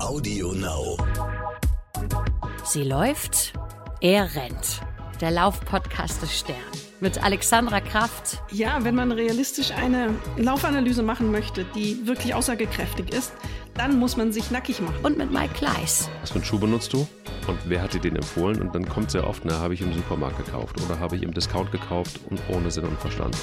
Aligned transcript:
Audio 0.00 0.52
Now. 0.52 0.96
Sie 2.64 2.84
läuft, 2.84 3.52
er 4.00 4.34
rennt. 4.34 4.80
Der 5.20 5.32
Laufpodcast 5.32 6.22
des 6.22 6.38
Stern 6.38 6.56
mit 7.00 7.22
Alexandra 7.22 7.80
Kraft. 7.80 8.42
Ja, 8.50 8.84
wenn 8.84 8.94
man 8.94 9.12
realistisch 9.12 9.72
eine 9.72 10.14
Laufanalyse 10.36 11.02
machen 11.02 11.30
möchte, 11.30 11.64
die 11.74 12.06
wirklich 12.06 12.34
aussagekräftig 12.34 13.12
ist, 13.12 13.32
dann 13.74 13.98
muss 13.98 14.16
man 14.16 14.32
sich 14.32 14.50
nackig 14.50 14.80
machen. 14.80 15.04
Und 15.04 15.18
mit 15.18 15.32
Mike 15.32 15.54
Kleiss. 15.54 16.08
Was 16.20 16.30
für 16.30 16.36
einen 16.36 16.44
Schuh 16.44 16.58
benutzt 16.58 16.92
du? 16.92 17.06
Und 17.46 17.58
wer 17.66 17.82
hat 17.82 17.94
dir 17.94 18.00
den 18.00 18.16
empfohlen? 18.16 18.60
Und 18.60 18.74
dann 18.74 18.88
kommt 18.88 19.10
sehr 19.10 19.26
oft, 19.26 19.44
na, 19.44 19.58
habe 19.58 19.74
ich 19.74 19.80
im 19.80 19.92
Supermarkt 19.92 20.44
gekauft 20.44 20.80
oder 20.84 20.98
habe 21.00 21.16
ich 21.16 21.22
im 21.22 21.32
Discount 21.32 21.72
gekauft 21.72 22.20
und 22.28 22.40
ohne 22.48 22.70
Sinn 22.70 22.84
und 22.84 22.98
Verstand. 23.00 23.36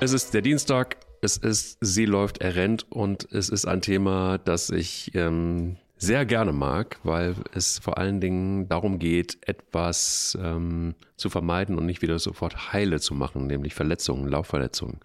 Es 0.00 0.12
ist 0.12 0.32
der 0.32 0.42
Dienstag, 0.42 0.96
es 1.22 1.36
ist 1.36 1.76
Sie 1.80 2.04
läuft, 2.04 2.38
er 2.38 2.54
rennt 2.54 2.86
und 2.88 3.26
es 3.32 3.48
ist 3.48 3.66
ein 3.66 3.80
Thema, 3.80 4.38
das 4.38 4.70
ich 4.70 5.12
ähm, 5.16 5.76
sehr 5.96 6.24
gerne 6.24 6.52
mag, 6.52 7.00
weil 7.02 7.34
es 7.52 7.80
vor 7.80 7.98
allen 7.98 8.20
Dingen 8.20 8.68
darum 8.68 9.00
geht, 9.00 9.38
etwas 9.40 10.38
ähm, 10.40 10.94
zu 11.16 11.30
vermeiden 11.30 11.76
und 11.76 11.84
nicht 11.84 12.00
wieder 12.00 12.20
sofort 12.20 12.72
heile 12.72 13.00
zu 13.00 13.12
machen, 13.12 13.48
nämlich 13.48 13.74
Verletzungen, 13.74 14.28
Laufverletzungen. 14.28 15.00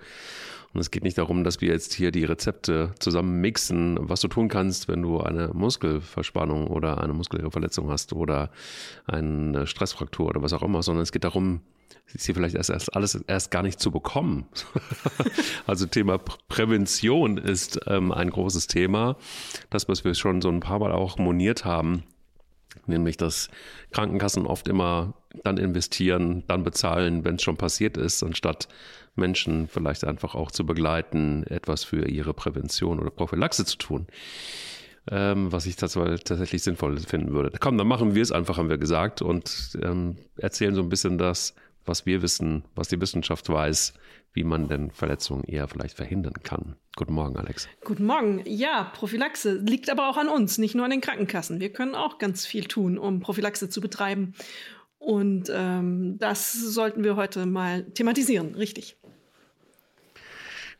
Und 0.73 0.79
es 0.79 0.89
geht 0.89 1.03
nicht 1.03 1.17
darum, 1.17 1.43
dass 1.43 1.61
wir 1.61 1.69
jetzt 1.69 1.93
hier 1.93 2.11
die 2.11 2.23
Rezepte 2.23 2.93
zusammen 2.99 3.39
mixen, 3.41 3.97
was 4.01 4.21
du 4.21 4.27
tun 4.27 4.49
kannst, 4.49 4.87
wenn 4.87 5.03
du 5.03 5.19
eine 5.19 5.49
Muskelverspannung 5.53 6.67
oder 6.67 7.01
eine 7.01 7.13
muskuläre 7.13 7.51
Verletzung 7.51 7.91
hast 7.91 8.13
oder 8.13 8.49
eine 9.05 9.67
Stressfraktur 9.67 10.27
oder 10.27 10.41
was 10.41 10.53
auch 10.53 10.63
immer, 10.63 10.81
sondern 10.81 11.03
es 11.03 11.11
geht 11.11 11.23
darum, 11.23 11.61
hier 12.17 12.35
vielleicht 12.35 12.55
erst, 12.55 12.69
erst 12.69 12.95
alles 12.95 13.15
erst 13.15 13.51
gar 13.51 13.63
nicht 13.63 13.79
zu 13.79 13.91
bekommen. 13.91 14.45
also 15.67 15.85
Thema 15.85 16.17
Prävention 16.17 17.37
ist 17.37 17.79
ähm, 17.87 18.11
ein 18.11 18.29
großes 18.29 18.67
Thema. 18.67 19.17
Das, 19.69 19.87
was 19.87 20.03
wir 20.03 20.13
schon 20.13 20.41
so 20.41 20.49
ein 20.49 20.59
paar 20.59 20.79
Mal 20.79 20.91
auch 20.91 21.17
moniert 21.17 21.65
haben, 21.65 22.03
nämlich 22.85 23.17
dass 23.17 23.49
Krankenkassen 23.91 24.45
oft 24.45 24.67
immer 24.67 25.13
dann 25.43 25.57
investieren, 25.57 26.43
dann 26.47 26.63
bezahlen, 26.63 27.23
wenn 27.25 27.35
es 27.35 27.43
schon 27.43 27.57
passiert 27.57 27.97
ist, 27.97 28.23
anstatt 28.23 28.67
Menschen 29.15 29.67
vielleicht 29.67 30.03
einfach 30.03 30.35
auch 30.35 30.51
zu 30.51 30.65
begleiten, 30.65 31.43
etwas 31.47 31.83
für 31.83 32.07
ihre 32.07 32.33
Prävention 32.33 32.99
oder 32.99 33.11
Prophylaxe 33.11 33.65
zu 33.65 33.77
tun. 33.77 34.07
Ähm, 35.11 35.51
was 35.51 35.65
ich 35.65 35.75
tatsächlich 35.75 36.63
sinnvoll 36.63 36.97
finden 36.97 37.33
würde. 37.33 37.51
Komm, 37.59 37.77
dann 37.77 37.87
machen 37.87 38.15
wir 38.15 38.21
es 38.21 38.31
einfach, 38.31 38.57
haben 38.57 38.69
wir 38.69 38.77
gesagt, 38.77 39.21
und 39.21 39.77
ähm, 39.83 40.15
erzählen 40.37 40.73
so 40.75 40.81
ein 40.81 40.87
bisschen 40.87 41.17
das, 41.17 41.55
was 41.85 42.05
wir 42.05 42.21
wissen, 42.21 42.63
was 42.73 42.87
die 42.87 43.01
Wissenschaft 43.01 43.49
weiß, 43.49 43.93
wie 44.33 44.43
man 44.43 44.67
denn 44.67 44.91
Verletzungen 44.91 45.43
eher 45.43 45.67
vielleicht 45.67 45.97
verhindern 45.97 46.33
kann. 46.43 46.75
Guten 46.95 47.13
Morgen, 47.13 47.37
Alex. 47.37 47.67
Guten 47.83 48.05
Morgen. 48.05 48.41
Ja, 48.45 48.91
Prophylaxe 48.95 49.55
liegt 49.55 49.89
aber 49.89 50.09
auch 50.09 50.17
an 50.17 50.27
uns, 50.27 50.57
nicht 50.57 50.73
nur 50.73 50.85
an 50.85 50.91
den 50.91 51.01
Krankenkassen. 51.01 51.59
Wir 51.59 51.71
können 51.71 51.95
auch 51.95 52.17
ganz 52.17 52.45
viel 52.45 52.65
tun, 52.65 52.97
um 52.97 53.19
Prophylaxe 53.19 53.69
zu 53.69 53.81
betreiben. 53.81 54.33
Und 55.03 55.51
ähm, 55.53 56.17
das 56.17 56.53
sollten 56.53 57.03
wir 57.03 57.15
heute 57.17 57.45
mal 57.45 57.83
thematisieren, 57.83 58.55
richtig. 58.55 58.95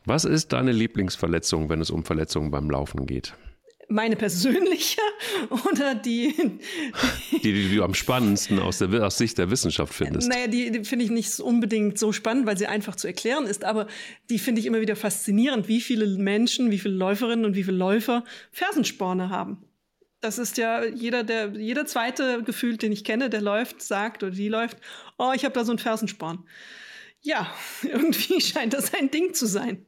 Was 0.05 0.23
ist 0.25 0.53
deine 0.53 0.71
Lieblingsverletzung, 0.71 1.69
wenn 1.69 1.81
es 1.81 1.89
um 1.89 2.05
Verletzungen 2.05 2.51
beim 2.51 2.69
Laufen 2.69 3.05
geht? 3.05 3.33
meine 3.89 4.15
persönliche 4.15 5.01
oder 5.69 5.93
die, 5.95 6.33
die, 7.31 7.53
die 7.53 7.75
du 7.75 7.83
am 7.83 7.93
spannendsten 7.93 8.59
aus, 8.59 8.79
der, 8.79 9.05
aus 9.05 9.17
Sicht 9.17 9.37
der 9.37 9.51
Wissenschaft 9.51 9.93
findest? 9.93 10.29
Naja, 10.29 10.47
die, 10.47 10.71
die 10.71 10.83
finde 10.83 11.05
ich 11.05 11.11
nicht 11.11 11.39
unbedingt 11.39 11.99
so 11.99 12.11
spannend, 12.11 12.45
weil 12.45 12.57
sie 12.57 12.67
einfach 12.67 12.95
zu 12.95 13.07
erklären 13.07 13.45
ist, 13.45 13.63
aber 13.63 13.87
die 14.29 14.39
finde 14.39 14.61
ich 14.61 14.67
immer 14.67 14.81
wieder 14.81 14.95
faszinierend, 14.95 15.67
wie 15.67 15.81
viele 15.81 16.07
Menschen, 16.17 16.71
wie 16.71 16.79
viele 16.79 16.95
Läuferinnen 16.95 17.45
und 17.45 17.55
wie 17.55 17.63
viele 17.63 17.77
Läufer 17.77 18.23
Fersensporne 18.51 19.29
haben. 19.29 19.63
Das 20.23 20.37
ist 20.37 20.57
ja 20.57 20.85
jeder, 20.85 21.25
der, 21.25 21.49
jeder 21.49 21.85
zweite 21.85 22.43
gefühlt, 22.43 22.81
den 22.81 22.93
ich 22.93 23.03
kenne, 23.03 23.29
der 23.29 23.41
läuft, 23.41 23.81
sagt 23.81 24.23
oder 24.23 24.31
die 24.31 24.47
läuft, 24.47 24.77
oh, 25.17 25.33
ich 25.35 25.43
habe 25.43 25.53
da 25.53 25.65
so 25.65 25.73
einen 25.73 25.79
Fersensporn. 25.79 26.47
Ja, 27.21 27.53
irgendwie 27.81 28.39
scheint 28.39 28.73
das 28.73 28.93
ein 28.93 29.11
Ding 29.11 29.33
zu 29.33 29.45
sein. 29.47 29.85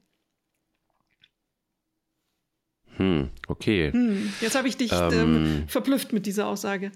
Hm, 2.98 3.30
okay. 3.48 3.94
Hm, 3.94 4.34
jetzt 4.42 4.56
habe 4.56 4.68
ich 4.68 4.76
dich 4.76 4.92
ähm, 4.92 5.14
ähm, 5.14 5.64
verblüfft 5.70 6.12
mit 6.12 6.26
dieser 6.26 6.48
Aussage. 6.48 6.92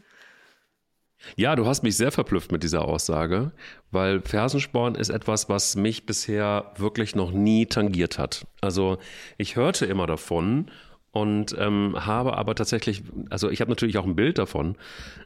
Ja, 1.37 1.55
du 1.55 1.65
hast 1.65 1.81
mich 1.83 1.95
sehr 1.95 2.11
verblüfft 2.11 2.51
mit 2.51 2.63
dieser 2.63 2.83
Aussage, 2.83 3.53
weil 3.89 4.21
Fersensporn 4.21 4.95
ist 4.95 5.09
etwas, 5.09 5.47
was 5.47 5.77
mich 5.77 6.05
bisher 6.05 6.73
wirklich 6.75 7.15
noch 7.15 7.31
nie 7.31 7.67
tangiert 7.67 8.17
hat. 8.17 8.45
Also 8.59 8.97
ich 9.37 9.55
hörte 9.55 9.85
immer 9.85 10.07
davon 10.07 10.69
und 11.11 11.55
ähm, 11.57 11.95
habe 11.97 12.37
aber 12.37 12.55
tatsächlich, 12.55 13.03
also 13.29 13.49
ich 13.49 13.61
habe 13.61 13.71
natürlich 13.71 13.97
auch 13.97 14.05
ein 14.05 14.15
Bild 14.15 14.37
davon, 14.37 14.75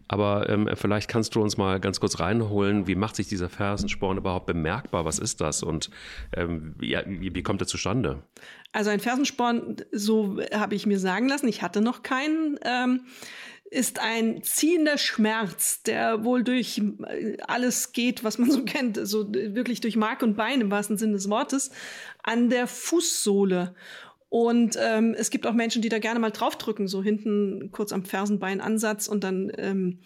aber 0.08 0.50
ähm, 0.50 0.70
vielleicht 0.76 1.10
kannst 1.10 1.36
du 1.36 1.42
uns 1.42 1.58
mal 1.58 1.80
ganz 1.80 2.00
kurz 2.00 2.20
reinholen, 2.20 2.88
wie 2.88 2.96
macht 2.96 3.16
sich 3.16 3.28
dieser 3.28 3.50
Fersensporn 3.50 4.18
überhaupt 4.18 4.46
bemerkbar? 4.46 5.06
Was 5.06 5.20
ist 5.20 5.42
das 5.42 5.64
und 5.64 5.90
ähm, 6.36 6.76
wie, 6.78 6.96
wie 7.36 7.44
kommt 7.44 7.62
er 7.62 7.68
zustande? 7.68 8.24
Also 8.72 8.90
ein 8.90 9.00
Fersensporn, 9.00 9.78
so 9.92 10.40
habe 10.54 10.76
ich 10.76 10.86
mir 10.86 11.00
sagen 11.00 11.28
lassen, 11.28 11.48
ich 11.48 11.62
hatte 11.62 11.82
noch 11.82 12.02
keinen. 12.02 12.60
Ähm, 12.64 13.02
ist 13.74 14.00
ein 14.00 14.44
ziehender 14.44 15.00
Schmerz, 15.00 15.82
der 15.82 16.24
wohl 16.24 16.44
durch 16.44 16.80
äh, 17.08 17.38
alles 17.48 17.92
geht, 17.92 18.24
was 18.24 18.38
man 18.38 18.52
so 18.52 18.64
kennt, 18.66 19.00
so 19.04 19.34
wirklich 19.34 19.82
durch 19.82 19.96
Mark 19.96 20.22
und 20.22 20.38
Bein 20.38 20.62
im 20.62 20.72
wahrsten 20.72 20.98
Sinne 20.98 21.14
des 21.14 21.30
Wortes, 21.30 21.72
an 22.22 22.50
der 22.50 22.68
Fußsohle. 22.68 23.76
Und 24.34 24.80
ähm, 24.82 25.14
es 25.16 25.30
gibt 25.30 25.46
auch 25.46 25.54
Menschen, 25.54 25.84
die 25.84 25.90
da 25.90 26.00
gerne 26.00 26.20
mal 26.20 26.32
draufdrücken, 26.32 26.88
so 26.88 27.04
hinten 27.04 27.70
kurz 27.72 27.94
am 27.94 28.04
Fersenbeinansatz 28.04 29.08
und 29.08 29.24
dann 29.24 29.52
ähm, 29.60 30.00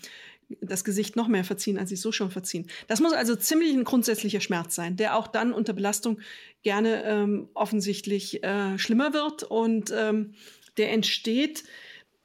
das 0.59 0.83
Gesicht 0.83 1.15
noch 1.15 1.29
mehr 1.29 1.45
verziehen, 1.45 1.77
als 1.77 1.87
sie 1.87 1.95
es 1.95 2.01
so 2.01 2.11
schon 2.11 2.29
verziehen. 2.29 2.67
Das 2.89 2.99
muss 2.99 3.13
also 3.13 3.37
ziemlich 3.37 3.73
ein 3.73 3.85
grundsätzlicher 3.85 4.41
Schmerz 4.41 4.75
sein, 4.75 4.97
der 4.97 5.15
auch 5.15 5.27
dann 5.27 5.53
unter 5.53 5.71
Belastung 5.71 6.19
gerne 6.61 7.05
ähm, 7.05 7.47
offensichtlich 7.53 8.43
äh, 8.43 8.77
schlimmer 8.77 9.13
wird 9.13 9.43
und 9.43 9.93
ähm, 9.95 10.33
der 10.75 10.91
entsteht. 10.91 11.63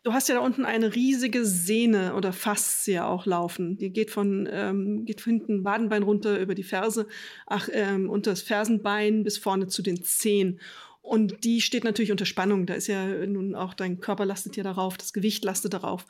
Du 0.03 0.13
hast 0.13 0.29
ja 0.29 0.35
da 0.35 0.41
unten 0.41 0.65
eine 0.65 0.97
riesige 0.97 1.45
Sehne 1.45 2.17
oder 2.17 2.33
Faszie 2.33 2.99
auch 2.99 3.27
laufen. 3.27 3.79
Die 3.79 3.91
geht 3.91 4.11
von, 4.11 4.49
ähm, 4.51 5.05
geht 5.05 5.21
von 5.21 5.35
hinten 5.35 5.63
Wadenbein 5.63 6.03
runter 6.03 6.41
über 6.41 6.57
die 6.57 6.65
Ferse, 6.65 7.07
ach, 7.47 7.69
ähm, 7.73 8.11
unter 8.11 8.33
das 8.33 8.43
Fersenbein 8.43 9.23
bis 9.23 9.39
vorne 9.39 9.69
zu 9.69 9.83
den 9.83 10.03
Zehen. 10.03 10.59
Und 11.03 11.45
die 11.45 11.61
steht 11.61 11.85
natürlich 11.85 12.13
unter 12.13 12.25
Spannung. 12.25 12.65
Da 12.65 12.75
ist 12.75 12.87
ja 12.87 13.27
nun 13.27 13.55
auch 13.55 13.75
dein 13.75 14.01
Körper 14.01 14.25
lastet 14.25 14.57
ja 14.57 14.63
darauf, 14.63 14.97
das 14.97 15.13
Gewicht 15.13 15.45
lastet 15.45 15.75
darauf. 15.75 16.07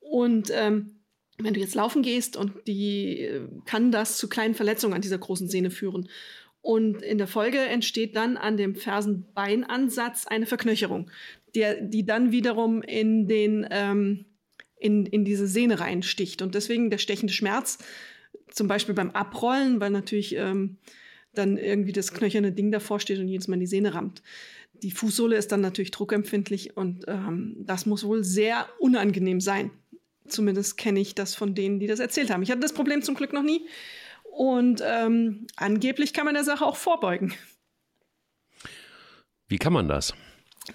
Und 0.00 0.50
ähm, 0.54 1.00
wenn 1.38 1.52
du 1.52 1.60
jetzt 1.60 1.74
laufen 1.74 2.02
gehst 2.02 2.36
und 2.36 2.52
die 2.66 3.20
äh, 3.22 3.48
kann 3.66 3.90
das 3.90 4.18
zu 4.18 4.28
kleinen 4.28 4.54
Verletzungen 4.54 4.94
an 4.94 5.02
dieser 5.02 5.18
großen 5.18 5.48
Sehne 5.48 5.70
führen. 5.70 6.08
Und 6.62 7.02
in 7.02 7.18
der 7.18 7.26
Folge 7.26 7.58
entsteht 7.58 8.16
dann 8.16 8.36
an 8.36 8.56
dem 8.56 8.74
Fersenbeinansatz 8.74 10.26
eine 10.26 10.46
Verknöcherung, 10.46 11.10
der, 11.54 11.80
die 11.80 12.04
dann 12.04 12.32
wiederum 12.32 12.82
in, 12.82 13.28
den, 13.28 13.66
ähm, 13.70 14.24
in, 14.78 15.06
in 15.06 15.24
diese 15.24 15.46
Sehne 15.46 15.78
reinsticht. 15.78 16.42
Und 16.42 16.54
deswegen 16.54 16.90
der 16.90 16.98
stechende 16.98 17.32
Schmerz, 17.32 17.78
zum 18.50 18.68
Beispiel 18.68 18.94
beim 18.94 19.10
Abrollen, 19.10 19.80
weil 19.80 19.90
natürlich 19.90 20.34
ähm, 20.34 20.78
dann 21.38 21.56
irgendwie 21.56 21.92
das 21.92 22.12
knöcherne 22.12 22.52
Ding 22.52 22.70
davor 22.70 23.00
steht 23.00 23.18
und 23.18 23.28
jedes 23.28 23.48
Mal 23.48 23.54
in 23.54 23.60
die 23.60 23.66
Sehne 23.66 23.94
rammt. 23.94 24.22
Die 24.82 24.90
Fußsohle 24.90 25.36
ist 25.36 25.52
dann 25.52 25.60
natürlich 25.60 25.90
druckempfindlich 25.90 26.76
und 26.76 27.04
ähm, 27.08 27.56
das 27.60 27.86
muss 27.86 28.04
wohl 28.04 28.24
sehr 28.24 28.68
unangenehm 28.78 29.40
sein. 29.40 29.70
Zumindest 30.26 30.76
kenne 30.76 31.00
ich 31.00 31.14
das 31.14 31.34
von 31.34 31.54
denen, 31.54 31.78
die 31.78 31.86
das 31.86 32.00
erzählt 32.00 32.30
haben. 32.30 32.42
Ich 32.42 32.50
hatte 32.50 32.60
das 32.60 32.72
Problem 32.72 33.02
zum 33.02 33.14
Glück 33.14 33.32
noch 33.32 33.42
nie. 33.42 33.66
Und 34.24 34.82
ähm, 34.84 35.46
angeblich 35.56 36.12
kann 36.12 36.26
man 36.26 36.34
der 36.34 36.44
Sache 36.44 36.64
auch 36.64 36.76
vorbeugen. 36.76 37.32
Wie 39.48 39.58
kann 39.58 39.72
man 39.72 39.88
das? 39.88 40.12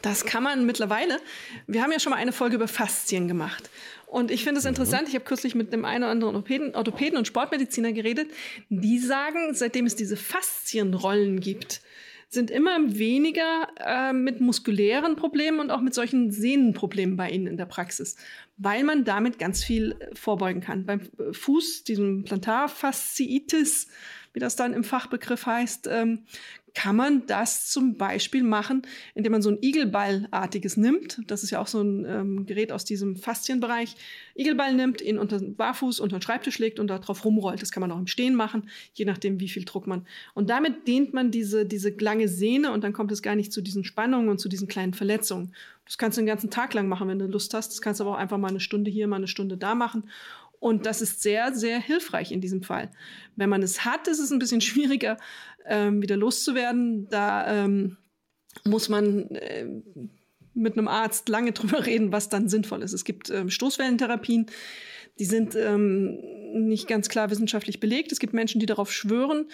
Das 0.01 0.25
kann 0.25 0.41
man 0.41 0.66
mittlerweile. 0.66 1.19
Wir 1.67 1.84
haben 1.84 1.91
ja 1.91 1.99
schon 1.99 2.11
mal 2.11 2.17
eine 2.17 2.31
Folge 2.31 2.55
über 2.55 2.67
Faszien 2.67 3.28
gemacht. 3.28 3.69
Und 4.11 4.29
ich 4.29 4.43
finde 4.43 4.59
es 4.59 4.66
mhm. 4.66 4.72
interessant, 4.72 5.08
ich 5.08 5.16
habe 5.16 5.23
kürzlich 5.23 5.55
mit 5.55 5.72
dem 5.72 5.85
einen 5.85 6.03
oder 6.03 6.11
anderen 6.11 6.35
Orthopäden, 6.35 6.75
Orthopäden 6.75 7.17
und 7.17 7.28
Sportmediziner 7.28 7.93
geredet, 7.93 8.29
die 8.67 8.99
sagen, 8.99 9.53
seitdem 9.53 9.85
es 9.85 9.96
diese 9.96 10.17
Faszienrollen 10.17 11.40
gibt, 11.40 11.81
sind 12.28 12.52
immer 12.52 12.78
weniger 12.97 13.69
äh, 13.78 14.11
mit 14.11 14.41
muskulären 14.41 15.16
Problemen 15.16 15.61
und 15.61 15.72
auch 15.72 15.79
mit 15.79 15.93
solchen 15.93 16.29
Sehnenproblemen 16.29 17.16
bei 17.16 17.29
ihnen 17.29 17.47
in 17.47 17.55
der 17.55 17.66
Praxis, 17.66 18.17
weil 18.58 18.84
man 18.84 19.05
damit 19.05 19.40
ganz 19.40 19.63
viel 19.63 19.96
äh, 19.99 20.13
vorbeugen 20.13 20.59
kann. 20.59 20.85
Beim 20.85 21.02
Fuß, 21.31 21.85
diesem 21.85 22.25
Plantarfasziitis, 22.25 23.87
wie 24.34 24.40
das 24.40 24.58
dann 24.58 24.73
im 24.73 24.84
Fachbegriff 24.84 25.46
heißt, 25.46 25.87
ähm, 25.90 26.25
kann 26.73 26.96
man 26.96 27.26
das 27.26 27.70
zum 27.70 27.97
Beispiel 27.97 28.44
machen, 28.44 28.84
indem 29.14 29.34
man 29.34 29.41
so 29.41 29.50
ein 29.50 29.58
Igelballartiges 29.62 30.78
nimmt. 30.78 31.20
Das 31.28 31.44
ist 31.44 31.52
ja 31.52 31.59
auch 31.59 31.68
so 31.68 31.82
ein 31.82 32.06
ähm, 32.06 32.46
Gerät 32.46 32.72
aus 32.72 32.85
diesem 32.85 33.16
Faszienbereich. 33.16 33.96
Igelball 34.35 34.73
nimmt, 34.73 35.02
ihn 35.02 35.18
unter 35.18 35.40
den 35.40 35.56
Barfuß 35.56 36.00
unter 36.00 36.18
den 36.18 36.22
Schreibtisch 36.22 36.59
legt 36.59 36.79
und 36.79 36.88
darauf 36.88 37.26
rumrollt. 37.26 37.62
Das 37.62 37.72
kann 37.72 37.82
man 37.82 37.91
auch 37.91 38.00
im 38.00 38.08
Stehen 38.08 38.35
machen, 38.35 38.70
je 38.94 39.06
nachdem, 39.06 39.40
wie 39.40 39.50
viel 39.50 39.66
Druck 39.66 39.88
man. 39.88 40.06
Und 40.34 40.50
damit 40.50 40.88
dehnt 40.88 41.14
man 41.14 41.32
diese, 41.32 41.66
diese 41.66 41.90
lange 42.00 42.28
Sehne 42.28 42.72
und 42.72 42.84
dann 42.84 42.94
kommt 42.94 43.12
es 43.12 43.22
gar 43.22 43.35
nicht 43.35 43.52
zu 43.52 43.62
diesen 43.62 43.84
Spannungen 43.84 44.29
und 44.29 44.40
zu 44.40 44.50
diesen 44.50 44.68
kleinen 44.68 44.94
Verletzungen. 44.94 45.53
Das 45.85 45.97
kannst 45.97 46.18
du 46.18 46.22
den 46.22 46.28
ganzen 46.28 46.50
Tag 46.50 46.73
lang 46.73 46.88
machen, 46.88 47.09
wenn 47.09 47.20
du 47.20 47.26
Lust 47.26 47.53
hast. 47.53 47.72
Das 47.72 47.82
kannst 47.82 48.00
du 48.00 48.06
aber 48.06 48.16
auch 48.16 48.20
einfach 48.20 48.38
mal 48.38 48.47
eine 48.47 48.62
Stunde 48.62 48.90
hier, 48.90 49.08
mal 49.08 49.18
eine 49.18 49.28
Stunde 49.28 49.58
da 49.58 49.76
machen. 49.76 50.09
Und 50.61 50.85
das 50.85 51.02
ist 51.02 51.23
sehr, 51.23 51.55
sehr 51.55 51.79
hilfreich 51.79 52.31
in 52.31 52.40
diesem 52.40 52.61
Fall. 52.61 52.91
Wenn 53.35 53.49
man 53.49 53.63
es 53.63 53.84
hat, 53.84 54.08
ist 54.08 54.19
es 54.19 54.31
ein 54.31 54.37
bisschen 54.37 54.61
schwieriger, 54.61 55.17
ähm, 55.66 56.03
wieder 56.03 56.16
loszuwerden. 56.16 57.08
Da 57.09 57.66
ähm, 57.66 57.97
muss 58.63 58.87
man 58.87 59.31
äh, 59.31 59.66
mit 60.53 60.78
einem 60.78 60.87
Arzt 60.87 61.29
lange 61.29 61.52
drüber 61.53 61.87
reden, 61.87 62.11
was 62.11 62.29
dann 62.29 62.47
sinnvoll 62.47 62.84
ist. 62.84 62.93
Es 62.93 63.03
gibt 63.05 63.31
ähm, 63.31 63.49
Stoßwellentherapien, 63.49 64.46
die 65.17 65.25
sind 65.25 65.55
ähm, 65.55 66.19
nicht 66.53 66.87
ganz 66.87 67.09
klar 67.09 67.31
wissenschaftlich 67.31 67.79
belegt. 67.79 68.11
Es 68.11 68.19
gibt 68.19 68.34
Menschen, 68.34 68.59
die 68.59 68.67
darauf 68.67 68.93
schwören. 68.93 69.47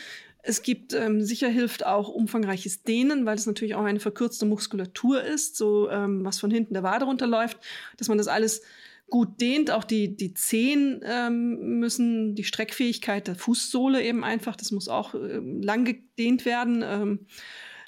Es 0.44 0.62
gibt 0.62 0.94
ähm, 0.94 1.22
sicher 1.22 1.48
hilft 1.48 1.86
auch 1.86 2.10
umfangreiches 2.10 2.84
Dehnen, 2.84 3.26
weil 3.26 3.38
es 3.38 3.46
natürlich 3.46 3.76
auch 3.76 3.86
eine 3.86 4.02
verkürzte 4.02 4.46
Muskulatur 4.46 5.24
ist, 5.24 5.56
so 5.56 5.90
ähm, 5.90 6.26
was 6.26 6.40
von 6.40 6.52
hinten 6.52 6.74
der 6.74 6.84
Wade 6.84 7.06
runterläuft, 7.06 7.58
dass 7.96 8.10
man 8.10 8.18
das 8.18 8.28
alles 8.28 8.62
gut 9.10 9.40
dehnt. 9.42 9.72
Auch 9.72 9.84
die, 9.84 10.16
die 10.16 10.34
Zehen 10.34 11.02
ähm, 11.04 11.80
müssen, 11.80 12.36
die 12.36 12.44
Streckfähigkeit 12.44 13.28
der 13.28 13.36
Fußsohle 13.36 14.04
eben 14.04 14.24
einfach, 14.24 14.56
das 14.56 14.72
muss 14.72 14.88
auch 14.88 15.14
ähm, 15.16 15.62
lang 15.62 15.86
gedehnt 15.86 16.46
werden. 16.46 16.84
Ähm, 16.86 17.28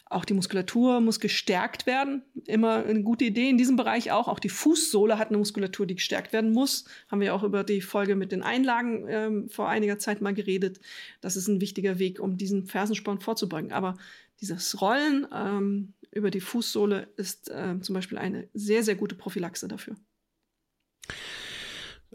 auch 0.09 0.25
die 0.25 0.33
Muskulatur 0.33 1.01
muss 1.01 1.19
gestärkt 1.19 1.85
werden. 1.85 2.23
Immer 2.45 2.83
eine 2.83 3.03
gute 3.03 3.25
Idee 3.25 3.47
in 3.47 3.59
diesem 3.59 3.75
Bereich 3.75 4.11
auch. 4.11 4.27
Auch 4.27 4.39
die 4.39 4.49
Fußsohle 4.49 5.19
hat 5.19 5.27
eine 5.27 5.37
Muskulatur, 5.37 5.85
die 5.85 5.95
gestärkt 5.95 6.33
werden 6.33 6.51
muss. 6.51 6.85
Haben 7.09 7.21
wir 7.21 7.35
auch 7.35 7.43
über 7.43 7.63
die 7.63 7.81
Folge 7.81 8.15
mit 8.15 8.31
den 8.31 8.41
Einlagen 8.41 9.05
ähm, 9.07 9.49
vor 9.49 9.69
einiger 9.69 9.99
Zeit 9.99 10.19
mal 10.19 10.33
geredet. 10.33 10.79
Das 11.21 11.35
ist 11.35 11.47
ein 11.47 11.61
wichtiger 11.61 11.99
Weg, 11.99 12.19
um 12.19 12.37
diesen 12.37 12.65
Fersensporn 12.65 13.19
vorzubeugen. 13.19 13.71
Aber 13.71 13.99
dieses 14.41 14.81
Rollen 14.81 15.27
ähm, 15.31 15.93
über 16.11 16.31
die 16.31 16.41
Fußsohle 16.41 17.09
ist 17.15 17.51
äh, 17.51 17.79
zum 17.79 17.93
Beispiel 17.93 18.17
eine 18.17 18.47
sehr, 18.55 18.81
sehr 18.81 18.95
gute 18.95 19.13
Prophylaxe 19.13 19.67
dafür. 19.67 19.95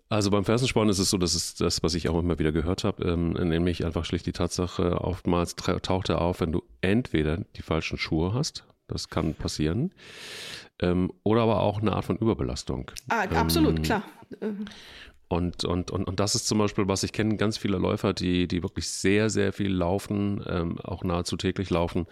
Also 0.09 0.31
beim 0.31 0.45
Fersensporn 0.45 0.89
ist 0.89 0.99
es 0.99 1.11
so, 1.11 1.19
dass 1.19 1.35
es 1.35 1.55
das, 1.55 1.83
was 1.83 1.95
ich 1.95 2.09
auch 2.09 2.19
immer 2.19 2.39
wieder 2.39 2.53
gehört 2.53 2.85
habe, 2.85 3.05
ähm, 3.05 3.33
nämlich 3.33 3.85
einfach 3.85 4.05
schlicht 4.05 4.27
die 4.27 4.33
Tatsache, 4.33 5.01
oftmals 5.01 5.57
taucht 5.57 6.09
er 6.09 6.21
auf, 6.21 6.41
wenn 6.41 6.53
du 6.53 6.63
entweder 6.83 7.39
die 7.57 7.63
falschen 7.63 7.99
Schuhe 7.99 8.35
hast, 8.35 8.65
das 8.87 9.09
kann 9.09 9.35
passieren, 9.35 9.93
ähm, 10.81 11.13
oder 11.23 11.43
aber 11.43 11.61
auch 11.61 11.81
eine 11.81 11.95
Art 11.95 12.05
von 12.05 12.19
Überbelastung. 12.19 12.91
Ah, 13.09 13.23
absolut, 13.23 13.79
ähm, 13.79 13.83
klar. 13.83 14.03
Und, 15.29 15.65
und, 15.65 15.91
und, 15.91 16.07
und 16.07 16.21
das 16.21 16.35
ist 16.35 16.47
zum 16.47 16.59
Beispiel, 16.59 16.87
was 16.87 17.03
ich 17.03 17.13
kenne, 17.13 17.37
ganz 17.37 17.57
viele 17.57 17.79
Läufer, 17.79 18.13
die, 18.13 18.47
die 18.47 18.63
wirklich 18.63 18.89
sehr, 18.89 19.31
sehr 19.31 19.53
viel 19.53 19.73
laufen, 19.73 20.45
ähm, 20.47 20.79
auch 20.81 21.03
nahezu 21.03 21.37
täglich 21.37 21.71
laufen, 21.71 22.07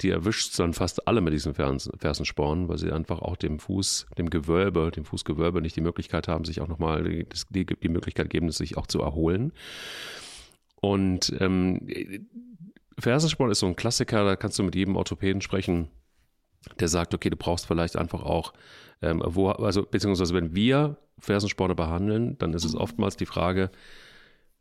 die 0.00 0.10
erwischt 0.10 0.58
dann 0.58 0.72
fast 0.72 1.06
alle 1.06 1.20
mit 1.20 1.34
diesen 1.34 1.54
Fersensporen, 1.54 2.68
weil 2.68 2.78
sie 2.78 2.90
einfach 2.90 3.20
auch 3.20 3.36
dem 3.36 3.58
Fuß, 3.58 4.06
dem 4.16 4.30
Gewölbe, 4.30 4.90
dem 4.90 5.04
Fußgewölbe 5.04 5.60
nicht 5.60 5.76
die 5.76 5.82
Möglichkeit 5.82 6.26
haben, 6.26 6.44
sich 6.44 6.62
auch 6.62 6.68
nochmal 6.68 7.04
die, 7.04 7.66
die, 7.66 7.88
Möglichkeit 7.88 8.30
geben, 8.30 8.50
sich 8.50 8.78
auch 8.78 8.86
zu 8.86 9.00
erholen. 9.00 9.52
Und 10.80 11.34
ähm, 11.40 11.86
Fersensporn 12.98 13.50
ist 13.50 13.60
so 13.60 13.66
ein 13.66 13.76
Klassiker, 13.76 14.24
da 14.24 14.36
kannst 14.36 14.58
du 14.58 14.62
mit 14.62 14.74
jedem 14.74 14.96
Orthopäden 14.96 15.42
sprechen, 15.42 15.88
der 16.80 16.88
sagt, 16.88 17.14
okay, 17.14 17.30
du 17.30 17.36
brauchst 17.36 17.66
vielleicht 17.66 17.96
einfach 17.96 18.22
auch 18.22 18.52
ähm, 19.04 19.22
wo, 19.24 19.50
also 19.50 19.82
beziehungsweise 19.82 20.34
wenn 20.34 20.54
wir 20.54 20.96
Fersensporne 21.18 21.74
behandeln, 21.74 22.38
dann 22.38 22.54
ist 22.54 22.64
es 22.64 22.74
oftmals 22.74 23.16
die 23.16 23.26
Frage, 23.26 23.70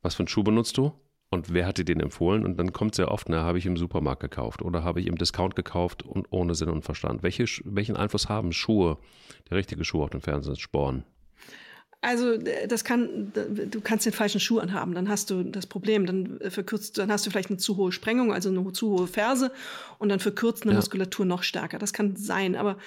was 0.01 0.15
für 0.15 0.21
einen 0.21 0.27
Schuh 0.27 0.43
benutzt 0.43 0.77
du 0.77 0.91
und 1.29 1.53
wer 1.53 1.65
hat 1.65 1.77
dir 1.77 1.85
den 1.85 1.99
empfohlen? 1.99 2.45
Und 2.45 2.57
dann 2.57 2.73
kommt 2.73 2.95
sehr 2.95 3.09
oft, 3.09 3.29
na, 3.29 3.41
habe 3.41 3.57
ich 3.57 3.65
im 3.65 3.77
Supermarkt 3.77 4.21
gekauft 4.21 4.61
oder 4.61 4.83
habe 4.83 4.99
ich 4.99 5.07
im 5.07 5.17
Discount 5.17 5.55
gekauft 5.55 6.03
und 6.03 6.27
ohne 6.31 6.55
Sinn 6.55 6.69
und 6.69 6.83
Verstand. 6.83 7.23
Welche, 7.23 7.45
welchen 7.63 7.95
Einfluss 7.95 8.29
haben 8.29 8.51
Schuhe, 8.51 8.97
der 9.49 9.57
richtige 9.57 9.85
Schuh 9.85 10.03
auf 10.03 10.09
den 10.09 10.21
Fersensporn? 10.21 11.05
Also 12.03 12.37
das 12.67 12.83
kann, 12.83 13.31
du 13.33 13.79
kannst 13.79 14.05
den 14.05 14.11
falschen 14.11 14.41
Schuh 14.41 14.59
anhaben, 14.59 14.93
dann 14.93 15.07
hast 15.07 15.29
du 15.29 15.41
das 15.41 15.65
Problem, 15.65 16.05
dann 16.05 16.37
verkürzt, 16.49 16.97
dann 16.97 17.09
hast 17.09 17.25
du 17.25 17.29
vielleicht 17.29 17.49
eine 17.49 17.57
zu 17.57 17.77
hohe 17.77 17.93
Sprengung, 17.93 18.33
also 18.33 18.49
eine 18.49 18.73
zu 18.73 18.89
hohe 18.89 19.07
Ferse 19.07 19.53
und 19.99 20.09
dann 20.09 20.19
verkürzt 20.19 20.63
eine 20.63 20.73
ja. 20.73 20.75
Muskulatur 20.75 21.25
noch 21.25 21.43
stärker. 21.43 21.79
Das 21.79 21.93
kann 21.93 22.17
sein, 22.17 22.57
aber 22.57 22.77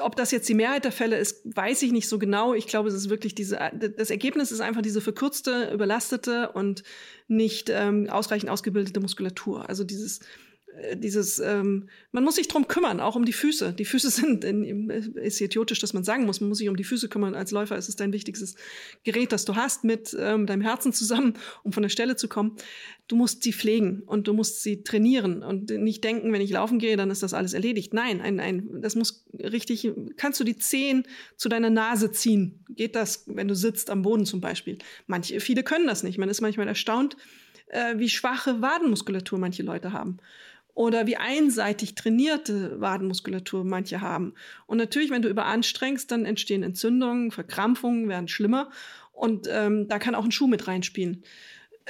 ob 0.00 0.16
das 0.16 0.30
jetzt 0.30 0.48
die 0.48 0.54
Mehrheit 0.54 0.84
der 0.84 0.92
Fälle 0.92 1.18
ist, 1.18 1.42
weiß 1.44 1.82
ich 1.82 1.92
nicht 1.92 2.08
so 2.08 2.18
genau. 2.18 2.54
Ich 2.54 2.66
glaube, 2.66 2.88
es 2.88 2.94
ist 2.94 3.10
wirklich 3.10 3.34
diese, 3.34 3.58
das 3.74 4.08
Ergebnis 4.08 4.50
ist 4.50 4.60
einfach 4.60 4.82
diese 4.82 5.02
verkürzte, 5.02 5.70
überlastete 5.72 6.52
und 6.52 6.82
nicht 7.28 7.68
ähm, 7.70 8.08
ausreichend 8.08 8.50
ausgebildete 8.50 9.00
Muskulatur. 9.00 9.68
Also 9.68 9.84
dieses, 9.84 10.20
äh, 10.20 10.22
dieses, 10.94 11.38
ähm, 11.38 11.88
man 12.12 12.24
muss 12.24 12.36
sich 12.36 12.48
drum 12.48 12.68
kümmern, 12.68 13.00
auch 13.00 13.16
um 13.16 13.24
die 13.24 13.32
Füße. 13.32 13.72
Die 13.72 13.84
Füße 13.84 14.10
sind, 14.10 14.44
in, 14.44 14.90
ist 14.90 15.40
idiotisch, 15.40 15.78
dass 15.80 15.94
man 15.94 16.04
sagen 16.04 16.26
muss, 16.26 16.40
man 16.40 16.48
muss 16.48 16.58
sich 16.58 16.68
um 16.68 16.76
die 16.76 16.84
Füße 16.84 17.08
kümmern. 17.08 17.34
Als 17.34 17.50
Läufer 17.50 17.76
ist 17.76 17.88
es 17.88 17.96
dein 17.96 18.12
wichtigstes 18.12 18.56
Gerät, 19.04 19.32
das 19.32 19.44
du 19.44 19.56
hast, 19.56 19.84
mit 19.84 20.16
ähm, 20.18 20.46
deinem 20.46 20.62
Herzen 20.62 20.92
zusammen, 20.92 21.34
um 21.62 21.72
von 21.72 21.82
der 21.82 21.90
Stelle 21.90 22.16
zu 22.16 22.28
kommen. 22.28 22.56
Du 23.08 23.16
musst 23.16 23.42
sie 23.42 23.52
pflegen 23.52 24.02
und 24.04 24.26
du 24.26 24.32
musst 24.32 24.62
sie 24.62 24.82
trainieren 24.82 25.42
und 25.42 25.70
nicht 25.70 26.02
denken, 26.02 26.32
wenn 26.32 26.40
ich 26.40 26.50
laufen 26.50 26.78
gehe, 26.78 26.96
dann 26.96 27.10
ist 27.10 27.22
das 27.22 27.34
alles 27.34 27.52
erledigt. 27.52 27.94
Nein, 27.94 28.20
ein, 28.20 28.40
ein, 28.40 28.80
das 28.82 28.96
muss 28.96 29.24
richtig, 29.38 29.90
kannst 30.16 30.40
du 30.40 30.44
die 30.44 30.56
Zehen 30.56 31.04
zu 31.36 31.48
deiner 31.48 31.70
Nase 31.70 32.10
ziehen? 32.10 32.64
Geht 32.70 32.96
das, 32.96 33.24
wenn 33.26 33.48
du 33.48 33.54
sitzt 33.54 33.90
am 33.90 34.02
Boden 34.02 34.26
zum 34.26 34.40
Beispiel? 34.40 34.78
Manche, 35.06 35.40
viele 35.40 35.62
können 35.62 35.86
das 35.86 36.02
nicht. 36.02 36.18
Man 36.18 36.28
ist 36.28 36.40
manchmal 36.40 36.68
erstaunt, 36.68 37.16
äh, 37.68 37.98
wie 37.98 38.08
schwache 38.08 38.60
Wadenmuskulatur 38.60 39.38
manche 39.38 39.62
Leute 39.62 39.92
haben 39.92 40.18
oder 40.76 41.06
wie 41.06 41.16
einseitig 41.16 41.94
trainierte 41.94 42.78
Wadenmuskulatur 42.78 43.64
manche 43.64 44.02
haben. 44.02 44.34
Und 44.66 44.76
natürlich, 44.76 45.10
wenn 45.10 45.22
du 45.22 45.28
überanstrengst, 45.30 46.12
dann 46.12 46.26
entstehen 46.26 46.62
Entzündungen, 46.62 47.30
Verkrampfungen 47.30 48.10
werden 48.10 48.28
schlimmer 48.28 48.70
und 49.12 49.48
ähm, 49.50 49.88
da 49.88 49.98
kann 49.98 50.14
auch 50.14 50.24
ein 50.24 50.32
Schuh 50.32 50.46
mit 50.46 50.68
reinspielen. 50.68 51.24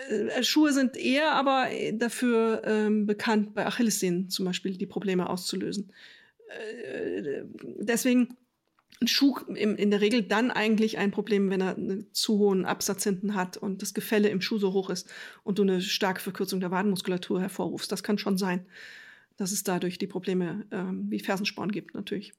Äh, 0.09 0.45
Schuhe 0.45 0.73
sind 0.73 0.97
eher 0.97 1.33
aber 1.33 1.67
dafür 1.95 2.63
ähm, 2.65 3.07
bekannt, 3.07 3.55
bei 3.55 3.67
Achillessehnen 3.67 4.31
zum 4.31 4.45
Beispiel 4.45 4.77
die 4.77 4.87
Probleme 4.87 5.29
auszulösen. 5.29 5.93
Äh, 6.49 7.43
deswegen 7.81 8.37
ein 9.01 9.09
Schuh 9.09 9.37
in 9.55 9.91
der 9.91 10.01
Regel 10.01 10.23
dann 10.23 10.51
eigentlich 10.51 10.97
ein 10.97 11.11
Problem, 11.11 11.51
wenn 11.51 11.61
er 11.61 11.77
einen 11.77 12.07
zu 12.13 12.39
hohen 12.39 12.65
Absatz 12.65 13.05
hinten 13.05 13.35
hat 13.35 13.57
und 13.57 13.83
das 13.83 13.93
Gefälle 13.93 14.29
im 14.29 14.41
Schuh 14.41 14.59
so 14.59 14.73
hoch 14.73 14.89
ist 14.89 15.11
und 15.45 15.59
du 15.59 15.63
eine 15.63 15.83
starke 15.83 16.21
Verkürzung 16.21 16.61
der 16.61 16.71
Wadenmuskulatur 16.71 17.41
hervorrufst. 17.41 17.93
Das 17.93 18.03
kann 18.03 18.17
schon 18.17 18.39
sein, 18.39 18.67
dass 19.37 19.53
es 19.53 19.65
dadurch 19.65 19.99
die 19.99 20.07
Probleme 20.07 20.67
ähm, 20.71 21.07
wie 21.11 21.21
Fersensporn 21.21 21.73
gibt, 21.73 21.95
natürlich. 21.95 22.33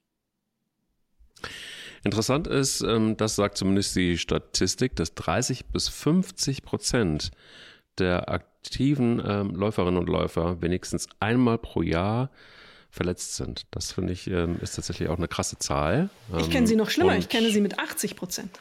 Interessant 2.04 2.48
ist, 2.48 2.82
ähm, 2.82 3.18
das 3.18 3.36
sagt 3.36 3.58
zumindest 3.58 3.96
die 3.96 4.18
Statistik, 4.18 4.96
dass 4.96 5.14
30 5.14 5.66
bis 5.68 5.90
50 5.90 6.64
Prozent 6.64 7.32
der 8.00 8.30
aktiven 8.30 9.22
ähm, 9.26 9.56
Läuferinnen 9.56 10.00
und 10.00 10.10
Läufer 10.10 10.62
wenigstens 10.62 11.08
einmal 11.20 11.58
pro 11.58 11.82
Jahr 11.82 12.32
verletzt 12.90 13.36
sind. 13.36 13.66
Das 13.72 13.92
finde 13.92 14.14
ich 14.14 14.28
ähm, 14.28 14.58
ist 14.62 14.76
tatsächlich 14.76 15.10
auch 15.10 15.18
eine 15.18 15.28
krasse 15.28 15.58
Zahl. 15.60 16.10
ich 16.38 16.50
kenne 16.50 16.68
sie 16.68 16.76
noch 16.76 16.90
schlimmer. 16.90 17.18
Ich 17.18 17.30
kenne 17.30 17.50
sie 17.52 17.62
mit 17.62 17.80
80 17.80 18.16
Prozent. 18.16 18.60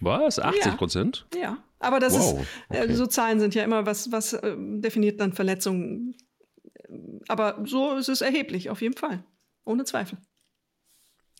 Was? 0.00 0.38
80 0.38 0.76
Prozent? 0.76 1.26
Ja. 1.34 1.40
ja. 1.40 1.58
aber 1.78 2.00
das 2.00 2.14
wow. 2.14 2.40
ist, 2.40 2.76
äh, 2.76 2.82
okay. 2.84 2.94
so 2.94 3.06
Zahlen 3.06 3.40
sind 3.40 3.54
ja 3.54 3.64
immer, 3.64 3.86
was, 3.86 4.12
was 4.12 4.34
äh, 4.34 4.54
definiert 4.56 5.20
dann 5.20 5.32
Verletzungen. 5.32 6.14
Aber 7.28 7.62
so 7.64 7.96
ist 7.96 8.08
es 8.08 8.20
erheblich, 8.20 8.70
auf 8.70 8.82
jeden 8.82 8.96
Fall. 8.96 9.24
Ohne 9.64 9.84
Zweifel. 9.84 10.18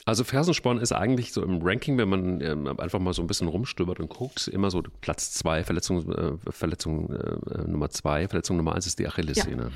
Also 0.05 0.23
Fersensporn 0.23 0.79
ist 0.79 0.93
eigentlich 0.93 1.33
so 1.33 1.43
im 1.43 1.61
Ranking, 1.63 1.99
wenn 1.99 2.09
man 2.09 2.41
ähm, 2.41 2.69
einfach 2.79 3.01
mal 3.01 3.13
so 3.13 3.23
ein 3.23 3.27
bisschen 3.27 3.49
rumstöbert 3.49 3.99
und 3.99 4.09
guckt, 4.09 4.47
immer 4.47 4.71
so 4.71 4.83
Platz 5.01 5.33
zwei, 5.33 5.65
Verletzung, 5.65 6.13
äh, 6.13 6.53
Verletzung 6.53 7.13
äh, 7.13 7.67
Nummer 7.67 7.91
zwei, 7.91 8.29
Verletzung 8.29 8.57
Nummer 8.57 8.75
eins 8.75 8.87
ist 8.87 9.01
die 9.01 9.09
Achillessehne. 9.09 9.63
Ja. 9.63 9.71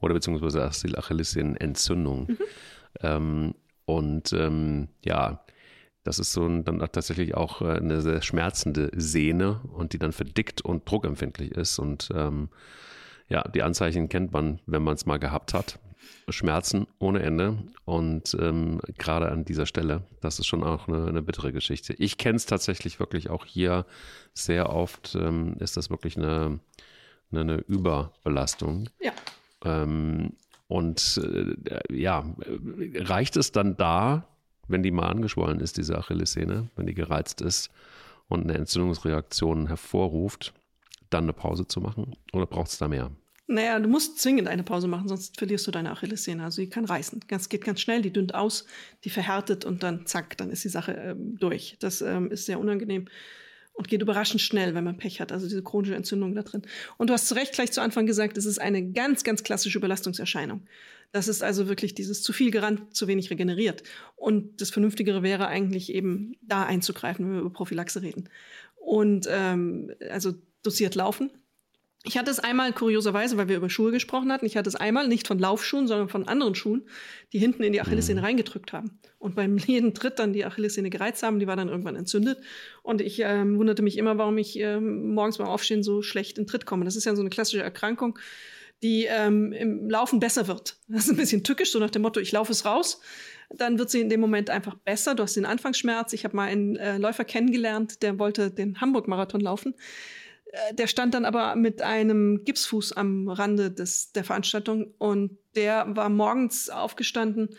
Oder 0.00 0.14
beziehungsweise 0.14 0.70
die 0.84 0.98
Achillessehnenentzündung. 0.98 2.26
Mhm. 2.26 2.38
Ähm, 3.02 3.54
und 3.84 4.32
ähm, 4.32 4.88
ja, 5.04 5.44
das 6.02 6.18
ist 6.18 6.32
so 6.32 6.46
ein, 6.46 6.64
dann 6.64 6.78
tatsächlich 6.78 7.34
auch 7.34 7.62
äh, 7.62 7.74
eine 7.74 8.00
sehr 8.00 8.22
schmerzende 8.22 8.90
Sehne 8.96 9.60
und 9.72 9.92
die 9.92 9.98
dann 9.98 10.12
verdickt 10.12 10.60
und 10.60 10.90
druckempfindlich 10.90 11.52
ist. 11.52 11.78
Und 11.78 12.08
ähm, 12.14 12.48
ja, 13.28 13.42
die 13.42 13.62
Anzeichen 13.62 14.08
kennt 14.08 14.32
man, 14.32 14.60
wenn 14.66 14.82
man 14.82 14.94
es 14.94 15.06
mal 15.06 15.18
gehabt 15.18 15.54
hat. 15.54 15.78
Schmerzen 16.28 16.86
ohne 16.98 17.22
Ende. 17.22 17.58
Und 17.84 18.36
ähm, 18.40 18.80
gerade 18.98 19.30
an 19.30 19.44
dieser 19.44 19.66
Stelle, 19.66 20.02
das 20.20 20.38
ist 20.38 20.46
schon 20.46 20.62
auch 20.62 20.88
eine, 20.88 21.06
eine 21.06 21.22
bittere 21.22 21.52
Geschichte. 21.52 21.94
Ich 21.94 22.18
kenne 22.18 22.36
es 22.36 22.46
tatsächlich 22.46 23.00
wirklich 23.00 23.30
auch 23.30 23.46
hier 23.46 23.86
sehr 24.34 24.70
oft, 24.70 25.14
ähm, 25.14 25.56
ist 25.58 25.76
das 25.76 25.90
wirklich 25.90 26.16
eine, 26.16 26.60
eine, 27.30 27.40
eine 27.40 27.56
Überbelastung. 27.66 28.88
Ja. 29.00 29.12
Ähm, 29.64 30.32
Und 30.68 31.18
äh, 31.24 31.80
ja, 31.90 32.26
reicht 32.94 33.38
es 33.38 33.52
dann 33.52 33.76
da, 33.78 34.28
wenn 34.68 34.82
die 34.82 34.90
mal 34.90 35.08
angeschwollen 35.08 35.60
ist, 35.60 35.78
diese 35.78 35.96
Achillessehne, 35.96 36.68
wenn 36.76 36.84
die 36.86 36.92
gereizt 36.92 37.40
ist 37.40 37.70
und 38.28 38.42
eine 38.42 38.52
Entzündungsreaktion 38.52 39.66
hervorruft, 39.66 40.52
dann 41.08 41.24
eine 41.24 41.32
Pause 41.32 41.66
zu 41.66 41.80
machen? 41.80 42.14
Oder 42.34 42.44
braucht 42.44 42.68
es 42.68 42.76
da 42.76 42.86
mehr? 42.86 43.10
Naja, 43.50 43.78
du 43.78 43.88
musst 43.88 44.18
zwingend 44.18 44.46
eine 44.46 44.62
Pause 44.62 44.88
machen, 44.88 45.08
sonst 45.08 45.38
verlierst 45.38 45.66
du 45.66 45.70
deine 45.70 45.90
Achillessehne. 45.90 46.44
Also 46.44 46.60
die 46.60 46.68
kann 46.68 46.84
reißen. 46.84 47.20
Das 47.28 47.48
geht 47.48 47.64
ganz 47.64 47.80
schnell, 47.80 48.02
die 48.02 48.12
dünnt 48.12 48.34
aus, 48.34 48.66
die 49.04 49.10
verhärtet 49.10 49.64
und 49.64 49.82
dann 49.82 50.04
zack, 50.04 50.36
dann 50.36 50.50
ist 50.50 50.64
die 50.64 50.68
Sache 50.68 50.92
ähm, 50.92 51.38
durch. 51.38 51.76
Das 51.80 52.02
ähm, 52.02 52.30
ist 52.30 52.44
sehr 52.44 52.60
unangenehm 52.60 53.08
und 53.72 53.88
geht 53.88 54.02
überraschend 54.02 54.42
schnell, 54.42 54.74
wenn 54.74 54.84
man 54.84 54.98
Pech 54.98 55.22
hat. 55.22 55.32
Also 55.32 55.48
diese 55.48 55.62
chronische 55.62 55.94
Entzündung 55.94 56.34
da 56.34 56.42
drin. 56.42 56.60
Und 56.98 57.08
du 57.08 57.14
hast 57.14 57.26
zu 57.26 57.34
Recht 57.34 57.54
gleich 57.54 57.72
zu 57.72 57.80
Anfang 57.80 58.04
gesagt, 58.04 58.36
es 58.36 58.44
ist 58.44 58.60
eine 58.60 58.90
ganz, 58.90 59.24
ganz 59.24 59.42
klassische 59.44 59.78
Überlastungserscheinung. 59.78 60.66
Das 61.12 61.26
ist 61.26 61.42
also 61.42 61.68
wirklich 61.68 61.94
dieses 61.94 62.22
zu 62.22 62.34
viel 62.34 62.50
gerannt, 62.50 62.94
zu 62.94 63.06
wenig 63.06 63.30
regeneriert. 63.30 63.82
Und 64.14 64.60
das 64.60 64.68
Vernünftigere 64.68 65.22
wäre 65.22 65.46
eigentlich 65.46 65.94
eben 65.94 66.36
da 66.42 66.64
einzugreifen, 66.64 67.24
wenn 67.24 67.32
wir 67.32 67.40
über 67.40 67.52
Prophylaxe 67.52 68.02
reden. 68.02 68.28
Und 68.76 69.26
ähm, 69.30 69.92
also 70.10 70.34
dosiert 70.62 70.96
laufen, 70.96 71.30
ich 72.08 72.16
hatte 72.16 72.30
es 72.30 72.40
einmal 72.40 72.72
kurioserweise, 72.72 73.36
weil 73.36 73.48
wir 73.48 73.56
über 73.58 73.68
Schuhe 73.68 73.92
gesprochen 73.92 74.32
hatten, 74.32 74.46
ich 74.46 74.56
hatte 74.56 74.68
es 74.68 74.74
einmal 74.74 75.06
nicht 75.08 75.28
von 75.28 75.38
Laufschuhen, 75.38 75.86
sondern 75.86 76.08
von 76.08 76.26
anderen 76.26 76.54
Schuhen, 76.54 76.88
die 77.34 77.38
hinten 77.38 77.62
in 77.62 77.74
die 77.74 77.82
Achillessehne 77.82 78.20
mhm. 78.20 78.24
reingedrückt 78.26 78.72
haben. 78.72 78.98
Und 79.18 79.34
beim 79.36 79.58
jeden 79.58 79.92
Tritt 79.92 80.18
dann 80.18 80.32
die 80.32 80.44
Achillessehne 80.46 80.88
gereizt 80.88 81.22
haben, 81.22 81.38
die 81.38 81.46
war 81.46 81.56
dann 81.56 81.68
irgendwann 81.68 81.96
entzündet. 81.96 82.38
Und 82.82 83.02
ich 83.02 83.20
ähm, 83.20 83.58
wunderte 83.58 83.82
mich 83.82 83.98
immer, 83.98 84.16
warum 84.16 84.38
ich 84.38 84.58
ähm, 84.58 85.12
morgens 85.12 85.36
beim 85.36 85.48
Aufstehen 85.48 85.82
so 85.82 86.00
schlecht 86.00 86.38
in 86.38 86.46
Tritt 86.46 86.64
komme. 86.64 86.86
Das 86.86 86.96
ist 86.96 87.04
ja 87.04 87.14
so 87.14 87.20
eine 87.20 87.30
klassische 87.30 87.62
Erkrankung, 87.62 88.18
die 88.82 89.04
ähm, 89.04 89.52
im 89.52 89.90
Laufen 89.90 90.18
besser 90.18 90.48
wird. 90.48 90.78
Das 90.88 91.04
ist 91.04 91.10
ein 91.10 91.16
bisschen 91.16 91.44
tückisch, 91.44 91.72
so 91.72 91.78
nach 91.78 91.90
dem 91.90 92.02
Motto, 92.02 92.20
ich 92.20 92.32
laufe 92.32 92.52
es 92.52 92.64
raus. 92.64 93.02
Dann 93.50 93.78
wird 93.78 93.90
sie 93.90 94.00
in 94.00 94.08
dem 94.08 94.20
Moment 94.20 94.48
einfach 94.48 94.76
besser. 94.76 95.14
Du 95.14 95.22
hast 95.22 95.36
den 95.36 95.46
Anfangsschmerz. 95.46 96.14
Ich 96.14 96.24
habe 96.24 96.36
mal 96.36 96.44
einen 96.44 96.76
äh, 96.76 96.96
Läufer 96.96 97.24
kennengelernt, 97.24 98.02
der 98.02 98.18
wollte 98.18 98.50
den 98.50 98.80
Hamburg-Marathon 98.80 99.40
laufen. 99.40 99.74
Äh, 100.52 100.74
der 100.74 100.86
stand 100.86 101.14
dann 101.14 101.24
aber 101.24 101.56
mit 101.56 101.82
einem 101.82 102.44
Gipsfuß 102.44 102.92
am 102.92 103.28
Rande 103.28 103.70
des, 103.70 104.12
der 104.12 104.24
Veranstaltung 104.24 104.94
und 104.98 105.38
der 105.54 105.86
war 105.96 106.08
morgens 106.08 106.70
aufgestanden 106.70 107.50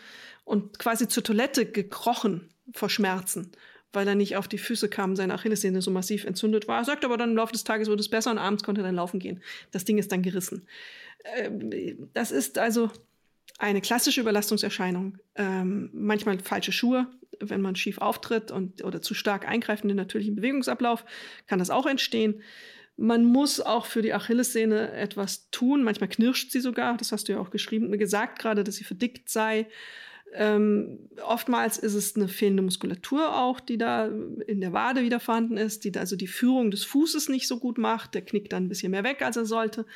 und 0.44 0.78
quasi 0.78 1.08
zur 1.08 1.22
Toilette 1.22 1.66
gekrochen 1.66 2.48
vor 2.72 2.90
Schmerzen, 2.90 3.52
weil 3.92 4.08
er 4.08 4.14
nicht 4.14 4.36
auf 4.36 4.48
die 4.48 4.58
Füße 4.58 4.88
kam, 4.88 5.16
seine 5.16 5.34
Achillessehne 5.34 5.82
so 5.82 5.90
massiv 5.90 6.24
entzündet 6.24 6.68
war. 6.68 6.78
Er 6.78 6.84
sagt 6.84 7.04
aber 7.04 7.16
dann 7.16 7.30
im 7.30 7.36
Laufe 7.36 7.52
des 7.52 7.64
Tages 7.64 7.88
wurde 7.88 8.00
es 8.00 8.08
besser 8.08 8.30
und 8.30 8.38
abends 8.38 8.62
konnte 8.62 8.80
er 8.80 8.84
dann 8.84 8.96
laufen 8.96 9.20
gehen. 9.20 9.42
Das 9.70 9.84
Ding 9.84 9.98
ist 9.98 10.12
dann 10.12 10.22
gerissen. 10.22 10.66
Ähm, 11.36 12.08
das 12.12 12.30
ist 12.30 12.58
also 12.58 12.90
eine 13.58 13.80
klassische 13.80 14.22
Überlastungserscheinung. 14.22 15.18
Ähm, 15.34 15.90
manchmal 15.92 16.38
falsche 16.38 16.72
Schuhe, 16.72 17.06
wenn 17.40 17.60
man 17.60 17.76
schief 17.76 17.98
auftritt 17.98 18.50
und, 18.50 18.82
oder 18.84 19.02
zu 19.02 19.14
stark 19.14 19.46
eingreift 19.46 19.84
in 19.84 19.88
den 19.88 19.96
natürlichen 19.96 20.34
Bewegungsablauf, 20.34 21.04
kann 21.46 21.58
das 21.58 21.70
auch 21.70 21.86
entstehen. 21.86 22.42
Man 22.96 23.24
muss 23.24 23.60
auch 23.60 23.86
für 23.86 24.02
die 24.02 24.12
Achillessehne 24.12 24.92
etwas 24.92 25.50
tun. 25.50 25.82
Manchmal 25.82 26.08
knirscht 26.08 26.50
sie 26.50 26.60
sogar. 26.60 26.96
Das 26.96 27.12
hast 27.12 27.28
du 27.28 27.32
ja 27.32 27.40
auch 27.40 27.50
geschrieben, 27.50 27.90
gesagt 27.98 28.38
gerade, 28.38 28.62
dass 28.64 28.76
sie 28.76 28.84
verdickt 28.84 29.28
sei. 29.28 29.66
Ähm, 30.32 31.08
oftmals 31.26 31.78
ist 31.78 31.94
es 31.94 32.14
eine 32.14 32.28
fehlende 32.28 32.62
Muskulatur 32.62 33.36
auch, 33.36 33.58
die 33.58 33.78
da 33.78 34.06
in 34.46 34.60
der 34.60 34.72
Wade 34.72 35.02
wieder 35.02 35.18
vorhanden 35.18 35.56
ist, 35.56 35.84
die 35.84 35.96
also 35.96 36.14
die 36.14 36.28
Führung 36.28 36.70
des 36.70 36.84
Fußes 36.84 37.28
nicht 37.28 37.48
so 37.48 37.58
gut 37.58 37.78
macht. 37.78 38.14
Der 38.14 38.22
knickt 38.22 38.52
dann 38.52 38.64
ein 38.64 38.68
bisschen 38.68 38.92
mehr 38.92 39.02
weg, 39.02 39.22
als 39.22 39.36
er 39.36 39.46
sollte. 39.46 39.86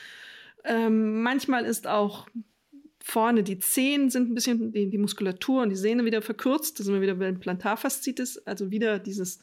Ähm, 0.64 1.22
manchmal 1.22 1.64
ist 1.64 1.86
auch 1.86 2.26
vorne 3.06 3.42
die 3.42 3.58
Zehen 3.58 4.08
sind 4.08 4.30
ein 4.30 4.34
bisschen, 4.34 4.72
die, 4.72 4.88
die 4.88 4.98
Muskulatur 4.98 5.62
und 5.62 5.68
die 5.68 5.76
Sehne 5.76 6.06
wieder 6.06 6.22
verkürzt. 6.22 6.80
Da 6.80 6.84
sind 6.84 6.94
wir 6.94 7.02
wieder 7.02 7.14
bei 7.16 7.30
Plantarfaszitis, 7.32 8.38
also 8.46 8.70
wieder 8.70 8.98
dieses 8.98 9.40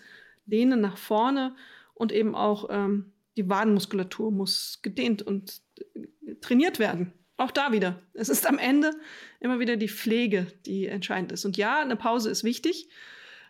Dehnen 0.48 0.82
nach 0.82 0.98
vorne 0.98 1.56
und 1.94 2.12
eben 2.12 2.34
auch 2.34 2.70
ähm, 2.72 3.11
die 3.38 3.50
Wadenmuskulatur 3.50 4.32
muss 4.32 4.80
gedehnt 4.82 5.22
und 5.22 5.62
äh, 5.96 6.36
trainiert 6.42 6.80
werden. 6.80 7.14
Auch 7.38 7.52
da 7.52 7.72
wieder. 7.72 8.00
Es 8.14 8.30
ist 8.30 8.46
am 8.46 8.60
Ende 8.60 8.92
immer 9.40 9.60
wieder 9.60 9.76
die 9.76 9.90
Pflege, 9.90 10.48
die 10.66 10.86
entscheidend 10.86 11.32
ist. 11.32 11.44
Und 11.44 11.58
ja, 11.58 11.82
eine 11.82 11.96
Pause 11.96 12.30
ist 12.30 12.44
wichtig. 12.44 12.88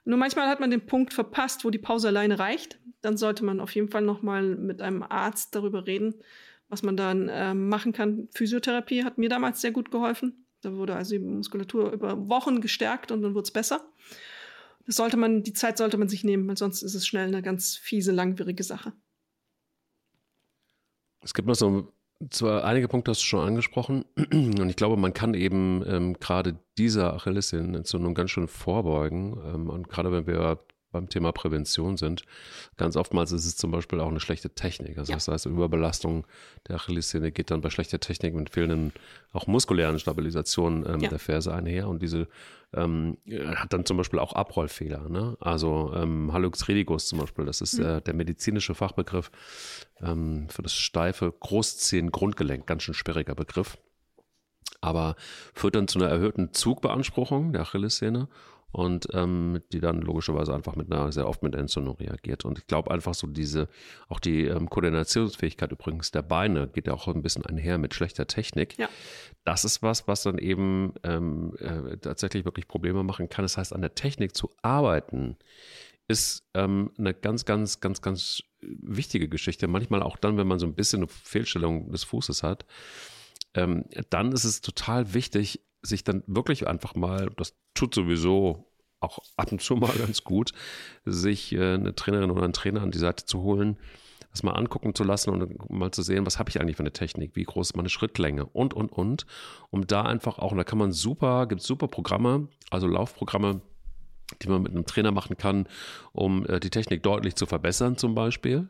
Nur 0.05 0.17
manchmal 0.17 0.47
hat 0.47 0.59
man 0.59 0.71
den 0.71 0.85
Punkt 0.85 1.13
verpasst, 1.13 1.65
wo 1.65 1.69
die 1.69 1.77
Pause 1.77 2.07
alleine 2.07 2.39
reicht. 2.39 2.79
Dann 3.01 3.17
sollte 3.17 3.43
man 3.43 3.59
auf 3.59 3.75
jeden 3.75 3.89
Fall 3.89 4.01
noch 4.01 4.21
mal 4.21 4.55
mit 4.55 4.81
einem 4.81 5.03
Arzt 5.03 5.55
darüber 5.55 5.87
reden, 5.87 6.15
was 6.69 6.83
man 6.83 6.95
dann 6.95 7.27
äh, 7.27 7.53
machen 7.53 7.91
kann. 7.91 8.29
Physiotherapie 8.33 9.03
hat 9.03 9.17
mir 9.17 9.29
damals 9.29 9.61
sehr 9.61 9.71
gut 9.71 9.91
geholfen. 9.91 10.45
Da 10.61 10.73
wurde 10.73 10.95
also 10.95 11.11
die 11.11 11.19
Muskulatur 11.19 11.91
über 11.91 12.29
Wochen 12.29 12.61
gestärkt 12.61 13.11
und 13.11 13.21
dann 13.21 13.33
wurde 13.33 13.45
es 13.45 13.51
besser. 13.51 13.91
Das 14.85 14.95
sollte 14.95 15.17
man, 15.17 15.43
die 15.43 15.53
Zeit 15.53 15.77
sollte 15.77 15.97
man 15.97 16.07
sich 16.07 16.23
nehmen, 16.23 16.47
weil 16.47 16.57
sonst 16.57 16.81
ist 16.81 16.95
es 16.95 17.05
schnell 17.05 17.27
eine 17.27 17.41
ganz 17.41 17.75
fiese, 17.75 18.11
langwierige 18.11 18.63
Sache. 18.63 18.93
Es 21.23 21.33
gibt 21.33 21.47
noch 21.47 21.55
so 21.55 21.91
zwar 22.29 22.63
einige 22.63 22.87
Punkte 22.87 23.11
hast 23.11 23.21
du 23.21 23.25
schon 23.25 23.47
angesprochen. 23.47 24.05
Und 24.31 24.69
ich 24.69 24.75
glaube, 24.75 24.97
man 24.97 25.13
kann 25.13 25.33
eben 25.33 25.83
ähm, 25.87 26.13
gerade 26.19 26.59
dieser 26.77 27.13
Achillessehnenentzündung 27.13 28.13
ganz 28.13 28.31
schön 28.31 28.47
vorbeugen. 28.47 29.37
Ähm, 29.45 29.69
und 29.69 29.89
gerade 29.89 30.11
wenn 30.11 30.27
wir 30.27 30.59
beim 30.91 31.09
Thema 31.09 31.31
Prävention 31.31 31.97
sind. 31.97 32.23
Ganz 32.77 32.95
oftmals 32.95 33.31
ist 33.31 33.45
es 33.45 33.57
zum 33.57 33.71
Beispiel 33.71 33.99
auch 33.99 34.09
eine 34.09 34.19
schlechte 34.19 34.49
Technik. 34.49 34.97
Also 34.97 35.11
ja. 35.11 35.17
das 35.17 35.27
heißt, 35.27 35.45
Überbelastung 35.45 36.25
der 36.67 36.75
Achillessehne 36.75 37.31
geht 37.31 37.51
dann 37.51 37.61
bei 37.61 37.69
schlechter 37.69 37.99
Technik 37.99 38.33
mit 38.33 38.49
fehlenden, 38.49 38.93
auch 39.31 39.47
muskulären 39.47 39.99
Stabilisationen 39.99 40.85
ähm, 40.85 40.99
ja. 40.99 41.09
der 41.09 41.19
Ferse 41.19 41.53
einher. 41.53 41.87
Und 41.87 42.01
diese 42.01 42.27
ähm, 42.73 43.17
hat 43.55 43.73
dann 43.73 43.85
zum 43.85 43.97
Beispiel 43.97 44.19
auch 44.19 44.33
Abrollfehler. 44.33 45.09
Ne? 45.09 45.37
Also 45.39 45.91
ähm, 45.95 46.31
Hallux 46.33 46.67
redigus 46.67 47.07
zum 47.07 47.19
Beispiel, 47.19 47.45
das 47.45 47.61
ist 47.61 47.79
mhm. 47.79 47.85
äh, 47.85 48.01
der 48.01 48.13
medizinische 48.13 48.75
Fachbegriff 48.75 49.31
ähm, 50.01 50.47
für 50.49 50.61
das 50.61 50.73
steife 50.73 51.33
Großzehen-Grundgelenk. 51.39 52.65
Ganz 52.65 52.83
schön 52.83 52.93
sperriger 52.93 53.35
Begriff. 53.35 53.77
Aber 54.83 55.15
führt 55.53 55.75
dann 55.75 55.87
zu 55.87 55.99
einer 55.99 56.09
erhöhten 56.09 56.53
Zugbeanspruchung 56.53 57.53
der 57.53 57.61
Achillessehne 57.61 58.27
und 58.71 59.07
ähm, 59.13 59.61
die 59.71 59.79
dann 59.79 60.01
logischerweise 60.01 60.53
einfach 60.53 60.75
mit 60.75 60.91
einer 60.91 61.11
sehr 61.11 61.27
oft 61.27 61.43
mit 61.43 61.55
Entzündung 61.55 61.97
reagiert. 61.97 62.45
Und 62.45 62.59
ich 62.59 62.67
glaube 62.67 62.91
einfach 62.91 63.13
so 63.13 63.27
diese, 63.27 63.67
auch 64.07 64.19
die 64.19 64.45
ähm, 64.45 64.69
Koordinationsfähigkeit 64.69 65.71
übrigens 65.71 66.11
der 66.11 66.21
Beine 66.21 66.67
geht 66.67 66.87
ja 66.87 66.93
auch 66.93 67.07
ein 67.07 67.21
bisschen 67.21 67.45
einher 67.45 67.77
mit 67.77 67.93
schlechter 67.93 68.27
Technik. 68.27 68.77
Ja. 68.77 68.89
Das 69.43 69.65
ist 69.65 69.81
was, 69.81 70.07
was 70.07 70.23
dann 70.23 70.37
eben 70.37 70.93
ähm, 71.03 71.53
äh, 71.59 71.97
tatsächlich 71.97 72.45
wirklich 72.45 72.67
Probleme 72.67 73.03
machen 73.03 73.27
kann. 73.29 73.43
Das 73.43 73.57
heißt, 73.57 73.73
an 73.73 73.81
der 73.81 73.95
Technik 73.95 74.35
zu 74.35 74.49
arbeiten, 74.61 75.37
ist 76.07 76.43
ähm, 76.53 76.91
eine 76.97 77.13
ganz, 77.13 77.45
ganz, 77.45 77.79
ganz, 77.79 78.01
ganz 78.01 78.43
wichtige 78.61 79.27
Geschichte. 79.27 79.67
Manchmal 79.67 80.03
auch 80.03 80.17
dann, 80.17 80.37
wenn 80.37 80.47
man 80.47 80.59
so 80.59 80.65
ein 80.65 80.75
bisschen 80.75 80.99
eine 80.99 81.07
Fehlstellung 81.07 81.91
des 81.91 82.03
Fußes 82.03 82.43
hat, 82.43 82.65
ähm, 83.53 83.85
dann 84.09 84.31
ist 84.31 84.43
es 84.43 84.61
total 84.61 85.13
wichtig, 85.13 85.61
sich 85.81 86.03
dann 86.03 86.23
wirklich 86.27 86.67
einfach 86.67 86.95
mal, 86.95 87.29
das 87.37 87.55
tut 87.73 87.95
sowieso 87.95 88.71
auch 88.99 89.19
ab 89.35 89.51
und 89.51 89.61
zu 89.61 89.75
mal 89.75 89.93
ganz 89.97 90.23
gut, 90.23 90.51
sich 91.05 91.53
äh, 91.53 91.73
eine 91.73 91.95
Trainerin 91.95 92.31
oder 92.31 92.43
einen 92.43 92.53
Trainer 92.53 92.81
an 92.81 92.91
die 92.91 92.99
Seite 92.99 93.25
zu 93.25 93.41
holen, 93.41 93.77
das 94.31 94.43
mal 94.43 94.53
angucken 94.53 94.95
zu 94.95 95.03
lassen 95.03 95.31
und 95.31 95.69
mal 95.69 95.91
zu 95.91 96.03
sehen, 96.03 96.25
was 96.25 96.39
habe 96.39 96.49
ich 96.49 96.61
eigentlich 96.61 96.77
für 96.77 96.83
eine 96.83 96.93
Technik, 96.93 97.35
wie 97.35 97.43
groß 97.43 97.71
ist 97.71 97.75
meine 97.75 97.89
Schrittlänge 97.89 98.45
und, 98.45 98.73
und, 98.73 98.91
und. 98.91 99.25
Um 99.71 99.85
da 99.87 100.03
einfach 100.03 100.39
auch, 100.39 100.51
und 100.51 100.57
da 100.57 100.63
kann 100.63 100.77
man 100.77 100.91
super, 100.91 101.47
gibt 101.47 101.61
es 101.61 101.67
super 101.67 101.87
Programme, 101.87 102.47
also 102.69 102.87
Laufprogramme, 102.87 103.61
die 104.41 104.49
man 104.49 104.61
mit 104.61 104.71
einem 104.71 104.85
Trainer 104.85 105.11
machen 105.11 105.37
kann, 105.37 105.67
um 106.13 106.45
äh, 106.45 106.59
die 106.59 106.69
Technik 106.69 107.03
deutlich 107.03 107.35
zu 107.35 107.45
verbessern 107.45 107.97
zum 107.97 108.15
Beispiel. 108.15 108.69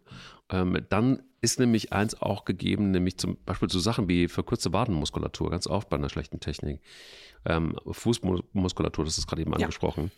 Ähm, 0.50 0.86
dann 0.90 1.24
ist 1.42 1.60
nämlich 1.60 1.92
eins 1.92 2.22
auch 2.22 2.46
gegeben, 2.46 2.92
nämlich 2.92 3.18
zum 3.18 3.38
Beispiel 3.46 3.70
so 3.70 3.80
Sachen 3.80 4.08
wie 4.08 4.28
verkürzte 4.28 4.74
Wadenmuskulatur, 4.74 5.50
ganz 5.50 5.66
oft 5.68 5.90
bei 5.90 5.98
einer 5.98 6.10
schlechten 6.10 6.40
Technik. 6.40 6.82
Ähm, 7.46 7.76
Fußmuskulatur, 7.90 9.06
das 9.06 9.18
ist 9.18 9.28
gerade 9.28 9.42
eben 9.42 9.52
ja. 9.52 9.58
angesprochen. 9.58 10.12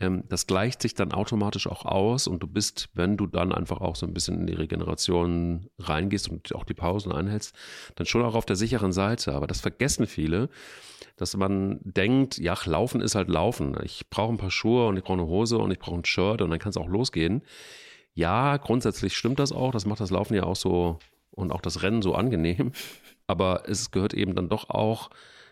Ähm, 0.00 0.24
das 0.28 0.46
gleicht 0.46 0.82
sich 0.82 0.94
dann 0.94 1.12
automatisch 1.12 1.66
auch 1.66 1.84
aus 1.84 2.26
und 2.26 2.42
du 2.42 2.46
bist, 2.46 2.88
wenn 2.94 3.16
du 3.16 3.26
dann 3.26 3.52
einfach 3.52 3.80
auch 3.80 3.96
so 3.96 4.06
ein 4.06 4.14
bisschen 4.14 4.40
in 4.40 4.46
die 4.46 4.54
Regeneration 4.54 5.68
reingehst 5.78 6.28
und 6.28 6.54
auch 6.54 6.64
die 6.64 6.74
Pausen 6.74 7.12
einhältst, 7.12 7.54
dann 7.96 8.06
schon 8.06 8.24
auch 8.24 8.34
auf 8.34 8.46
der 8.46 8.56
sicheren 8.56 8.92
Seite. 8.92 9.32
Aber 9.32 9.46
das 9.46 9.60
vergessen 9.60 10.06
viele, 10.06 10.48
dass 11.16 11.36
man 11.36 11.80
denkt, 11.82 12.38
ja, 12.38 12.56
Laufen 12.64 13.00
ist 13.00 13.14
halt 13.14 13.28
Laufen. 13.28 13.76
Ich 13.82 14.08
brauche 14.08 14.32
ein 14.32 14.38
paar 14.38 14.50
Schuhe 14.50 14.86
und 14.86 14.96
ich 14.96 15.04
brauche 15.04 15.18
eine 15.18 15.26
Hose 15.26 15.58
und 15.58 15.70
ich 15.70 15.78
brauche 15.78 15.96
ein 15.96 16.04
Shirt 16.04 16.42
und 16.42 16.50
dann 16.50 16.58
kann 16.58 16.70
es 16.70 16.76
auch 16.76 16.88
losgehen. 16.88 17.42
Ja, 18.14 18.56
grundsätzlich 18.56 19.16
stimmt 19.16 19.38
das 19.38 19.52
auch. 19.52 19.72
Das 19.72 19.86
macht 19.86 20.00
das 20.00 20.10
Laufen 20.10 20.34
ja 20.34 20.44
auch 20.44 20.56
so 20.56 20.98
und 21.30 21.52
auch 21.52 21.60
das 21.60 21.82
Rennen 21.82 22.02
so 22.02 22.14
angenehm. 22.14 22.72
Aber 23.26 23.68
es 23.68 23.90
gehört 23.90 24.14
eben 24.14 24.34
dann 24.34 24.48
doch 24.48 24.70
auch, 24.70 25.10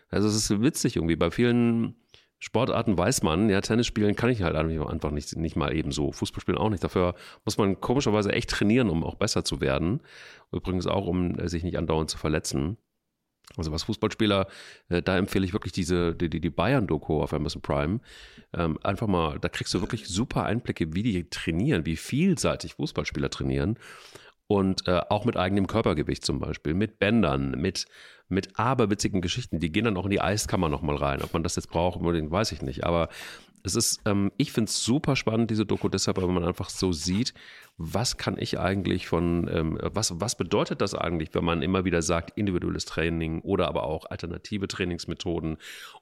also 0.08 0.28
es 0.28 0.34
ist 0.34 0.62
witzig 0.62 0.96
irgendwie. 0.96 1.16
Bei 1.16 1.30
vielen 1.30 1.94
Sportarten 2.38 2.98
weiß 2.98 3.22
man, 3.22 3.48
ja, 3.48 3.60
Tennis 3.60 3.86
spielen 3.86 4.14
kann 4.14 4.28
ich 4.28 4.42
halt 4.42 4.56
einfach 4.56 5.10
nicht, 5.10 5.36
nicht 5.36 5.56
mal 5.56 5.74
eben 5.74 5.90
so. 5.90 6.12
Fußball 6.12 6.40
spielen 6.40 6.58
auch 6.58 6.68
nicht. 6.68 6.84
Dafür 6.84 7.14
muss 7.44 7.56
man 7.56 7.80
komischerweise 7.80 8.32
echt 8.32 8.50
trainieren, 8.50 8.90
um 8.90 9.04
auch 9.04 9.14
besser 9.14 9.42
zu 9.44 9.60
werden. 9.60 10.00
Übrigens 10.52 10.86
auch, 10.86 11.06
um 11.06 11.34
sich 11.48 11.64
nicht 11.64 11.78
andauernd 11.78 12.10
zu 12.10 12.18
verletzen. 12.18 12.76
Also 13.56 13.72
was 13.72 13.84
Fußballspieler, 13.84 14.48
äh, 14.88 15.02
da 15.02 15.16
empfehle 15.16 15.44
ich 15.44 15.52
wirklich 15.52 15.72
diese, 15.72 16.14
die, 16.14 16.28
die 16.28 16.50
Bayern-Doku 16.50 17.22
auf 17.22 17.32
Amazon 17.32 17.62
Prime. 17.62 18.00
Ähm, 18.52 18.78
einfach 18.82 19.06
mal, 19.06 19.38
da 19.38 19.48
kriegst 19.48 19.72
du 19.72 19.80
wirklich 19.80 20.06
super 20.06 20.44
Einblicke, 20.44 20.94
wie 20.94 21.02
die 21.02 21.30
trainieren, 21.30 21.86
wie 21.86 21.96
vielseitig 21.96 22.74
Fußballspieler 22.74 23.30
trainieren. 23.30 23.78
Und 24.48 24.86
äh, 24.86 25.00
auch 25.08 25.24
mit 25.24 25.36
eigenem 25.36 25.66
Körpergewicht 25.66 26.24
zum 26.24 26.38
Beispiel, 26.38 26.74
mit 26.74 26.98
Bändern, 26.98 27.52
mit, 27.52 27.86
mit 28.28 28.58
aberwitzigen 28.58 29.20
Geschichten. 29.20 29.58
Die 29.58 29.72
gehen 29.72 29.84
dann 29.84 29.96
auch 29.96 30.04
in 30.04 30.10
die 30.10 30.20
Eiskammer 30.20 30.68
nochmal 30.68 30.96
rein. 30.96 31.22
Ob 31.22 31.32
man 31.32 31.42
das 31.42 31.56
jetzt 31.56 31.68
braucht, 31.68 31.98
unbedingt 31.98 32.30
weiß 32.30 32.52
ich 32.52 32.62
nicht. 32.62 32.84
Aber 32.84 33.08
es 33.66 33.74
ist, 33.74 34.00
ähm, 34.06 34.30
ich 34.36 34.52
finde 34.52 34.68
es 34.68 34.84
super 34.84 35.16
spannend, 35.16 35.50
diese 35.50 35.66
Doku, 35.66 35.88
deshalb, 35.88 36.18
weil 36.18 36.28
man 36.28 36.44
einfach 36.44 36.70
so 36.70 36.92
sieht, 36.92 37.34
was 37.76 38.16
kann 38.16 38.38
ich 38.38 38.58
eigentlich 38.58 39.08
von, 39.08 39.48
ähm, 39.52 39.78
was, 39.82 40.20
was 40.20 40.36
bedeutet 40.36 40.80
das 40.80 40.94
eigentlich, 40.94 41.34
wenn 41.34 41.44
man 41.44 41.62
immer 41.62 41.84
wieder 41.84 42.00
sagt, 42.00 42.38
individuelles 42.38 42.84
Training 42.84 43.40
oder 43.40 43.66
aber 43.66 43.82
auch 43.82 44.06
alternative 44.08 44.68
Trainingsmethoden 44.68 45.58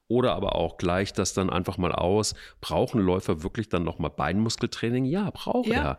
oder 0.06 0.34
aber 0.34 0.54
auch 0.56 0.76
gleicht 0.76 1.18
das 1.18 1.32
dann 1.32 1.48
einfach 1.48 1.78
mal 1.78 1.92
aus, 1.92 2.34
brauchen 2.60 3.00
Läufer 3.00 3.42
wirklich 3.42 3.70
dann 3.70 3.82
nochmal 3.82 4.10
Beinmuskeltraining? 4.10 5.06
Ja, 5.06 5.30
braucht 5.30 5.68
ja. 5.68 5.82
er. 5.82 5.98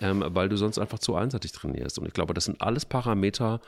Ähm, 0.00 0.22
weil 0.26 0.48
du 0.48 0.56
sonst 0.56 0.78
einfach 0.78 0.98
zu 0.98 1.14
einseitig 1.14 1.52
trainierst. 1.52 1.98
Und 1.98 2.06
ich 2.06 2.12
glaube, 2.12 2.34
das 2.34 2.44
sind 2.44 2.60
alles 2.60 2.84
Parameter, 2.84 3.60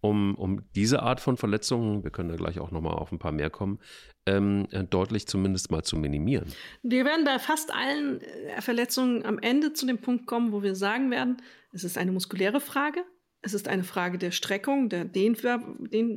um, 0.00 0.34
um 0.36 0.62
diese 0.74 1.02
Art 1.02 1.20
von 1.20 1.36
Verletzungen, 1.36 2.04
wir 2.04 2.10
können 2.10 2.28
da 2.28 2.36
gleich 2.36 2.60
auch 2.60 2.70
nochmal 2.70 2.94
auf 2.94 3.10
ein 3.10 3.18
paar 3.18 3.32
mehr 3.32 3.50
kommen, 3.50 3.78
ähm, 4.26 4.66
äh, 4.70 4.84
deutlich 4.84 5.26
zumindest 5.26 5.70
mal 5.70 5.82
zu 5.82 5.96
minimieren. 5.96 6.52
Wir 6.82 7.04
werden 7.04 7.24
bei 7.24 7.38
fast 7.38 7.74
allen 7.74 8.20
äh, 8.20 8.60
Verletzungen 8.60 9.24
am 9.24 9.38
Ende 9.38 9.72
zu 9.72 9.86
dem 9.86 9.98
Punkt 9.98 10.26
kommen, 10.26 10.52
wo 10.52 10.62
wir 10.62 10.74
sagen 10.74 11.10
werden, 11.10 11.38
es 11.72 11.84
ist 11.84 11.98
eine 11.98 12.12
muskuläre 12.12 12.60
Frage, 12.60 13.00
es 13.42 13.54
ist 13.54 13.68
eine 13.68 13.84
Frage 13.84 14.18
der 14.18 14.30
Streckung, 14.30 14.88
der 14.88 15.04
Dehnver 15.04 15.60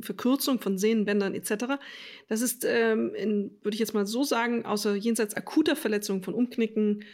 Verkürzung 0.02 0.60
von 0.60 0.78
Sehnenbändern 0.78 1.34
etc. 1.34 1.78
Das 2.28 2.40
ist, 2.40 2.64
ähm, 2.64 3.12
würde 3.62 3.74
ich 3.74 3.80
jetzt 3.80 3.94
mal 3.94 4.06
so 4.06 4.24
sagen, 4.24 4.64
außer 4.64 4.94
jenseits 4.94 5.34
akuter 5.34 5.76
Verletzungen 5.76 6.22
von 6.22 6.34
Umknicken, 6.34 7.04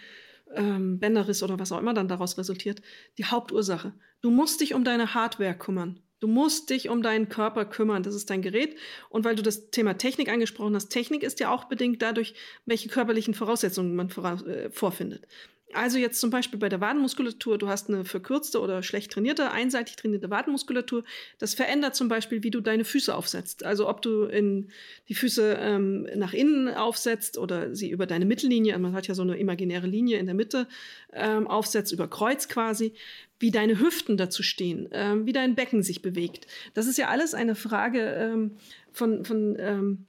ähm, 0.54 0.98
Bänderriss 0.98 1.42
oder 1.42 1.58
was 1.58 1.72
auch 1.72 1.78
immer 1.78 1.94
dann 1.94 2.08
daraus 2.08 2.38
resultiert, 2.38 2.82
die 3.18 3.24
Hauptursache. 3.24 3.92
Du 4.20 4.30
musst 4.30 4.60
dich 4.60 4.74
um 4.74 4.84
deine 4.84 5.14
Hardware 5.14 5.54
kümmern. 5.54 6.00
Du 6.20 6.26
musst 6.26 6.70
dich 6.70 6.88
um 6.88 7.02
deinen 7.02 7.28
Körper 7.28 7.64
kümmern. 7.64 8.02
Das 8.02 8.14
ist 8.14 8.30
dein 8.30 8.42
Gerät. 8.42 8.76
Und 9.08 9.24
weil 9.24 9.36
du 9.36 9.42
das 9.42 9.70
Thema 9.70 9.96
Technik 9.96 10.28
angesprochen 10.28 10.74
hast, 10.74 10.88
Technik 10.88 11.22
ist 11.22 11.38
ja 11.38 11.52
auch 11.52 11.64
bedingt 11.64 12.02
dadurch, 12.02 12.34
welche 12.66 12.88
körperlichen 12.88 13.34
Voraussetzungen 13.34 13.94
man 13.94 14.08
äh, 14.10 14.70
vorfindet. 14.70 15.26
Also 15.74 15.98
jetzt 15.98 16.18
zum 16.20 16.30
Beispiel 16.30 16.58
bei 16.58 16.70
der 16.70 16.80
Wadenmuskulatur, 16.80 17.58
du 17.58 17.68
hast 17.68 17.90
eine 17.90 18.04
verkürzte 18.06 18.60
oder 18.60 18.82
schlecht 18.82 19.12
trainierte, 19.12 19.50
einseitig 19.50 19.96
trainierte 19.96 20.30
Wadenmuskulatur. 20.30 21.04
Das 21.38 21.52
verändert 21.54 21.94
zum 21.94 22.08
Beispiel, 22.08 22.42
wie 22.42 22.50
du 22.50 22.62
deine 22.62 22.84
Füße 22.84 23.14
aufsetzt. 23.14 23.64
Also 23.64 23.86
ob 23.86 24.00
du 24.00 24.24
in 24.24 24.70
die 25.08 25.14
Füße 25.14 25.58
ähm, 25.60 26.08
nach 26.14 26.32
innen 26.32 26.68
aufsetzt 26.68 27.36
oder 27.36 27.74
sie 27.74 27.90
über 27.90 28.06
deine 28.06 28.24
Mittellinie, 28.24 28.78
man 28.78 28.94
hat 28.94 29.08
ja 29.08 29.14
so 29.14 29.22
eine 29.22 29.36
imaginäre 29.36 29.86
Linie 29.86 30.18
in 30.18 30.26
der 30.26 30.34
Mitte, 30.34 30.68
ähm, 31.12 31.46
aufsetzt, 31.46 31.92
über 31.92 32.08
Kreuz 32.08 32.48
quasi, 32.48 32.94
wie 33.38 33.50
deine 33.50 33.78
Hüften 33.78 34.16
dazu 34.16 34.42
stehen, 34.42 34.88
ähm, 34.92 35.26
wie 35.26 35.32
dein 35.32 35.54
Becken 35.54 35.82
sich 35.82 36.00
bewegt. 36.00 36.46
Das 36.72 36.86
ist 36.86 36.96
ja 36.96 37.08
alles 37.08 37.34
eine 37.34 37.54
Frage 37.54 38.00
ähm, 38.00 38.56
von, 38.92 39.24
von 39.26 39.56
ähm, 39.58 40.06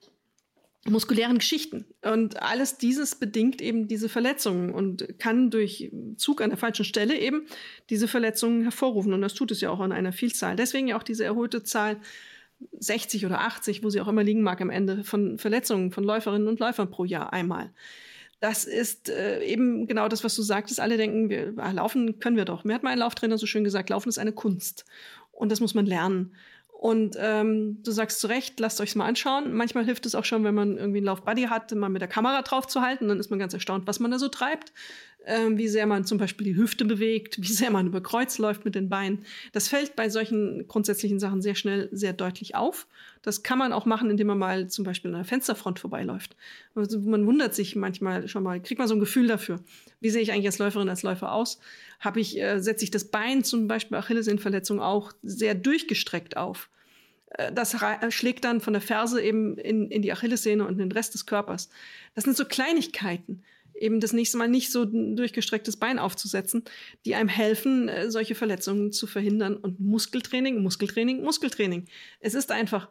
muskulären 0.89 1.38
Geschichten. 1.38 1.86
Und 2.01 2.41
alles 2.41 2.77
dieses 2.77 3.15
bedingt 3.15 3.62
eben 3.62 3.88
diese 3.88 4.10
Verletzungen 4.10 4.72
und 4.72 5.19
kann 5.19 5.50
durch 5.50 5.91
Zug 6.17 6.41
an 6.41 6.50
der 6.50 6.58
falschen 6.58 6.86
Stelle 6.86 7.17
eben 7.17 7.46
diese 7.89 8.08
Verletzungen 8.08 8.63
hervorrufen. 8.63 9.13
Und 9.13 9.22
das 9.22 9.34
tut 9.34 9.51
es 9.51 9.62
ja 9.62 9.69
auch 9.69 9.79
an 9.79 9.91
einer 9.91 10.13
Vielzahl. 10.13 10.55
Deswegen 10.55 10.88
ja 10.88 10.98
auch 10.98 11.03
diese 11.03 11.25
erhöhte 11.25 11.63
Zahl 11.63 11.98
60 12.79 13.25
oder 13.25 13.41
80, 13.41 13.84
wo 13.84 13.89
sie 13.89 14.01
auch 14.01 14.08
immer 14.08 14.24
liegen 14.24 14.41
mag 14.41 14.62
am 14.62 14.69
Ende 14.69 15.03
von 15.03 15.38
Verletzungen 15.38 15.91
von 15.91 16.03
Läuferinnen 16.03 16.48
und 16.48 16.60
Läufern 16.60 16.89
pro 16.89 17.05
Jahr 17.05 17.31
einmal. 17.34 17.72
Das 18.39 18.63
ist 18.63 19.10
äh, 19.10 19.43
eben 19.43 19.86
genau 19.86 20.08
das, 20.08 20.24
was 20.24 20.36
du 20.36 20.41
sagtest. 20.41 20.79
Alle 20.79 20.98
denken, 20.98 21.29
wir, 21.29 21.53
ah, 21.58 21.72
laufen 21.72 22.19
können 22.19 22.38
wir 22.38 22.46
doch. 22.46 22.63
Mir 22.63 22.74
hat 22.74 22.84
mein 22.84 22.98
Lauftrainer 22.98 23.38
so 23.38 23.46
schön 23.46 23.65
gesagt, 23.65 23.89
Laufen 23.89 24.10
ist 24.10 24.17
eine 24.17 24.31
Kunst. 24.31 24.86
Und 25.31 25.51
das 25.51 25.60
muss 25.60 25.74
man 25.74 25.86
lernen. 25.86 26.36
Und 26.79 27.17
ähm, 27.19 27.83
du 27.83 27.91
sagst 27.91 28.21
zu 28.21 28.27
Recht, 28.27 28.57
lasst 28.62 28.79
euch 28.79 28.95
mal 28.95 29.05
anschauen. 29.05 29.51
Manchmal 29.53 29.83
hilft 29.83 30.05
es 30.05 30.15
auch 30.15 30.24
schon, 30.24 30.45
wenn 30.45 30.55
man 30.55 30.77
irgendwie 30.77 31.00
einen 31.00 31.07
Laufbuddy 31.07 31.43
hat, 31.43 31.75
mal 31.75 31.89
mit 31.89 32.01
der 32.01 32.07
Kamera 32.07 32.41
drauf 32.41 32.67
zu 32.67 32.79
halten. 32.79 33.09
Dann 33.09 33.19
ist 33.19 33.29
man 33.29 33.38
ganz 33.38 33.53
erstaunt, 33.53 33.86
was 33.86 34.00
man 34.00 34.12
da 34.12 34.17
so 34.17 34.29
treibt. 34.29 34.71
Ähm, 35.25 35.57
wie 35.57 35.67
sehr 35.67 35.86
man 35.86 36.05
zum 36.05 36.17
Beispiel 36.17 36.45
die 36.45 36.55
Hüfte 36.55 36.86
bewegt, 36.86 37.41
wie 37.41 37.51
sehr 37.51 37.69
man 37.69 37.88
über 37.88 38.01
Kreuz 38.01 38.38
läuft 38.38 38.63
mit 38.63 38.75
den 38.75 38.88
Beinen. 38.88 39.25
Das 39.51 39.67
fällt 39.67 39.97
bei 39.97 40.08
solchen 40.08 40.69
grundsätzlichen 40.69 41.19
Sachen 41.19 41.41
sehr 41.41 41.56
schnell 41.56 41.89
sehr 41.91 42.13
deutlich 42.13 42.56
auf. 42.56 42.88
Das 43.21 43.43
kann 43.43 43.60
man 43.60 43.73
auch 43.73 43.86
machen, 43.86 44.10
indem 44.10 44.27
man 44.27 44.38
mal 44.38 44.69
zum 44.69 44.86
Beispiel 44.86 45.12
an 45.12 45.17
der 45.17 45.25
Fensterfront 45.25 45.80
vorbeiläuft. 45.80 46.38
Also 46.73 46.97
man 47.01 47.25
wundert 47.27 47.53
sich 47.53 47.75
manchmal 47.75 48.30
schon 48.30 48.43
mal, 48.43 48.62
kriegt 48.62 48.80
man 48.80 48.88
so 48.88 48.95
ein 48.95 49.01
Gefühl 49.01 49.27
dafür. 49.27 49.60
Wie 49.99 50.10
sehe 50.10 50.21
ich 50.21 50.32
eigentlich 50.32 50.47
als 50.47 50.60
Läuferin, 50.60 50.88
als 50.88 51.03
Läufer 51.03 51.34
aus? 51.34 51.60
Habe 51.99 52.21
ich, 52.21 52.39
äh, 52.39 52.60
setze 52.62 52.86
ich 52.86 52.91
das 52.91 53.12
Bein 53.12 53.43
zum 53.43 53.67
Beispiel 53.67 53.97
Achillessehnenverletzung 53.97 54.80
auch 54.80 55.12
sehr 55.21 55.53
durchgestreckt 55.53 56.38
auf? 56.38 56.69
Äh, 57.29 57.51
das 57.53 57.75
schlägt 58.09 58.45
dann 58.45 58.61
von 58.61 58.73
der 58.73 58.81
Ferse 58.81 59.21
eben 59.21 59.57
in, 59.57 59.89
in 59.89 60.01
die 60.01 60.11
Achillessehne 60.11 60.65
und 60.65 60.77
den 60.77 60.91
Rest 60.91 61.13
des 61.13 61.25
Körpers. 61.25 61.69
Das 62.15 62.23
sind 62.23 62.37
so 62.37 62.45
Kleinigkeiten 62.45 63.43
eben 63.79 63.99
das 63.99 64.13
nächste 64.13 64.37
Mal 64.37 64.49
nicht 64.49 64.71
so 64.71 64.83
ein 64.83 65.15
durchgestrecktes 65.15 65.77
Bein 65.77 65.99
aufzusetzen, 65.99 66.63
die 67.05 67.15
einem 67.15 67.29
helfen, 67.29 67.87
äh, 67.87 68.11
solche 68.11 68.35
Verletzungen 68.35 68.91
zu 68.91 69.07
verhindern. 69.07 69.55
Und 69.55 69.79
Muskeltraining, 69.79 70.61
Muskeltraining, 70.61 71.23
Muskeltraining. 71.23 71.85
Es 72.19 72.33
ist 72.33 72.51
einfach 72.51 72.89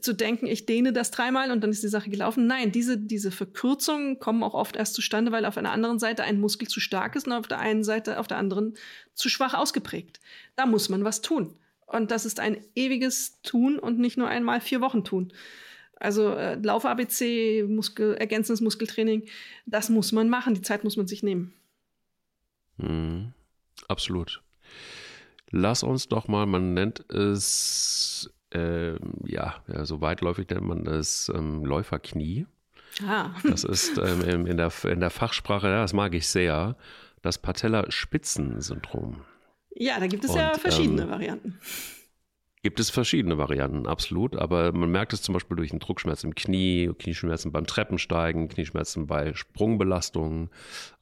zu 0.00 0.12
denken, 0.12 0.46
ich 0.46 0.66
dehne 0.66 0.92
das 0.92 1.10
dreimal 1.10 1.50
und 1.50 1.60
dann 1.60 1.70
ist 1.70 1.82
die 1.82 1.88
Sache 1.88 2.10
gelaufen. 2.10 2.46
Nein, 2.46 2.72
diese, 2.72 2.98
diese 2.98 3.30
Verkürzungen 3.30 4.18
kommen 4.18 4.42
auch 4.42 4.54
oft 4.54 4.76
erst 4.76 4.94
zustande, 4.94 5.30
weil 5.30 5.44
auf 5.44 5.58
einer 5.58 5.70
anderen 5.70 5.98
Seite 5.98 6.24
ein 6.24 6.40
Muskel 6.40 6.68
zu 6.68 6.80
stark 6.80 7.16
ist 7.16 7.26
und 7.26 7.32
auf 7.32 7.46
der 7.46 7.60
einen 7.60 7.84
Seite, 7.84 8.18
auf 8.18 8.26
der 8.26 8.38
anderen 8.38 8.74
zu 9.12 9.28
schwach 9.28 9.54
ausgeprägt. 9.54 10.20
Da 10.56 10.66
muss 10.66 10.88
man 10.88 11.04
was 11.04 11.20
tun. 11.20 11.56
Und 11.86 12.10
das 12.10 12.24
ist 12.24 12.40
ein 12.40 12.58
ewiges 12.74 13.40
Tun 13.42 13.78
und 13.78 13.98
nicht 13.98 14.16
nur 14.16 14.28
einmal 14.28 14.60
vier 14.60 14.80
Wochen 14.80 15.04
tun. 15.04 15.32
Also 15.96 16.30
äh, 16.30 16.54
Lauf-ABC, 16.56 17.64
Muskel, 17.68 18.14
ergänzendes 18.14 18.60
Muskeltraining, 18.60 19.26
das 19.66 19.90
muss 19.90 20.12
man 20.12 20.28
machen, 20.28 20.54
die 20.54 20.62
Zeit 20.62 20.84
muss 20.84 20.96
man 20.96 21.06
sich 21.06 21.22
nehmen. 21.22 21.52
Mhm. 22.78 23.32
Absolut. 23.88 24.42
Lass 25.50 25.82
uns 25.82 26.08
doch 26.08 26.26
mal, 26.26 26.46
man 26.46 26.74
nennt 26.74 27.08
es 27.12 28.30
äh, 28.54 28.94
ja, 29.24 29.54
ja, 29.66 29.84
so 29.84 30.00
weitläufig 30.00 30.48
nennt 30.48 30.66
man 30.66 30.84
das 30.84 31.30
ähm, 31.34 31.64
Läuferknie. 31.64 32.46
Ah. 33.06 33.30
Das 33.42 33.64
ist 33.64 33.98
ähm, 33.98 34.46
in, 34.46 34.56
der, 34.56 34.72
in 34.84 35.00
der 35.00 35.10
Fachsprache, 35.10 35.68
ja, 35.68 35.82
das 35.82 35.92
mag 35.92 36.14
ich 36.14 36.28
sehr, 36.28 36.76
das 37.22 37.38
Patella-Spitzensyndrom. 37.38 39.22
Ja, 39.74 39.98
da 39.98 40.06
gibt 40.06 40.24
es 40.24 40.30
Und, 40.30 40.38
ja 40.38 40.54
verschiedene 40.54 41.02
ähm, 41.02 41.10
Varianten. 41.10 41.58
Gibt 42.64 42.80
es 42.80 42.88
verschiedene 42.88 43.36
Varianten, 43.36 43.86
absolut. 43.86 44.36
Aber 44.36 44.72
man 44.72 44.90
merkt 44.90 45.12
es 45.12 45.20
zum 45.20 45.34
Beispiel 45.34 45.56
durch 45.56 45.70
einen 45.70 45.80
Druckschmerz 45.80 46.24
im 46.24 46.34
Knie, 46.34 46.90
Knieschmerzen 46.98 47.52
beim 47.52 47.66
Treppensteigen, 47.66 48.48
Knieschmerzen 48.48 49.06
bei 49.06 49.34
Sprungbelastungen 49.34 50.48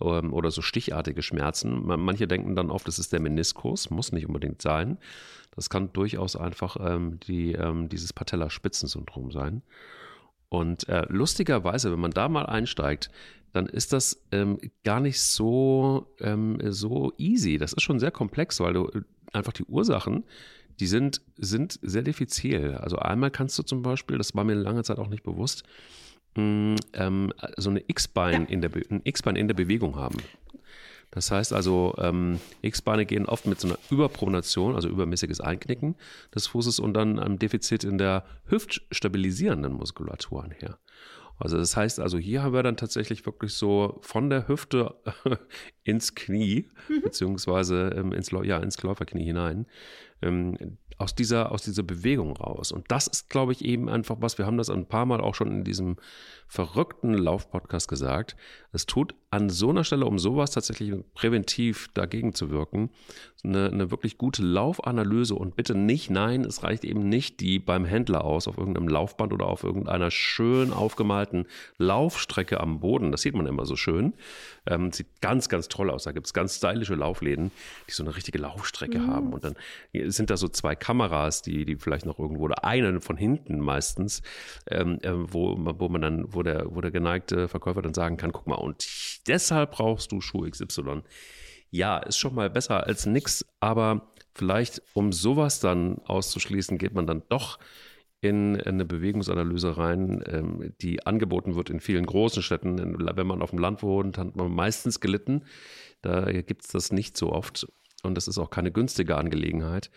ähm, 0.00 0.32
oder 0.32 0.50
so 0.50 0.60
stichartige 0.60 1.22
Schmerzen. 1.22 1.82
Manche 1.84 2.26
denken 2.26 2.56
dann 2.56 2.70
oft, 2.70 2.88
es 2.88 2.98
ist 2.98 3.12
der 3.12 3.20
Meniskus, 3.20 3.90
muss 3.90 4.10
nicht 4.10 4.26
unbedingt 4.26 4.60
sein. 4.60 4.98
Das 5.54 5.70
kann 5.70 5.92
durchaus 5.92 6.34
einfach 6.34 6.76
ähm, 6.80 7.20
die, 7.20 7.52
ähm, 7.52 7.88
dieses 7.88 8.12
Patella-Spitzensyndrom 8.12 9.30
sein. 9.30 9.62
Und 10.52 10.86
äh, 10.88 11.06
lustigerweise, 11.08 11.90
wenn 11.90 12.00
man 12.00 12.10
da 12.10 12.28
mal 12.28 12.44
einsteigt, 12.44 13.10
dann 13.52 13.66
ist 13.66 13.92
das 13.92 14.22
ähm, 14.32 14.58
gar 14.84 15.00
nicht 15.00 15.20
so, 15.20 16.14
ähm, 16.20 16.58
so 16.70 17.12
easy. 17.16 17.56
Das 17.56 17.72
ist 17.72 17.82
schon 17.82 17.98
sehr 17.98 18.10
komplex, 18.10 18.60
weil 18.60 18.74
du 18.74 18.88
äh, 18.88 19.00
einfach 19.32 19.52
die 19.52 19.64
Ursachen 19.64 20.24
die 20.80 20.86
sind, 20.86 21.20
sind 21.36 21.78
sehr 21.82 22.02
diffizil. 22.02 22.74
Also 22.74 22.96
einmal 22.96 23.30
kannst 23.30 23.58
du 23.58 23.62
zum 23.62 23.82
Beispiel, 23.82 24.18
das 24.18 24.34
war 24.34 24.44
mir 24.44 24.54
lange 24.54 24.82
Zeit 24.82 24.98
auch 24.98 25.08
nicht 25.08 25.22
bewusst, 25.22 25.64
mh, 26.36 26.42
mm, 26.42 26.76
ähm, 26.94 27.32
so 27.56 27.70
eine 27.70 27.82
X-Bein 27.86 28.42
ja. 28.42 28.48
in, 28.48 28.60
der 28.60 28.70
ein 28.90 29.00
X-Bein 29.04 29.36
in 29.36 29.48
der 29.48 29.54
Bewegung 29.54 29.96
haben. 29.96 30.16
Das 31.12 31.30
heißt 31.30 31.52
also, 31.52 31.94
ähm, 31.98 32.40
X-Beine 32.62 33.06
gehen 33.06 33.26
oft 33.26 33.46
mit 33.46 33.60
so 33.60 33.68
einer 33.68 33.78
Überpronation, 33.90 34.74
also 34.74 34.88
übermäßiges 34.88 35.40
Einknicken 35.40 35.94
des 36.34 36.48
Fußes 36.48 36.80
und 36.80 36.94
dann 36.94 37.18
einem 37.18 37.38
Defizit 37.38 37.84
in 37.84 37.98
der 37.98 38.24
hüftstabilisierenden 38.46 39.74
Muskulatur 39.74 40.42
einher. 40.42 40.78
Also 41.38 41.58
das 41.58 41.76
heißt 41.76 42.00
also, 42.00 42.18
hier 42.18 42.42
haben 42.42 42.54
wir 42.54 42.62
dann 42.62 42.76
tatsächlich 42.76 43.26
wirklich 43.26 43.54
so 43.54 43.98
von 44.00 44.30
der 44.30 44.48
Hüfte 44.48 44.94
ins 45.82 46.14
Knie, 46.14 46.70
mhm. 46.88 47.02
beziehungsweise 47.02 47.90
ähm, 47.96 48.12
ins, 48.12 48.30
ja, 48.30 48.58
ins 48.58 48.82
Läuferknie 48.82 49.24
hinein, 49.24 49.66
ähm, 50.22 50.78
aus 51.02 51.14
dieser, 51.14 51.52
aus 51.52 51.62
dieser 51.62 51.82
Bewegung 51.82 52.36
raus. 52.36 52.72
Und 52.72 52.90
das 52.90 53.06
ist, 53.06 53.28
glaube 53.28 53.52
ich, 53.52 53.64
eben 53.64 53.88
einfach 53.88 54.16
was, 54.20 54.38
wir 54.38 54.46
haben 54.46 54.56
das 54.56 54.70
ein 54.70 54.86
paar 54.86 55.04
Mal 55.04 55.20
auch 55.20 55.34
schon 55.34 55.50
in 55.50 55.64
diesem 55.64 55.96
verrückten 56.46 57.14
Laufpodcast 57.14 57.88
gesagt. 57.88 58.36
Es 58.72 58.86
tut 58.86 59.14
an 59.30 59.48
so 59.48 59.70
einer 59.70 59.84
Stelle, 59.84 60.04
um 60.04 60.18
sowas 60.18 60.50
tatsächlich 60.50 60.92
präventiv 61.14 61.88
dagegen 61.94 62.34
zu 62.34 62.50
wirken, 62.50 62.90
eine, 63.42 63.70
eine 63.70 63.90
wirklich 63.90 64.18
gute 64.18 64.42
Laufanalyse 64.42 65.34
und 65.34 65.56
bitte 65.56 65.74
nicht, 65.74 66.10
nein, 66.10 66.44
es 66.44 66.62
reicht 66.62 66.84
eben 66.84 67.08
nicht 67.08 67.40
die 67.40 67.58
beim 67.58 67.86
Händler 67.86 68.24
aus 68.24 68.48
auf 68.48 68.58
irgendeinem 68.58 68.88
Laufband 68.88 69.32
oder 69.32 69.46
auf 69.46 69.64
irgendeiner 69.64 70.10
schön 70.10 70.72
aufgemalten 70.72 71.46
Laufstrecke 71.78 72.60
am 72.60 72.80
Boden. 72.80 73.12
Das 73.12 73.22
sieht 73.22 73.34
man 73.34 73.46
immer 73.46 73.64
so 73.64 73.74
schön. 73.74 74.12
Ähm, 74.66 74.92
sieht 74.92 75.20
ganz, 75.20 75.48
ganz 75.48 75.68
toll 75.68 75.90
aus. 75.90 76.04
Da 76.04 76.12
gibt 76.12 76.26
es 76.26 76.32
ganz 76.32 76.56
stylische 76.56 76.94
Laufläden, 76.94 77.50
die 77.88 77.92
so 77.92 78.04
eine 78.04 78.14
richtige 78.14 78.38
Laufstrecke 78.38 79.00
mhm. 79.00 79.06
haben. 79.08 79.32
Und 79.32 79.44
dann 79.44 79.56
sind 80.10 80.30
da 80.30 80.36
so 80.36 80.48
zwei 80.48 80.76
Kameras, 80.76 81.42
die, 81.42 81.64
die 81.64 81.76
vielleicht 81.76 82.06
noch 82.06 82.18
irgendwo, 82.18 82.44
oder 82.44 82.64
eine 82.64 83.00
von 83.00 83.16
hinten 83.16 83.58
meistens, 83.58 84.22
ähm, 84.68 84.98
äh, 85.02 85.10
wo, 85.14 85.56
wo 85.58 85.88
man 85.88 86.02
dann, 86.02 86.34
wo 86.34 86.42
der, 86.42 86.66
wo 86.74 86.80
der 86.80 86.90
geneigte 86.90 87.48
Verkäufer 87.48 87.82
dann 87.82 87.94
sagen 87.94 88.16
kann, 88.16 88.32
guck 88.32 88.46
mal, 88.46 88.54
und 88.54 88.86
deshalb 89.26 89.72
brauchst 89.72 90.12
du 90.12 90.20
Schuh 90.20 90.48
XY. 90.48 91.02
Ja, 91.70 91.98
ist 91.98 92.18
schon 92.18 92.34
mal 92.34 92.50
besser 92.50 92.86
als 92.86 93.06
nix, 93.06 93.44
aber 93.60 94.12
vielleicht, 94.34 94.82
um 94.94 95.12
sowas 95.12 95.60
dann 95.60 95.98
auszuschließen, 96.04 96.78
geht 96.78 96.94
man 96.94 97.06
dann 97.06 97.22
doch 97.28 97.58
in 98.22 98.58
eine 98.60 98.84
Bewegungsanalyse 98.84 99.76
rein, 99.76 100.22
ähm, 100.26 100.72
die 100.80 101.04
angeboten 101.04 101.56
wird 101.56 101.70
in 101.70 101.80
vielen 101.80 102.06
großen 102.06 102.42
Städten. 102.42 102.78
Wenn 102.78 103.26
man 103.26 103.42
auf 103.42 103.50
dem 103.50 103.58
Land 103.58 103.82
wohnt, 103.82 104.16
hat 104.16 104.36
man 104.36 104.50
meistens 104.50 105.00
gelitten. 105.00 105.42
Da 106.02 106.30
gibt 106.30 106.64
es 106.64 106.68
das 106.68 106.92
nicht 106.92 107.16
so 107.16 107.32
oft 107.32 107.66
und 108.02 108.16
das 108.16 108.28
ist 108.28 108.38
auch 108.38 108.50
keine 108.50 108.72
günstige 108.72 109.16
Angelegenheit. 109.16 109.90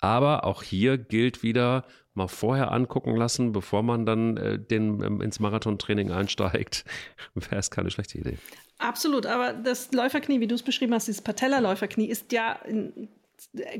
Aber 0.00 0.44
auch 0.44 0.62
hier 0.62 0.96
gilt 0.98 1.42
wieder, 1.42 1.84
mal 2.14 2.28
vorher 2.28 2.72
angucken 2.72 3.16
lassen, 3.16 3.52
bevor 3.52 3.82
man 3.82 4.04
dann 4.04 4.36
äh, 4.36 4.58
den, 4.58 5.02
ähm, 5.02 5.20
ins 5.20 5.40
Marathontraining 5.40 6.10
einsteigt, 6.10 6.84
wäre 7.34 7.56
es 7.56 7.70
keine 7.70 7.90
schlechte 7.90 8.18
Idee. 8.18 8.38
Absolut, 8.78 9.26
aber 9.26 9.52
das 9.52 9.92
Läuferknie, 9.92 10.40
wie 10.40 10.46
du 10.46 10.54
es 10.54 10.62
beschrieben 10.62 10.92
hast, 10.92 11.08
dieses 11.08 11.22
Patella-Läuferknie, 11.22 12.06
ist 12.06 12.32
ja 12.32 12.52
in, 12.52 13.08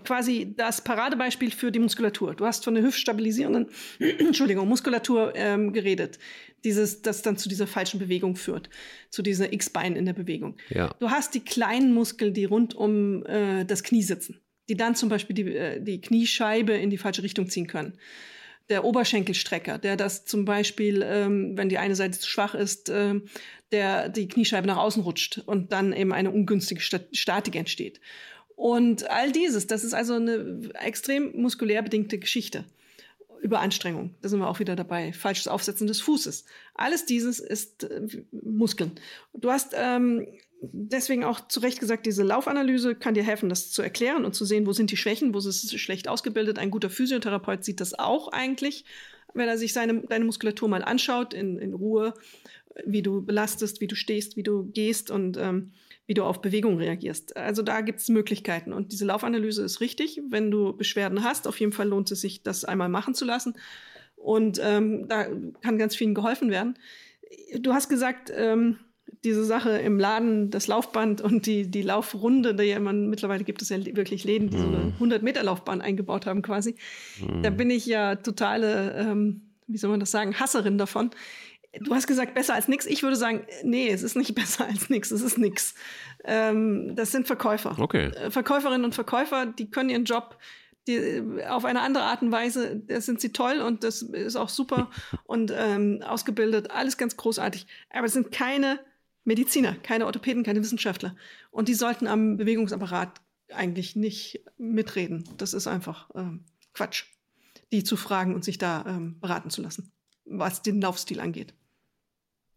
quasi 0.04 0.54
das 0.56 0.82
Paradebeispiel 0.82 1.50
für 1.50 1.70
die 1.70 1.78
Muskulatur. 1.78 2.34
Du 2.34 2.44
hast 2.44 2.64
von 2.64 2.74
der 2.74 2.82
hüftstabilisierenden 2.82 3.68
Entschuldigung, 3.98 4.68
Muskulatur 4.68 5.32
ähm, 5.34 5.72
geredet. 5.72 6.18
Dieses, 6.64 7.02
das 7.02 7.22
dann 7.22 7.36
zu 7.36 7.48
dieser 7.48 7.66
falschen 7.66 7.98
Bewegung 7.98 8.36
führt, 8.36 8.70
zu 9.10 9.22
dieser 9.22 9.52
X-Bein 9.52 9.96
in 9.96 10.06
der 10.06 10.12
Bewegung. 10.12 10.56
Ja. 10.68 10.94
Du 11.00 11.10
hast 11.10 11.34
die 11.34 11.40
kleinen 11.40 11.92
Muskeln, 11.92 12.34
die 12.34 12.44
rund 12.44 12.74
um 12.74 13.26
äh, 13.26 13.64
das 13.64 13.82
Knie 13.82 14.02
sitzen, 14.02 14.40
die 14.68 14.76
dann 14.76 14.94
zum 14.94 15.08
Beispiel 15.08 15.34
die, 15.34 15.56
äh, 15.56 15.80
die 15.80 16.00
Kniescheibe 16.00 16.72
in 16.72 16.90
die 16.90 16.98
falsche 16.98 17.22
Richtung 17.22 17.48
ziehen 17.48 17.66
können 17.66 17.98
der 18.68 18.84
Oberschenkelstrecker, 18.84 19.78
der 19.78 19.96
das 19.96 20.24
zum 20.24 20.44
Beispiel, 20.44 21.02
ähm, 21.04 21.56
wenn 21.56 21.68
die 21.68 21.78
eine 21.78 21.94
Seite 21.94 22.18
zu 22.18 22.28
schwach 22.28 22.54
ist, 22.54 22.88
äh, 22.88 23.20
der 23.70 24.08
die 24.08 24.28
Kniescheibe 24.28 24.66
nach 24.66 24.76
außen 24.76 25.02
rutscht 25.02 25.42
und 25.44 25.72
dann 25.72 25.92
eben 25.92 26.12
eine 26.12 26.30
ungünstige 26.30 26.80
Statik 26.80 27.56
entsteht. 27.56 28.00
Und 28.56 29.10
all 29.10 29.32
dieses, 29.32 29.66
das 29.66 29.84
ist 29.84 29.94
also 29.94 30.14
eine 30.14 30.70
extrem 30.74 31.40
muskulär 31.40 31.82
bedingte 31.82 32.18
Geschichte. 32.18 32.64
Überanstrengung, 33.40 34.14
da 34.22 34.28
sind 34.28 34.38
wir 34.38 34.48
auch 34.48 34.60
wieder 34.60 34.76
dabei. 34.76 35.12
Falsches 35.12 35.48
Aufsetzen 35.48 35.88
des 35.88 36.00
Fußes. 36.00 36.44
Alles 36.74 37.06
dieses 37.06 37.40
ist 37.40 37.84
äh, 37.84 38.22
Muskeln. 38.30 38.92
Du 39.34 39.50
hast 39.50 39.74
ähm, 39.76 40.28
deswegen 40.62 41.24
auch 41.24 41.48
zu 41.48 41.60
Recht 41.60 41.80
gesagt, 41.80 42.06
diese 42.06 42.22
Laufanalyse 42.22 42.94
kann 42.94 43.14
dir 43.14 43.24
helfen, 43.24 43.48
das 43.48 43.72
zu 43.72 43.82
erklären 43.82 44.24
und 44.24 44.34
zu 44.34 44.44
sehen, 44.44 44.66
wo 44.66 44.72
sind 44.72 44.92
die 44.92 44.96
Schwächen, 44.96 45.34
wo 45.34 45.38
ist 45.38 45.46
es 45.46 45.80
schlecht 45.80 46.06
ausgebildet. 46.06 46.58
Ein 46.58 46.70
guter 46.70 46.88
Physiotherapeut 46.88 47.64
sieht 47.64 47.80
das 47.80 47.98
auch 47.98 48.28
eigentlich, 48.28 48.84
wenn 49.34 49.48
er 49.48 49.58
sich 49.58 49.72
seine, 49.72 50.02
deine 50.02 50.24
Muskulatur 50.24 50.68
mal 50.68 50.84
anschaut, 50.84 51.34
in, 51.34 51.58
in 51.58 51.74
Ruhe, 51.74 52.14
wie 52.84 53.02
du 53.02 53.22
belastest, 53.22 53.80
wie 53.80 53.86
du 53.86 53.96
stehst, 53.96 54.36
wie 54.36 54.42
du 54.42 54.64
gehst 54.64 55.10
und 55.10 55.36
ähm, 55.36 55.72
wie 56.06 56.14
du 56.14 56.24
auf 56.24 56.42
Bewegung 56.42 56.78
reagierst. 56.78 57.36
Also 57.36 57.62
da 57.62 57.80
gibt 57.80 58.00
es 58.00 58.08
Möglichkeiten. 58.08 58.72
Und 58.72 58.92
diese 58.92 59.04
Laufanalyse 59.04 59.62
ist 59.62 59.80
richtig. 59.80 60.20
Wenn 60.28 60.50
du 60.50 60.76
Beschwerden 60.76 61.22
hast, 61.22 61.46
auf 61.46 61.60
jeden 61.60 61.72
Fall 61.72 61.88
lohnt 61.88 62.10
es 62.10 62.20
sich, 62.20 62.42
das 62.42 62.64
einmal 62.64 62.88
machen 62.88 63.14
zu 63.14 63.24
lassen. 63.24 63.54
Und 64.16 64.60
ähm, 64.62 65.08
da 65.08 65.26
kann 65.62 65.78
ganz 65.78 65.96
vielen 65.96 66.14
geholfen 66.14 66.50
werden. 66.50 66.78
Du 67.58 67.72
hast 67.72 67.88
gesagt, 67.88 68.32
ähm, 68.34 68.78
diese 69.24 69.44
Sache 69.44 69.70
im 69.78 69.98
Laden, 69.98 70.50
das 70.50 70.66
Laufband 70.66 71.20
und 71.20 71.46
die, 71.46 71.70
die 71.70 71.82
Laufrunde, 71.82 72.54
die 72.54 72.64
ja 72.64 72.80
man, 72.80 73.08
mittlerweile 73.08 73.44
gibt 73.44 73.62
es 73.62 73.68
ja 73.68 73.84
wirklich 73.84 74.24
Läden, 74.24 74.50
die 74.50 74.58
so 74.58 74.66
eine 74.66 74.92
100-Meter-Laufbahn 75.00 75.78
mhm. 75.78 75.84
eingebaut 75.84 76.26
haben 76.26 76.42
quasi. 76.42 76.76
Mm. 77.20 77.42
Da 77.42 77.50
bin 77.50 77.70
ich 77.70 77.86
ja 77.86 78.16
totale, 78.16 78.94
ähm, 78.96 79.42
wie 79.66 79.78
soll 79.78 79.90
man 79.90 80.00
das 80.00 80.10
sagen, 80.10 80.38
Hasserin 80.38 80.76
davon. 80.76 81.10
Du 81.80 81.94
hast 81.94 82.06
gesagt, 82.06 82.34
besser 82.34 82.54
als 82.54 82.68
nichts. 82.68 82.84
Ich 82.86 83.02
würde 83.02 83.16
sagen, 83.16 83.46
nee, 83.62 83.88
es 83.88 84.02
ist 84.02 84.16
nicht 84.16 84.34
besser 84.36 84.66
als 84.66 84.90
nichts. 84.90 85.10
Es 85.10 85.22
ist 85.22 85.38
nichts. 85.38 85.74
Ähm, 86.24 86.94
das 86.94 87.12
sind 87.12 87.26
Verkäufer. 87.26 87.76
Okay. 87.78 88.08
Äh, 88.08 88.30
Verkäuferinnen 88.30 88.84
und 88.84 88.94
Verkäufer, 88.94 89.46
die 89.46 89.70
können 89.70 89.90
ihren 89.90 90.04
Job 90.04 90.38
die, 90.86 90.96
äh, 90.96 91.46
auf 91.46 91.64
eine 91.64 91.80
andere 91.80 92.04
Art 92.04 92.22
und 92.22 92.32
Weise, 92.32 92.76
da 92.76 93.00
sind 93.00 93.20
sie 93.20 93.32
toll 93.32 93.60
und 93.60 93.84
das 93.84 94.02
ist 94.02 94.36
auch 94.36 94.48
super 94.48 94.90
und 95.24 95.52
ähm, 95.54 96.02
ausgebildet, 96.04 96.70
alles 96.70 96.96
ganz 96.96 97.16
großartig. 97.16 97.66
Aber 97.90 98.06
es 98.06 98.12
sind 98.12 98.32
keine 98.32 98.80
Mediziner, 99.24 99.74
keine 99.74 100.06
Orthopäden, 100.06 100.42
keine 100.42 100.60
Wissenschaftler. 100.60 101.14
Und 101.50 101.68
die 101.68 101.74
sollten 101.74 102.06
am 102.06 102.36
Bewegungsapparat 102.36 103.20
eigentlich 103.52 103.96
nicht 103.96 104.44
mitreden. 104.58 105.24
Das 105.36 105.52
ist 105.52 105.66
einfach 105.66 106.10
ähm, 106.14 106.44
Quatsch, 106.74 107.04
die 107.70 107.84
zu 107.84 107.96
fragen 107.96 108.34
und 108.34 108.44
sich 108.44 108.58
da 108.58 108.84
ähm, 108.86 109.20
beraten 109.20 109.50
zu 109.50 109.62
lassen, 109.62 109.92
was 110.24 110.62
den 110.62 110.80
Laufstil 110.80 111.20
angeht. 111.20 111.54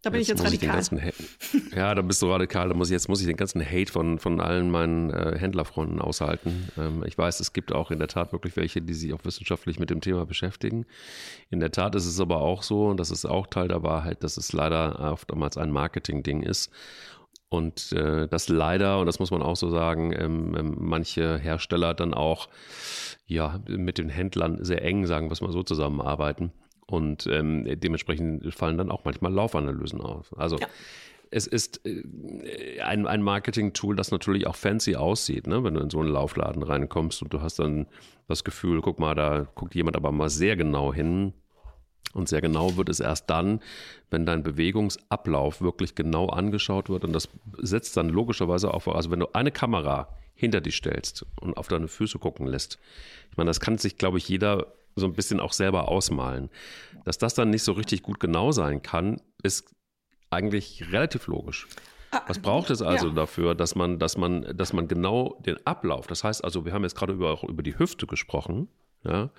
Da 0.06 0.12
bin 0.12 0.20
jetzt 0.20 0.30
ich 0.30 0.38
jetzt 0.38 0.46
radikal. 0.46 0.80
Ich 0.80 1.72
ja, 1.76 1.96
da 1.96 2.04
bist 2.04 2.22
du 2.22 2.30
radikal. 2.30 2.70
Da 2.70 2.76
muss 2.76 2.90
ich, 2.90 2.94
jetzt 2.94 3.10
muss 3.10 3.22
ich 3.22 3.26
den 3.26 3.38
ganzen 3.38 3.66
Hate 3.66 3.92
von, 3.92 4.20
von 4.20 4.40
allen 4.40 4.70
meinen 4.70 5.10
äh, 5.10 5.36
Händlerfreunden 5.36 6.00
aushalten. 6.00 6.70
Ähm, 6.78 7.04
ich 7.08 7.18
weiß, 7.18 7.40
es 7.40 7.54
gibt 7.54 7.74
auch 7.74 7.90
in 7.90 7.98
der 7.98 8.08
Tat 8.08 8.32
wirklich 8.32 8.56
welche, 8.56 8.84
die 8.84 8.94
sich 8.94 9.14
auch 9.14 9.26
wissenschaftlich 9.26 9.80
mit 9.80 9.90
dem 9.90 10.02
Thema 10.02 10.28
beschäftigen. 10.28 10.86
In 11.50 11.60
der 11.60 11.72
Tat 11.72 11.96
ist 11.96 12.06
es 12.06 12.20
aber 12.20 12.42
auch 12.42 12.62
so, 12.62 12.86
und 12.86 13.00
das 13.00 13.10
ist 13.10 13.26
auch 13.26 13.48
Teil 13.48 13.68
der 13.68 13.82
Wahrheit, 13.82 14.24
dass 14.24 14.38
es 14.38 14.54
leider 14.54 15.12
oftmals 15.12 15.58
ein 15.58 15.72
Marketing-Ding 15.72 16.44
ist. 16.44 16.72
Und 17.50 17.92
äh, 17.94 18.28
das 18.28 18.48
leider, 18.48 19.00
und 19.00 19.08
das 19.08 19.18
muss 19.18 19.32
man 19.32 19.42
auch 19.42 19.56
so 19.56 19.72
sagen, 19.72 20.14
ähm, 20.16 20.56
ähm, 20.56 20.76
manche 20.78 21.40
Hersteller 21.40 21.96
dann 21.96 22.14
auch 22.14 22.48
ja, 23.26 23.60
mit 23.68 23.98
den 23.98 24.10
Händlern 24.10 24.64
sehr 24.64 24.84
eng, 24.84 25.08
sagen 25.08 25.30
wir 25.30 25.34
es 25.34 25.42
mal 25.42 25.52
so, 25.52 25.64
zusammenarbeiten 25.64 26.52
und 26.88 27.28
ähm, 27.28 27.66
dementsprechend 27.80 28.54
fallen 28.54 28.78
dann 28.78 28.92
auch 28.92 29.06
manchmal 29.06 29.34
Laufanalysen 29.34 30.02
auf. 30.02 30.38
Also 30.38 30.58
ja. 30.58 30.68
es 31.32 31.48
ist 31.48 31.82
äh, 31.86 32.80
ein, 32.82 33.08
ein 33.08 33.22
Marketing-Tool, 33.22 33.96
das 33.96 34.12
natürlich 34.12 34.46
auch 34.48 34.56
fancy 34.56 34.96
aussieht, 34.96 35.48
ne? 35.48 35.64
wenn 35.64 35.74
du 35.74 35.80
in 35.82 35.90
so 35.90 36.00
einen 36.00 36.10
Laufladen 36.10 36.64
reinkommst 36.64 37.22
und 37.22 37.34
du 37.34 37.42
hast 37.42 37.60
dann 37.60 37.88
das 38.28 38.44
Gefühl, 38.44 38.82
guck 38.82 39.00
mal, 39.00 39.16
da 39.16 39.48
guckt 39.56 39.76
jemand 39.76 39.96
aber 39.96 40.12
mal 40.12 40.30
sehr 40.30 40.56
genau 40.56 40.94
hin. 40.94 41.34
Und 42.14 42.30
sehr 42.30 42.40
genau 42.40 42.78
wird 42.78 42.88
es 42.88 43.02
erst 43.02 43.30
dann, 43.30 43.60
wenn 44.10 44.26
dein 44.26 44.42
Bewegungsablauf 44.42 45.60
wirklich 45.60 45.96
genau 45.96 46.28
angeschaut 46.28 46.88
wird. 46.88 47.04
Und 47.04 47.12
das 47.12 47.28
setzt 47.58 47.98
dann 47.98 48.08
logischerweise 48.08 48.74
auch 48.74 48.84
vor. 48.84 48.96
Also 48.96 49.12
wenn 49.12 49.20
du 49.20 49.28
eine 49.34 49.52
Kamera 49.52 50.08
hinter 50.34 50.62
dich 50.62 50.76
stellst 50.76 51.26
und 51.42 51.58
auf 51.58 51.68
deine 51.68 51.88
Füße 51.88 52.20
gucken 52.20 52.46
lässt. 52.46 52.78
Ich 53.32 53.38
meine, 53.38 53.50
das 53.50 53.60
kann 53.60 53.78
sich, 53.78 53.98
glaube 53.98 54.18
ich, 54.18 54.30
jeder 54.30 54.68
so 54.96 55.06
ein 55.06 55.14
bisschen 55.14 55.40
auch 55.40 55.54
selber 55.54 55.88
ausmalen. 55.90 56.50
Dass 57.04 57.18
das 57.18 57.34
dann 57.34 57.50
nicht 57.50 57.64
so 57.64 57.74
richtig 57.74 58.02
gut 58.02 58.20
genau 58.20 58.52
sein 58.52 58.82
kann, 58.82 59.22
ist 59.44 59.74
eigentlich 60.30 60.92
relativ 60.92 61.28
logisch. 61.28 61.68
Ah, 62.12 62.22
Was 62.28 62.40
braucht 62.40 62.70
es 62.70 62.82
also 62.82 63.10
ja. 63.10 63.14
dafür, 63.14 63.56
dass 63.56 63.76
man, 63.76 64.00
dass 64.00 64.18
man, 64.18 64.56
dass 64.56 64.74
man 64.74 64.88
genau 64.88 65.38
den 65.46 65.58
Ablauf, 65.66 66.08
das 66.08 66.24
heißt 66.24 66.44
also, 66.44 66.66
wir 66.66 66.74
haben 66.74 66.84
jetzt 66.84 66.96
gerade 66.96 67.14
über, 67.14 67.32
auch 67.32 67.44
über 67.44 67.64
die 67.64 67.78
Hüfte 67.78 68.08
gesprochen, 68.08 68.70
ja, 69.04 69.30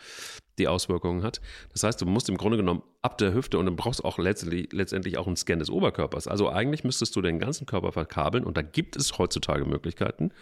die 0.59 0.69
Auswirkungen 0.69 1.23
hat. 1.23 1.41
Das 1.73 1.83
heißt, 1.83 2.01
du 2.01 2.07
musst 2.07 2.29
im 2.29 2.37
Grunde 2.37 2.57
genommen 2.57 2.83
ab 3.03 3.19
der 3.19 3.35
Hüfte 3.35 3.59
und 3.59 3.67
dann 3.67 3.77
brauchst 3.77 4.01
du 4.01 4.05
auch 4.05 4.19
letztendlich, 4.19 4.73
letztendlich 4.73 5.19
auch 5.19 5.27
einen 5.27 5.37
Scan 5.37 5.59
des 5.59 5.71
Oberkörpers. 5.71 6.29
Also 6.29 6.51
eigentlich 6.51 6.85
müsstest 6.85 7.17
du 7.17 7.23
den 7.23 7.39
ganzen 7.39 7.67
Körper 7.67 7.93
verkabeln 7.93 8.45
und 8.45 8.57
da 8.57 8.63
gibt 8.63 8.97
es 8.97 9.19
heutzutage 9.19 9.65
Möglichkeiten. 9.65 10.33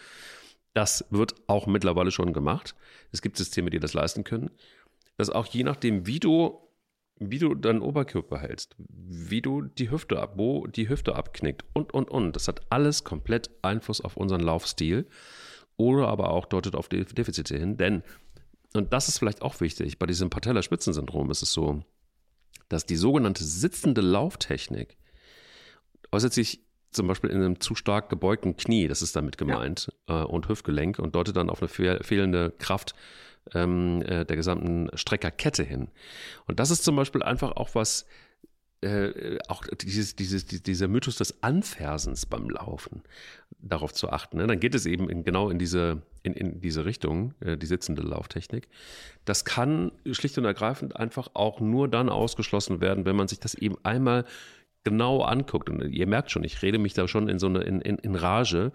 Das 0.74 1.07
wird 1.11 1.35
auch 1.46 1.66
mittlerweile 1.66 2.11
schon 2.11 2.33
gemacht. 2.33 2.74
Es 3.12 3.22
gibt 3.22 3.37
Systeme, 3.37 3.70
die 3.70 3.79
das 3.79 3.94
leisten 3.94 4.24
können 4.24 4.50
dass 5.16 5.31
auch 5.31 5.46
je 5.46 5.64
nachdem, 5.64 6.07
wie 6.07 6.20
du, 6.20 6.59
wie 7.18 7.38
du 7.38 7.55
deinen 7.55 7.81
Oberkörper 7.81 8.38
hältst, 8.38 8.74
wie 8.79 9.42
du 9.42 9.62
die 9.62 9.90
Hüfte 9.90 10.20
ab, 10.20 10.35
wo 10.37 10.66
die 10.66 10.88
Hüfte 10.88 11.14
abknickt 11.14 11.64
und, 11.72 11.94
und, 11.94 12.11
und. 12.11 12.35
Das 12.35 12.48
hat 12.48 12.61
alles 12.70 13.05
komplett 13.05 13.50
Einfluss 13.62 14.00
auf 14.00 14.16
unseren 14.16 14.40
Laufstil 14.40 15.07
oder 15.77 16.09
aber 16.09 16.31
auch 16.31 16.46
deutet 16.46 16.74
auf 16.74 16.88
die 16.88 17.05
Defizite 17.05 17.57
hin. 17.57 17.77
Denn, 17.77 18.03
und 18.74 18.92
das 18.92 19.09
ist 19.09 19.18
vielleicht 19.18 19.42
auch 19.42 19.61
wichtig, 19.61 19.98
bei 19.98 20.07
diesem 20.07 20.31
Patellaspitzensyndrom 20.31 21.31
ist 21.31 21.42
es 21.42 21.53
so, 21.53 21.83
dass 22.68 22.87
die 22.87 22.96
sogenannte 22.96 23.44
sitzende 23.44 24.00
Lauftechnik 24.00 24.96
äußert 26.12 26.33
sich 26.33 26.61
zum 26.90 27.09
Beispiel 27.09 27.31
in 27.31 27.38
einem 27.38 27.61
zu 27.61 27.74
stark 27.74 28.09
gebeugten 28.09 28.57
Knie, 28.57 28.87
das 28.88 29.03
ist 29.03 29.16
damit 29.16 29.37
gemeint, 29.37 29.92
ja. 30.09 30.22
äh, 30.22 30.24
und 30.24 30.48
Hüftgelenk 30.48 30.98
und 30.98 31.14
deutet 31.14 31.37
dann 31.37 31.50
auf 31.50 31.61
eine 31.61 31.68
fehlende 31.68 32.53
Kraft 32.59 32.94
ähm, 33.52 34.02
äh, 34.02 34.24
der 34.24 34.37
gesamten 34.37 34.88
Streckerkette 34.94 35.62
hin. 35.62 35.88
Und 36.46 36.61
das 36.61 36.70
ist 36.70 36.85
zum 36.85 36.96
Beispiel 36.96 37.22
einfach 37.22 37.52
auch 37.52 37.74
was, 37.74 38.07
äh, 38.80 39.38
auch 39.48 39.64
dieses, 39.83 40.16
dieses, 40.16 40.46
dieser 40.46 40.88
Mythos 40.88 41.16
des 41.16 41.42
Anfersens 41.42 42.26
beim 42.26 42.50
Laufen, 42.50 43.02
darauf 43.59 43.92
zu 43.92 44.11
achten. 44.11 44.37
Ne? 44.37 44.46
Dann 44.46 44.61
geht 44.61 44.74
es 44.74 44.87
eben 44.87 45.09
in, 45.09 45.24
genau 45.24 45.50
in 45.50 45.59
diese, 45.59 46.02
in, 46.22 46.35
in 46.35 46.61
diese 46.61 46.85
Richtung, 46.85 47.35
äh, 47.40 47.57
die 47.57 47.66
sitzende 47.66 48.02
Lauftechnik. 48.02 48.68
Das 49.24 49.44
kann 49.44 49.92
schlicht 50.12 50.37
und 50.38 50.44
ergreifend 50.44 50.96
einfach 50.96 51.28
auch 51.35 51.61
nur 51.61 51.88
dann 51.88 52.09
ausgeschlossen 52.09 52.80
werden, 52.80 53.04
wenn 53.07 53.16
man 53.16 53.28
sich 53.28 53.40
das 53.40 53.54
eben 53.54 53.76
einmal 53.85 54.24
genau 54.85 55.22
anguckt. 55.22 55.70
Und 55.70 55.80
ihr 55.80 56.07
merkt 56.07 56.30
schon, 56.30 56.44
ich 56.44 56.61
rede 56.61 56.78
mich 56.78 56.92
da 56.92 57.09
schon 57.09 57.28
in 57.28 57.38
so 57.38 57.46
eine 57.46 57.62
in, 57.62 57.80
in, 57.80 57.96
in 57.96 58.14
Rage, 58.14 58.70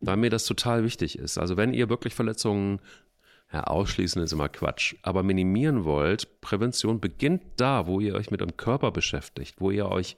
weil 0.00 0.16
mir 0.16 0.30
das 0.30 0.44
total 0.44 0.82
wichtig 0.82 1.16
ist. 1.18 1.38
Also 1.38 1.56
wenn 1.56 1.72
ihr 1.72 1.88
wirklich 1.88 2.14
Verletzungen 2.14 2.80
ja, 3.52 3.64
ausschließen 3.64 4.22
ist 4.22 4.32
immer 4.32 4.48
Quatsch. 4.48 4.94
Aber 5.02 5.22
minimieren 5.22 5.84
wollt, 5.84 6.40
Prävention 6.40 7.00
beginnt 7.00 7.42
da, 7.56 7.86
wo 7.86 8.00
ihr 8.00 8.14
euch 8.14 8.30
mit 8.30 8.40
dem 8.40 8.56
Körper 8.56 8.90
beschäftigt, 8.90 9.56
wo 9.58 9.70
ihr 9.70 9.88
euch 9.88 10.16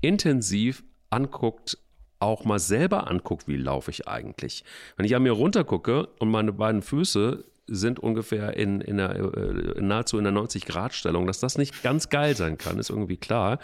intensiv 0.00 0.82
anguckt, 1.10 1.78
auch 2.18 2.44
mal 2.44 2.58
selber 2.58 3.10
anguckt, 3.10 3.48
wie 3.48 3.56
laufe 3.56 3.90
ich 3.90 4.08
eigentlich. 4.08 4.64
Wenn 4.96 5.06
ich 5.06 5.14
an 5.16 5.22
mir 5.22 5.32
runtergucke 5.32 6.06
und 6.18 6.30
meine 6.30 6.52
beiden 6.52 6.82
Füße 6.82 7.44
sind 7.74 7.98
ungefähr 7.98 8.56
in, 8.56 8.80
in, 8.80 9.00
einer, 9.00 9.14
äh, 9.16 9.80
nahezu 9.80 10.18
in 10.18 10.24
der 10.24 10.32
90-Grad-Stellung. 10.32 11.26
Dass 11.26 11.40
das 11.40 11.58
nicht 11.58 11.82
ganz 11.82 12.08
geil 12.08 12.36
sein 12.36 12.58
kann, 12.58 12.78
ist 12.78 12.90
irgendwie 12.90 13.16
klar. 13.16 13.58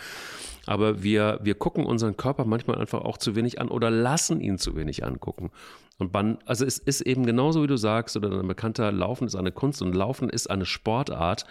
Aber 0.67 1.03
wir, 1.03 1.39
wir 1.43 1.55
gucken 1.55 1.87
unseren 1.87 2.17
Körper 2.17 2.45
manchmal 2.45 2.79
einfach 2.79 3.03
auch 3.03 3.19
zu 3.19 3.37
wenig 3.37 3.61
an 3.61 3.69
oder 3.69 3.91
lassen 3.91 4.41
ihn 4.41 4.59
zu 4.59 4.77
wenig 4.77 5.05
angucken. 5.05 5.51
Und 5.99 6.13
man, 6.13 6.39
also 6.47 6.65
es 6.65 6.79
ist 6.79 7.01
eben 7.01 7.27
genauso, 7.27 7.63
wie 7.63 7.67
du 7.67 7.77
sagst, 7.77 8.17
oder 8.17 8.31
ein 8.41 8.49
bekannter 8.49 8.93
Laufen 8.93 9.27
ist 9.27 9.35
eine 9.35 9.53
Kunst 9.53 9.83
und 9.83 9.95
Laufen 9.95 10.31
ist 10.31 10.49
eine 10.49 10.65
Sportart. 10.65 11.45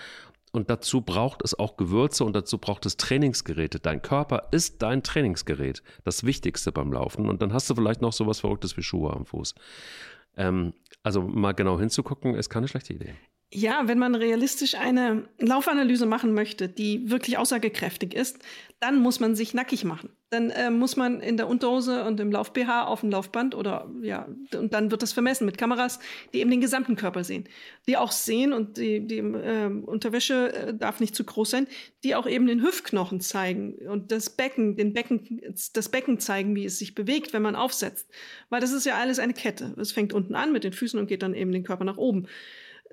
Und 0.54 0.70
dazu 0.70 1.02
braucht 1.02 1.44
es 1.44 1.58
auch 1.60 1.78
Gewürze 1.78 2.24
und 2.24 2.36
dazu 2.36 2.58
braucht 2.58 2.86
es 2.86 2.98
Trainingsgeräte. 2.98 3.80
Dein 3.80 4.02
Körper 4.02 4.48
ist 4.52 4.82
dein 4.82 5.04
Trainingsgerät. 5.04 5.84
Das 6.06 6.24
Wichtigste 6.24 6.72
beim 6.72 6.94
Laufen. 6.94 7.30
Und 7.30 7.42
dann 7.42 7.54
hast 7.54 7.70
du 7.70 7.76
vielleicht 7.76 8.02
noch 8.02 8.14
so 8.14 8.26
was 8.28 8.40
Verrücktes 8.40 8.78
wie 8.78 8.84
Schuhe 8.84 9.14
am 9.14 9.26
Fuß. 9.26 9.56
Ähm, 10.38 10.74
also 11.04 11.22
mal 11.22 11.54
genau 11.54 11.80
hinzugucken, 11.80 12.36
ist 12.36 12.50
keine 12.50 12.68
schlechte 12.68 12.94
Idee. 12.94 13.16
Ja, 13.50 13.88
wenn 13.88 13.98
man 13.98 14.14
realistisch 14.14 14.76
eine 14.76 15.30
Laufanalyse 15.40 16.06
machen 16.06 16.34
möchte, 16.34 16.68
die 16.68 17.10
wirklich 17.10 17.38
aussagekräftig 17.38 18.14
ist, 18.14 18.40
dann 18.82 19.00
muss 19.00 19.22
man 19.22 19.38
sich 19.38 19.54
nackig 19.54 19.86
machen. 19.86 20.10
Dann 20.30 20.50
äh, 20.50 20.70
muss 20.70 20.98
man 20.98 21.22
in 21.22 21.38
der 21.38 21.48
Unterhose 21.48 22.04
und 22.04 22.20
im 22.20 22.30
Lauf-BH 22.30 22.86
auf 22.86 23.00
dem 23.00 23.10
Laufband 23.10 23.56
oder 23.56 23.90
ja, 24.02 24.28
und 24.54 24.74
dann 24.74 24.92
wird 24.92 25.02
das 25.02 25.14
vermessen 25.14 25.46
mit 25.46 25.58
Kameras, 25.58 26.00
die 26.34 26.42
eben 26.42 26.52
den 26.52 26.60
gesamten 26.60 26.98
Körper 26.98 27.24
sehen. 27.24 27.48
Die 27.88 27.96
auch 27.96 28.12
sehen 28.12 28.52
und 28.52 28.76
die, 28.76 29.08
die 29.08 29.20
äh, 29.20 29.68
Unterwäsche 29.68 30.54
äh, 30.54 30.74
darf 30.74 31.00
nicht 31.00 31.16
zu 31.16 31.24
groß 31.24 31.50
sein, 31.50 31.68
die 32.04 32.16
auch 32.16 32.28
eben 32.28 32.48
den 32.48 32.62
Hüftknochen 32.62 33.22
zeigen 33.22 33.76
und 33.88 34.12
das 34.12 34.30
Becken, 34.30 34.76
den 34.76 34.92
Becken, 34.92 35.40
das 35.72 35.88
Becken 35.88 36.20
zeigen, 36.20 36.54
wie 36.54 36.66
es 36.66 36.80
sich 36.80 36.96
bewegt, 36.96 37.32
wenn 37.32 37.44
man 37.44 37.56
aufsetzt. 37.56 38.10
Weil 38.50 38.60
das 38.60 38.74
ist 38.74 38.86
ja 38.86 38.96
alles 38.96 39.20
eine 39.20 39.34
Kette. 39.34 39.74
Es 39.80 39.94
fängt 39.94 40.12
unten 40.12 40.36
an 40.36 40.52
mit 40.52 40.66
den 40.66 40.74
Füßen 40.74 41.00
und 41.00 41.08
geht 41.08 41.24
dann 41.24 41.34
eben 41.34 41.54
den 41.54 41.64
Körper 41.64 41.86
nach 41.86 41.98
oben 41.98 42.28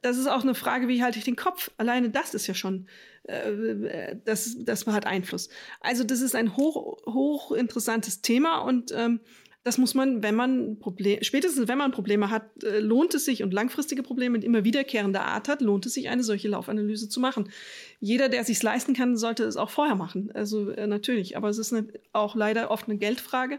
das 0.04 0.18
ist 0.18 0.26
auch 0.26 0.42
eine 0.42 0.54
Frage, 0.54 0.86
wie 0.86 1.02
halte 1.02 1.18
ich 1.18 1.24
den 1.24 1.34
Kopf? 1.34 1.70
Alleine 1.78 2.10
das 2.10 2.34
ist 2.34 2.46
ja 2.46 2.52
schon, 2.52 2.86
äh, 3.22 4.14
das, 4.26 4.54
das 4.58 4.86
hat 4.86 5.06
Einfluss. 5.06 5.48
Also 5.80 6.04
das 6.04 6.20
ist 6.20 6.34
ein 6.34 6.58
hoch, 6.58 6.98
hoch 7.06 7.52
interessantes 7.52 8.20
Thema 8.20 8.58
und 8.58 8.92
ähm, 8.94 9.20
das 9.62 9.78
muss 9.78 9.94
man, 9.94 10.22
wenn 10.22 10.34
man 10.34 10.78
Probleme, 10.78 11.24
spätestens 11.24 11.68
wenn 11.68 11.78
man 11.78 11.90
Probleme 11.90 12.28
hat, 12.28 12.62
äh, 12.62 12.80
lohnt 12.80 13.14
es 13.14 13.24
sich 13.24 13.42
und 13.42 13.54
langfristige 13.54 14.02
Probleme 14.02 14.34
mit 14.34 14.44
immer 14.44 14.62
wiederkehrender 14.62 15.22
Art 15.22 15.48
hat, 15.48 15.62
lohnt 15.62 15.86
es 15.86 15.94
sich, 15.94 16.10
eine 16.10 16.22
solche 16.22 16.48
Laufanalyse 16.48 17.08
zu 17.08 17.18
machen. 17.18 17.48
Jeder, 17.98 18.28
der 18.28 18.44
sich 18.44 18.62
leisten 18.62 18.92
kann, 18.92 19.16
sollte 19.16 19.44
es 19.44 19.56
auch 19.56 19.70
vorher 19.70 19.94
machen. 19.94 20.30
Also 20.34 20.68
äh, 20.68 20.86
natürlich, 20.86 21.38
aber 21.38 21.48
es 21.48 21.56
ist 21.56 21.72
eine, 21.72 21.88
auch 22.12 22.36
leider 22.36 22.70
oft 22.70 22.90
eine 22.90 22.98
Geldfrage 22.98 23.58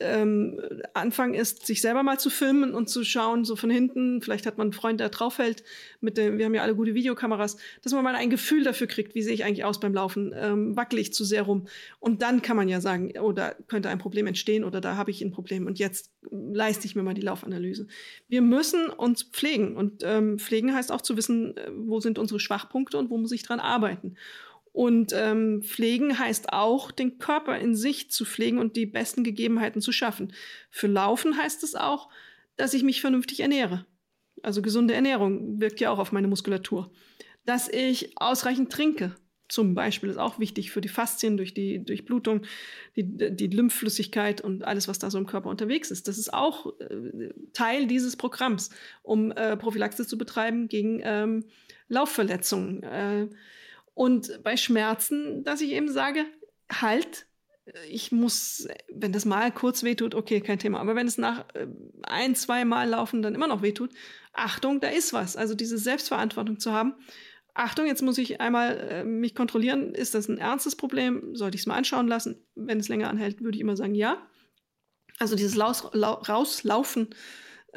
ähm, 0.00 0.60
Anfang 0.94 1.34
ist, 1.34 1.66
sich 1.66 1.80
selber 1.80 2.02
mal 2.02 2.18
zu 2.18 2.30
filmen 2.30 2.74
und 2.74 2.88
zu 2.88 3.04
schauen, 3.04 3.44
so 3.44 3.56
von 3.56 3.70
hinten, 3.70 4.20
vielleicht 4.20 4.46
hat 4.46 4.58
man 4.58 4.66
einen 4.66 4.72
Freund, 4.72 5.00
der 5.00 5.08
draufhält, 5.08 5.64
mit 6.00 6.16
dem, 6.16 6.38
wir 6.38 6.44
haben 6.44 6.54
ja 6.54 6.62
alle 6.62 6.74
gute 6.74 6.94
Videokameras, 6.94 7.56
dass 7.82 7.92
man 7.92 8.04
mal 8.04 8.14
ein 8.14 8.30
Gefühl 8.30 8.64
dafür 8.64 8.86
kriegt, 8.86 9.14
wie 9.14 9.22
sehe 9.22 9.34
ich 9.34 9.44
eigentlich 9.44 9.64
aus 9.64 9.80
beim 9.80 9.94
Laufen, 9.94 10.34
ähm, 10.36 10.76
wackel 10.76 10.98
ich 10.98 11.12
zu 11.12 11.24
sehr 11.24 11.42
rum. 11.42 11.66
Und 12.00 12.22
dann 12.22 12.42
kann 12.42 12.56
man 12.56 12.68
ja 12.68 12.80
sagen, 12.80 13.12
oh, 13.20 13.32
da 13.32 13.54
könnte 13.66 13.88
ein 13.88 13.98
Problem 13.98 14.26
entstehen 14.26 14.64
oder 14.64 14.80
da 14.80 14.96
habe 14.96 15.10
ich 15.10 15.22
ein 15.22 15.30
Problem 15.30 15.66
und 15.66 15.78
jetzt 15.78 16.12
leiste 16.30 16.86
ich 16.86 16.94
mir 16.94 17.02
mal 17.02 17.14
die 17.14 17.22
Laufanalyse. 17.22 17.86
Wir 18.28 18.42
müssen 18.42 18.88
uns 18.88 19.22
pflegen 19.22 19.76
und 19.76 20.02
ähm, 20.04 20.38
pflegen 20.38 20.74
heißt 20.74 20.92
auch 20.92 21.00
zu 21.00 21.16
wissen, 21.16 21.56
äh, 21.56 21.70
wo 21.74 22.00
sind 22.00 22.18
unsere 22.18 22.40
Schwachpunkte 22.40 22.98
und 22.98 23.10
wo 23.10 23.18
muss 23.18 23.32
ich 23.32 23.42
dran 23.42 23.60
arbeiten. 23.60 24.16
Und 24.78 25.12
ähm, 25.12 25.60
pflegen 25.64 26.20
heißt 26.20 26.52
auch, 26.52 26.92
den 26.92 27.18
Körper 27.18 27.58
in 27.58 27.74
sich 27.74 28.12
zu 28.12 28.24
pflegen 28.24 28.60
und 28.60 28.76
die 28.76 28.86
besten 28.86 29.24
Gegebenheiten 29.24 29.80
zu 29.80 29.90
schaffen. 29.90 30.32
Für 30.70 30.86
Laufen 30.86 31.36
heißt 31.36 31.64
es 31.64 31.74
auch, 31.74 32.08
dass 32.54 32.74
ich 32.74 32.84
mich 32.84 33.00
vernünftig 33.00 33.40
ernähre. 33.40 33.86
Also 34.40 34.62
gesunde 34.62 34.94
Ernährung 34.94 35.60
wirkt 35.60 35.80
ja 35.80 35.90
auch 35.90 35.98
auf 35.98 36.12
meine 36.12 36.28
Muskulatur. 36.28 36.92
Dass 37.44 37.68
ich 37.68 38.12
ausreichend 38.20 38.70
trinke, 38.70 39.16
zum 39.48 39.74
Beispiel, 39.74 40.10
ist 40.10 40.16
auch 40.16 40.38
wichtig 40.38 40.70
für 40.70 40.80
die 40.80 40.88
Faszien 40.88 41.36
durch 41.36 41.54
die 41.54 41.84
Durchblutung, 41.84 42.42
die, 42.94 43.34
die 43.34 43.48
Lymphflüssigkeit 43.48 44.40
und 44.40 44.62
alles, 44.62 44.86
was 44.86 45.00
da 45.00 45.10
so 45.10 45.18
im 45.18 45.26
Körper 45.26 45.50
unterwegs 45.50 45.90
ist. 45.90 46.06
Das 46.06 46.18
ist 46.18 46.32
auch 46.32 46.78
äh, 46.78 47.30
Teil 47.52 47.88
dieses 47.88 48.14
Programms, 48.14 48.70
um 49.02 49.32
äh, 49.32 49.56
Prophylaxe 49.56 50.06
zu 50.06 50.16
betreiben 50.16 50.68
gegen 50.68 51.00
ähm, 51.02 51.46
Laufverletzungen. 51.88 52.84
Äh, 52.84 53.28
und 53.98 54.44
bei 54.44 54.56
Schmerzen, 54.56 55.42
dass 55.42 55.60
ich 55.60 55.72
eben 55.72 55.90
sage, 55.90 56.24
halt, 56.70 57.26
ich 57.90 58.12
muss, 58.12 58.68
wenn 58.88 59.10
das 59.10 59.24
mal 59.24 59.50
kurz 59.50 59.82
wehtut, 59.82 60.14
okay, 60.14 60.40
kein 60.40 60.60
Thema. 60.60 60.78
Aber 60.78 60.94
wenn 60.94 61.08
es 61.08 61.18
nach 61.18 61.52
äh, 61.54 61.66
ein, 62.04 62.36
zwei 62.36 62.64
Mal 62.64 62.88
laufen 62.88 63.22
dann 63.22 63.34
immer 63.34 63.48
noch 63.48 63.60
wehtut, 63.60 63.90
Achtung, 64.32 64.78
da 64.78 64.86
ist 64.86 65.12
was. 65.12 65.36
Also 65.36 65.56
diese 65.56 65.78
Selbstverantwortung 65.78 66.60
zu 66.60 66.72
haben. 66.72 66.94
Achtung, 67.54 67.86
jetzt 67.86 68.02
muss 68.02 68.18
ich 68.18 68.40
einmal 68.40 68.78
äh, 68.78 69.04
mich 69.04 69.34
kontrollieren. 69.34 69.92
Ist 69.94 70.14
das 70.14 70.28
ein 70.28 70.38
ernstes 70.38 70.76
Problem? 70.76 71.34
Sollte 71.34 71.56
ich 71.56 71.62
es 71.62 71.66
mal 71.66 71.74
anschauen 71.74 72.06
lassen? 72.06 72.46
Wenn 72.54 72.78
es 72.78 72.88
länger 72.88 73.10
anhält, 73.10 73.42
würde 73.42 73.56
ich 73.56 73.62
immer 73.62 73.76
sagen, 73.76 73.96
ja. 73.96 74.24
Also 75.18 75.34
dieses 75.34 75.56
Laus, 75.56 75.88
lau, 75.92 76.12
Rauslaufen 76.12 77.08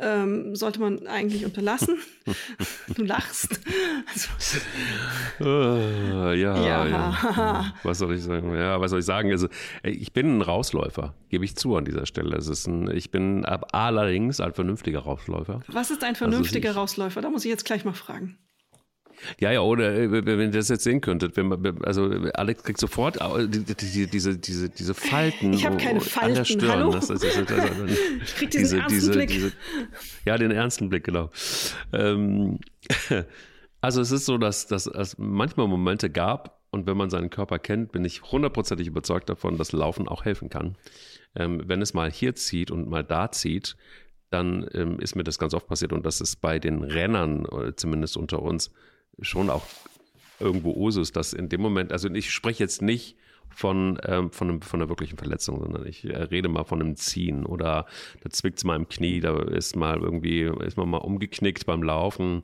ähm, 0.01 0.55
sollte 0.55 0.79
man 0.79 1.07
eigentlich 1.07 1.45
unterlassen. 1.45 1.99
du 2.95 3.03
lachst. 3.03 3.59
Also, 4.07 4.29
uh, 5.41 6.33
ja, 6.33 6.33
ja. 6.33 6.85
ja, 6.87 7.73
Was 7.83 7.99
soll 7.99 8.15
ich 8.15 8.23
sagen? 8.23 8.53
Ja, 8.55 8.79
was 8.81 8.91
soll 8.91 8.99
ich 8.99 9.05
sagen? 9.05 9.31
Also, 9.31 9.47
ich 9.83 10.13
bin 10.13 10.37
ein 10.37 10.41
Rausläufer, 10.41 11.15
gebe 11.29 11.45
ich 11.45 11.55
zu 11.55 11.75
an 11.75 11.85
dieser 11.85 12.05
Stelle. 12.05 12.35
Es 12.35 12.47
ist 12.47 12.67
ein, 12.67 12.89
ich 12.95 13.11
bin 13.11 13.45
allerdings 13.45 14.39
ein 14.39 14.53
vernünftiger 14.53 14.99
Rausläufer. 14.99 15.61
Was 15.67 15.91
ist 15.91 16.03
ein 16.03 16.09
also, 16.09 16.19
vernünftiger 16.19 16.69
also, 16.69 16.81
Rausläufer? 16.81 17.21
Da 17.21 17.29
muss 17.29 17.45
ich 17.45 17.49
jetzt 17.49 17.65
gleich 17.65 17.85
mal 17.85 17.93
fragen. 17.93 18.37
Ja, 19.39 19.51
ja, 19.51 19.61
oder 19.61 19.93
äh, 19.93 20.25
wenn 20.25 20.39
ihr 20.39 20.49
das 20.51 20.69
jetzt 20.69 20.83
sehen 20.83 21.01
könntet, 21.01 21.37
wenn 21.37 21.47
man, 21.47 21.83
also 21.83 22.09
Alex 22.33 22.63
kriegt 22.63 22.79
sofort 22.79 23.19
diese, 23.49 24.07
diese, 24.07 24.37
diese, 24.37 24.69
diese 24.69 24.93
Falten. 24.93 25.53
Ich 25.53 25.65
habe 25.65 25.77
keine 25.77 26.01
Falten, 26.01 26.29
an 26.29 26.35
der 26.35 26.45
Stirn. 26.45 26.69
Hallo? 26.69 26.91
Das, 26.91 27.07
das, 27.07 27.21
das, 27.21 27.31
ich 27.31 28.35
krieg 28.35 28.51
diesen 28.51 28.63
diese, 28.63 28.77
ernsten 28.77 28.99
diese, 28.99 29.11
Blick. 29.11 29.29
Diese, 29.29 29.51
ja, 30.25 30.37
den 30.37 30.51
ernsten 30.51 30.89
Blick, 30.89 31.03
genau. 31.03 31.29
Ähm, 31.93 32.59
also 33.81 34.01
es 34.01 34.11
ist 34.11 34.25
so, 34.25 34.37
dass, 34.37 34.67
dass 34.67 34.87
es 34.87 35.17
manchmal 35.17 35.67
Momente 35.67 36.09
gab, 36.09 36.61
und 36.71 36.87
wenn 36.87 36.97
man 36.97 37.09
seinen 37.09 37.29
Körper 37.29 37.59
kennt, 37.59 37.91
bin 37.91 38.05
ich 38.05 38.23
hundertprozentig 38.23 38.87
überzeugt 38.87 39.29
davon, 39.29 39.57
dass 39.57 39.73
Laufen 39.73 40.07
auch 40.07 40.23
helfen 40.23 40.49
kann. 40.49 40.77
Ähm, 41.35 41.61
wenn 41.65 41.81
es 41.81 41.93
mal 41.93 42.09
hier 42.09 42.33
zieht 42.35 42.71
und 42.71 42.89
mal 42.89 43.03
da 43.03 43.29
zieht, 43.31 43.75
dann 44.29 44.65
ähm, 44.73 44.97
ist 44.99 45.15
mir 45.15 45.23
das 45.23 45.37
ganz 45.37 45.53
oft 45.53 45.67
passiert 45.67 45.91
und 45.91 46.05
das 46.05 46.21
ist 46.21 46.37
bei 46.37 46.59
den 46.59 46.83
Rennern, 46.83 47.45
äh, 47.45 47.75
zumindest 47.75 48.15
unter 48.15 48.41
uns, 48.41 48.71
schon 49.19 49.49
auch 49.49 49.65
irgendwo 50.39 50.73
Usus, 50.73 51.11
dass 51.11 51.33
in 51.33 51.49
dem 51.49 51.61
Moment, 51.61 51.91
also 51.91 52.09
ich 52.09 52.31
spreche 52.31 52.63
jetzt 52.63 52.81
nicht 52.81 53.17
von, 53.53 53.99
ähm, 54.05 54.31
von, 54.31 54.49
einem, 54.49 54.61
von 54.61 54.81
einer 54.81 54.89
wirklichen 54.89 55.17
Verletzung, 55.17 55.59
sondern 55.59 55.85
ich 55.85 56.05
äh, 56.05 56.15
rede 56.23 56.49
mal 56.49 56.63
von 56.63 56.81
einem 56.81 56.95
Ziehen 56.95 57.45
oder 57.45 57.85
da 58.21 58.29
zwickt 58.29 58.57
es 58.57 58.63
mal 58.63 58.75
im 58.75 58.87
Knie, 58.87 59.19
da 59.19 59.37
ist 59.39 59.75
mal 59.75 59.99
irgendwie, 59.99 60.43
ist 60.65 60.77
man 60.77 60.89
mal 60.89 60.97
umgeknickt 60.97 61.65
beim 61.65 61.83
Laufen 61.83 62.43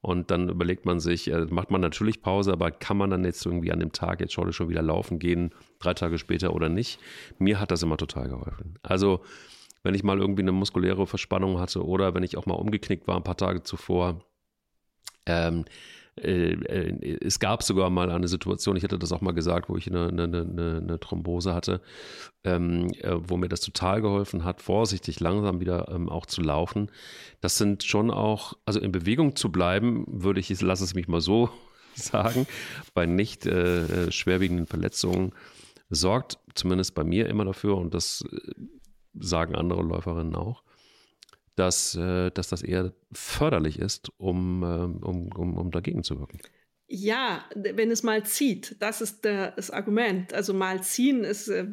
und 0.00 0.30
dann 0.30 0.48
überlegt 0.48 0.84
man 0.84 1.00
sich, 1.00 1.30
äh, 1.30 1.46
macht 1.48 1.70
man 1.70 1.80
natürlich 1.80 2.22
Pause, 2.22 2.52
aber 2.52 2.70
kann 2.70 2.96
man 2.96 3.10
dann 3.10 3.24
jetzt 3.24 3.44
irgendwie 3.46 3.72
an 3.72 3.80
dem 3.80 3.92
Tag 3.92 4.20
jetzt 4.20 4.32
schon 4.32 4.68
wieder 4.68 4.82
laufen 4.82 5.18
gehen, 5.18 5.52
drei 5.78 5.94
Tage 5.94 6.18
später 6.18 6.52
oder 6.54 6.68
nicht? 6.68 7.00
Mir 7.38 7.60
hat 7.60 7.70
das 7.70 7.82
immer 7.82 7.96
total 7.96 8.28
geholfen. 8.28 8.78
Also 8.82 9.22
wenn 9.82 9.94
ich 9.94 10.02
mal 10.02 10.18
irgendwie 10.18 10.42
eine 10.42 10.52
muskuläre 10.52 11.06
Verspannung 11.06 11.60
hatte 11.60 11.84
oder 11.84 12.14
wenn 12.14 12.24
ich 12.24 12.36
auch 12.36 12.46
mal 12.46 12.54
umgeknickt 12.54 13.06
war 13.06 13.16
ein 13.16 13.24
paar 13.24 13.36
Tage 13.36 13.62
zuvor, 13.62 14.24
ähm, 15.26 15.60
äh, 15.60 15.60
äh, 15.60 15.64
es 16.22 17.38
gab 17.38 17.62
sogar 17.62 17.90
mal 17.90 18.10
eine 18.10 18.28
Situation, 18.28 18.76
ich 18.76 18.84
hatte 18.84 18.98
das 18.98 19.12
auch 19.12 19.20
mal 19.20 19.32
gesagt, 19.32 19.68
wo 19.68 19.76
ich 19.76 19.88
eine, 19.88 20.08
eine, 20.08 20.24
eine, 20.24 20.80
eine 20.82 21.00
Thrombose 21.00 21.54
hatte, 21.54 21.80
ähm, 22.44 22.88
äh, 23.00 23.16
wo 23.18 23.36
mir 23.36 23.48
das 23.48 23.60
total 23.60 24.00
geholfen 24.00 24.44
hat, 24.44 24.60
vorsichtig 24.62 25.20
langsam 25.20 25.60
wieder 25.60 25.88
ähm, 25.88 26.08
auch 26.08 26.26
zu 26.26 26.40
laufen. 26.40 26.90
Das 27.40 27.58
sind 27.58 27.84
schon 27.84 28.10
auch, 28.10 28.54
also 28.64 28.80
in 28.80 28.92
Bewegung 28.92 29.36
zu 29.36 29.50
bleiben, 29.50 30.04
würde 30.08 30.40
ich, 30.40 30.60
lass 30.60 30.80
es 30.80 30.94
mich 30.94 31.08
mal 31.08 31.20
so 31.20 31.50
sagen, 31.94 32.46
bei 32.94 33.06
nicht 33.06 33.46
äh, 33.46 34.10
schwerwiegenden 34.10 34.66
Verletzungen 34.66 35.32
sorgt 35.90 36.38
zumindest 36.54 36.94
bei 36.94 37.04
mir 37.04 37.28
immer 37.28 37.44
dafür 37.44 37.76
und 37.78 37.94
das 37.94 38.24
sagen 39.18 39.54
andere 39.54 39.82
Läuferinnen 39.82 40.34
auch, 40.34 40.62
dass, 41.58 41.94
äh, 41.96 42.30
dass 42.30 42.48
das 42.48 42.62
eher 42.62 42.92
förderlich 43.12 43.78
ist, 43.78 44.10
um, 44.18 44.62
ähm, 44.62 45.02
um, 45.02 45.32
um, 45.32 45.56
um 45.56 45.70
dagegen 45.70 46.02
zu 46.02 46.18
wirken. 46.18 46.38
Ja, 46.86 47.44
wenn 47.54 47.90
es 47.90 48.02
mal 48.02 48.24
zieht, 48.24 48.76
das 48.80 49.00
ist 49.00 49.24
der, 49.24 49.50
das 49.50 49.70
Argument. 49.70 50.32
Also 50.32 50.54
mal 50.54 50.82
ziehen 50.82 51.24
ist, 51.24 51.48
äh, 51.48 51.66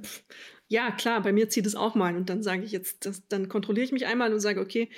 ja 0.68 0.92
klar, 0.92 1.22
bei 1.22 1.32
mir 1.32 1.50
zieht 1.50 1.66
es 1.66 1.76
auch 1.76 1.96
mal 1.96 2.18
und 2.18 2.30
dann 2.30 2.44
sage 2.44 2.64
ich 2.64 2.72
jetzt, 2.72 3.06
das, 3.06 3.28
dann 3.28 3.48
kontrolliere 3.48 3.86
ich 3.86 3.92
mich 3.92 4.08
einmal 4.08 4.34
und 4.34 4.40
sage, 4.40 4.60
okay, 4.60 4.90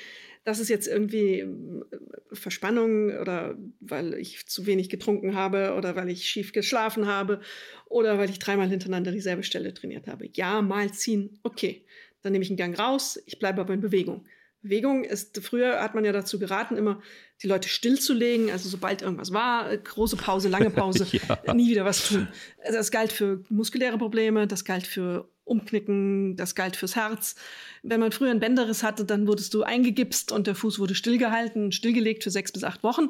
das 0.43 0.59
ist 0.59 0.69
jetzt 0.69 0.87
irgendwie 0.87 1.41
äh, 1.41 1.85
Verspannung 2.31 3.11
oder 3.19 3.57
weil 3.81 4.13
ich 4.13 4.47
zu 4.47 4.65
wenig 4.65 4.89
getrunken 4.89 5.35
habe 5.35 5.75
oder 5.77 5.95
weil 5.95 6.09
ich 6.09 6.29
schief 6.29 6.53
geschlafen 6.53 7.05
habe 7.05 7.41
oder 7.85 8.17
weil 8.17 8.29
ich 8.29 8.39
dreimal 8.39 8.69
hintereinander 8.69 9.11
dieselbe 9.11 9.43
Stelle 9.43 9.73
trainiert 9.73 10.07
habe. 10.07 10.29
Ja, 10.33 10.61
mal 10.61 10.91
ziehen, 10.93 11.39
okay. 11.43 11.85
Dann 12.23 12.31
nehme 12.31 12.43
ich 12.43 12.49
einen 12.49 12.57
Gang 12.57 12.79
raus, 12.79 13.21
ich 13.25 13.37
bleibe 13.37 13.61
aber 13.61 13.73
in 13.73 13.81
Bewegung. 13.81 14.25
Bewegung 14.67 15.03
ist, 15.03 15.39
früher 15.43 15.81
hat 15.81 15.95
man 15.95 16.05
ja 16.05 16.11
dazu 16.11 16.39
geraten, 16.39 16.77
immer 16.77 17.01
die 17.41 17.47
Leute 17.47 17.69
stillzulegen, 17.69 18.51
also 18.51 18.67
sobald 18.67 19.01
irgendwas 19.01 19.31
war, 19.31 19.75
große 19.75 20.17
Pause, 20.17 20.49
lange 20.49 20.69
Pause, 20.69 21.07
ja. 21.45 21.53
nie 21.53 21.69
wieder 21.69 21.85
was 21.85 22.07
tun. 22.07 22.27
Also 22.63 22.77
das 22.77 22.91
galt 22.91 23.11
für 23.11 23.43
muskuläre 23.49 23.97
Probleme, 23.97 24.47
das 24.47 24.65
galt 24.65 24.87
für 24.87 25.29
Umknicken, 25.43 26.35
das 26.35 26.55
galt 26.55 26.75
fürs 26.75 26.95
Herz. 26.95 27.35
Wenn 27.83 27.99
man 27.99 28.11
früher 28.11 28.31
einen 28.31 28.39
Bänderriss 28.39 28.83
hatte, 28.83 29.05
dann 29.05 29.27
wurdest 29.27 29.53
du 29.53 29.63
eingegipst 29.63 30.31
und 30.31 30.47
der 30.47 30.55
Fuß 30.55 30.79
wurde 30.79 30.95
stillgehalten, 30.95 31.71
stillgelegt 31.71 32.23
für 32.23 32.31
sechs 32.31 32.51
bis 32.51 32.63
acht 32.63 32.83
Wochen 32.83 33.09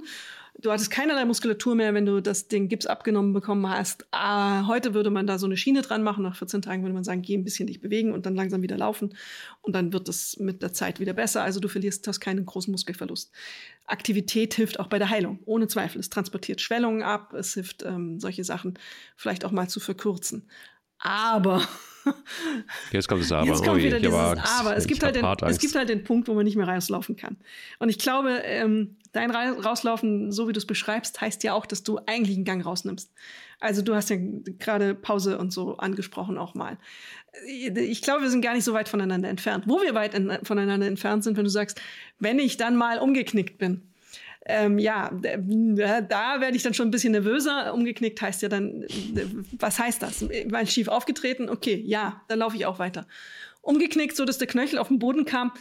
du 0.59 0.71
hattest 0.71 0.91
keinerlei 0.91 1.25
Muskulatur 1.25 1.75
mehr, 1.75 1.93
wenn 1.93 2.05
du 2.05 2.21
das, 2.21 2.47
den 2.47 2.67
Gips 2.67 2.85
abgenommen 2.85 3.33
bekommen 3.33 3.69
hast. 3.69 4.05
Ah, 4.11 4.67
heute 4.67 4.93
würde 4.93 5.09
man 5.09 5.27
da 5.27 5.37
so 5.37 5.45
eine 5.45 5.57
Schiene 5.57 5.81
dran 5.81 6.03
machen. 6.03 6.23
Nach 6.23 6.35
14 6.35 6.61
Tagen 6.61 6.83
würde 6.83 6.93
man 6.93 7.03
sagen, 7.03 7.21
geh 7.21 7.35
ein 7.35 7.43
bisschen 7.43 7.67
dich 7.67 7.79
bewegen 7.79 8.11
und 8.11 8.25
dann 8.25 8.35
langsam 8.35 8.61
wieder 8.61 8.77
laufen. 8.77 9.15
Und 9.61 9.73
dann 9.73 9.93
wird 9.93 10.09
es 10.09 10.37
mit 10.39 10.61
der 10.61 10.73
Zeit 10.73 10.99
wieder 10.99 11.13
besser. 11.13 11.43
Also 11.43 11.59
du 11.59 11.67
verlierst, 11.67 12.07
hast 12.07 12.19
keinen 12.19 12.45
großen 12.45 12.71
Muskelverlust. 12.71 13.31
Aktivität 13.85 14.53
hilft 14.53 14.79
auch 14.79 14.87
bei 14.87 14.99
der 14.99 15.09
Heilung, 15.09 15.39
ohne 15.45 15.67
Zweifel. 15.67 15.99
Es 15.99 16.09
transportiert 16.09 16.61
Schwellungen 16.61 17.03
ab, 17.03 17.33
es 17.33 17.53
hilft, 17.53 17.83
ähm, 17.83 18.19
solche 18.19 18.43
Sachen 18.43 18.79
vielleicht 19.15 19.45
auch 19.45 19.51
mal 19.51 19.69
zu 19.69 19.79
verkürzen. 19.79 20.49
Aber 20.99 21.61
Jetzt 22.91 23.07
kommt 23.07 23.21
das 23.21 23.31
Aber. 23.31 23.47
Jetzt 23.47 23.63
kommt 23.63 23.81
wieder 23.81 23.99
dieses 23.99 24.13
Aber. 24.13 24.75
Es 24.75 24.87
gibt, 24.87 25.03
halt 25.03 25.15
den, 25.15 25.25
es 25.25 25.59
gibt 25.59 25.75
halt 25.75 25.89
den 25.89 26.03
Punkt, 26.03 26.27
wo 26.27 26.33
man 26.33 26.45
nicht 26.45 26.55
mehr 26.55 26.67
rauslaufen 26.67 27.15
kann. 27.15 27.37
Und 27.79 27.89
ich 27.89 27.99
glaube, 27.99 28.41
ähm, 28.43 28.97
dein 29.11 29.31
Rauslaufen, 29.31 30.31
so 30.31 30.47
wie 30.47 30.53
du 30.53 30.59
es 30.59 30.65
beschreibst, 30.65 31.21
heißt 31.21 31.43
ja 31.43 31.53
auch, 31.53 31.65
dass 31.65 31.83
du 31.83 31.99
eigentlich 32.05 32.35
einen 32.35 32.45
Gang 32.45 32.65
rausnimmst. 32.65 33.11
Also 33.59 33.81
du 33.81 33.95
hast 33.95 34.09
ja 34.09 34.17
gerade 34.19 34.93
Pause 34.93 35.37
und 35.39 35.51
so 35.51 35.77
angesprochen 35.77 36.37
auch 36.37 36.53
mal. 36.53 36.77
Ich 37.45 38.01
glaube, 38.01 38.23
wir 38.23 38.29
sind 38.29 38.41
gar 38.41 38.53
nicht 38.53 38.63
so 38.63 38.73
weit 38.73 38.89
voneinander 38.89 39.29
entfernt. 39.29 39.65
Wo 39.67 39.81
wir 39.81 39.95
weit 39.95 40.13
voneinander 40.43 40.87
entfernt 40.87 41.23
sind, 41.23 41.37
wenn 41.37 41.43
du 41.43 41.49
sagst, 41.49 41.81
wenn 42.19 42.39
ich 42.39 42.57
dann 42.57 42.75
mal 42.75 42.99
umgeknickt 42.99 43.57
bin, 43.57 43.81
ähm, 44.49 44.79
ja, 44.79 45.11
da 45.11 46.39
werde 46.39 46.55
ich 46.55 46.63
dann 46.63 46.73
schon 46.73 46.87
ein 46.87 46.91
bisschen 46.91 47.11
nervöser. 47.11 47.73
Umgeknickt 47.73 48.21
heißt 48.21 48.41
ja 48.41 48.47
dann, 48.47 48.85
was 49.59 49.77
heißt 49.77 50.01
das? 50.01 50.25
Mal 50.49 50.65
schief 50.67 50.87
aufgetreten? 50.87 51.49
Okay, 51.49 51.75
ja, 51.85 52.21
dann 52.29 52.39
laufe 52.39 52.55
ich 52.55 52.65
auch 52.65 52.79
weiter. 52.79 53.07
Umgeknickt, 53.61 54.15
so 54.15 54.23
dass 54.23 54.37
der 54.37 54.47
Knöchel 54.47 54.79
auf 54.79 54.87
den 54.87 54.99
Boden 54.99 55.25
kam. 55.25 55.51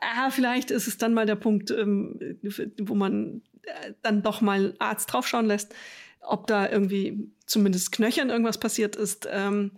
Ah, 0.00 0.30
vielleicht 0.30 0.70
ist 0.70 0.86
es 0.86 0.98
dann 0.98 1.14
mal 1.14 1.24
der 1.24 1.36
Punkt, 1.36 1.70
ähm, 1.70 2.18
wo 2.78 2.94
man 2.94 3.40
äh, 3.62 3.94
dann 4.02 4.22
doch 4.22 4.42
mal 4.42 4.74
Arzt 4.78 5.10
draufschauen 5.10 5.46
lässt, 5.46 5.74
ob 6.20 6.46
da 6.46 6.68
irgendwie 6.68 7.30
zumindest 7.46 7.92
Knöchern 7.92 8.28
irgendwas 8.28 8.58
passiert 8.58 8.96
ist. 8.96 9.26
Ähm, 9.30 9.70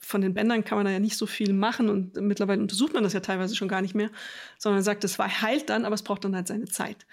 von 0.00 0.20
den 0.20 0.34
Bändern 0.34 0.64
kann 0.64 0.78
man 0.78 0.86
da 0.86 0.90
ja 0.90 0.98
nicht 0.98 1.16
so 1.16 1.26
viel 1.26 1.52
machen 1.52 1.88
und 1.88 2.16
mittlerweile 2.16 2.60
untersucht 2.60 2.94
man 2.94 3.04
das 3.04 3.12
ja 3.12 3.20
teilweise 3.20 3.54
schon 3.54 3.68
gar 3.68 3.82
nicht 3.82 3.94
mehr, 3.94 4.10
sondern 4.58 4.82
sagt, 4.82 5.04
es 5.04 5.18
heilt 5.18 5.70
dann, 5.70 5.84
aber 5.84 5.94
es 5.94 6.02
braucht 6.02 6.24
dann 6.24 6.34
halt 6.34 6.48
seine 6.48 6.64
Zeit. 6.64 7.06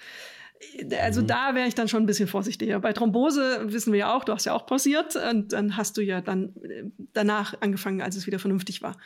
Also 1.01 1.21
mhm. 1.21 1.27
da 1.27 1.55
wäre 1.55 1.67
ich 1.67 1.75
dann 1.75 1.87
schon 1.87 2.03
ein 2.03 2.05
bisschen 2.05 2.27
vorsichtiger. 2.27 2.79
Bei 2.79 2.91
Thrombose 2.91 3.71
wissen 3.71 3.93
wir 3.93 3.99
ja 3.99 4.15
auch, 4.15 4.25
du 4.25 4.33
hast 4.33 4.45
ja 4.45 4.53
auch 4.53 4.65
pausiert 4.65 5.15
und 5.15 5.53
dann 5.53 5.77
hast 5.77 5.95
du 5.97 6.01
ja 6.01 6.21
dann 6.21 6.53
äh, 6.63 6.83
danach 7.13 7.55
angefangen, 7.61 8.01
als 8.01 8.15
es 8.15 8.27
wieder 8.27 8.39
vernünftig 8.39 8.81
war. 8.81 8.97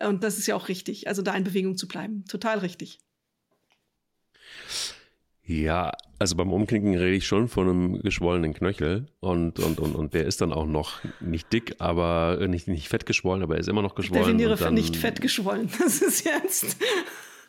Und 0.00 0.22
das 0.22 0.38
ist 0.38 0.46
ja 0.46 0.54
auch 0.54 0.68
richtig, 0.68 1.08
also 1.08 1.22
da 1.22 1.34
in 1.34 1.44
Bewegung 1.44 1.76
zu 1.76 1.88
bleiben. 1.88 2.24
Total 2.28 2.58
richtig. 2.58 3.00
Ja, 5.44 5.92
also 6.20 6.36
beim 6.36 6.52
Umknicken 6.52 6.94
rede 6.94 7.16
ich 7.16 7.26
schon 7.26 7.48
von 7.48 7.68
einem 7.68 8.02
geschwollenen 8.02 8.54
Knöchel 8.54 9.06
und, 9.18 9.58
und, 9.58 9.80
und, 9.80 9.96
und 9.96 10.14
der 10.14 10.24
ist 10.24 10.40
dann 10.40 10.52
auch 10.52 10.66
noch 10.66 11.00
nicht 11.20 11.52
dick, 11.52 11.74
aber 11.78 12.46
nicht, 12.48 12.68
nicht 12.68 12.88
fett 12.88 13.06
geschwollen, 13.06 13.42
aber 13.42 13.56
er 13.56 13.60
ist 13.60 13.68
immer 13.68 13.82
noch 13.82 13.96
geschwollen. 13.96 14.24
Definiere 14.24 14.56
dann, 14.56 14.74
nicht 14.74 14.96
fett 14.96 15.20
geschwollen. 15.20 15.68
Das 15.78 16.00
ist 16.00 16.24
jetzt. 16.24 16.76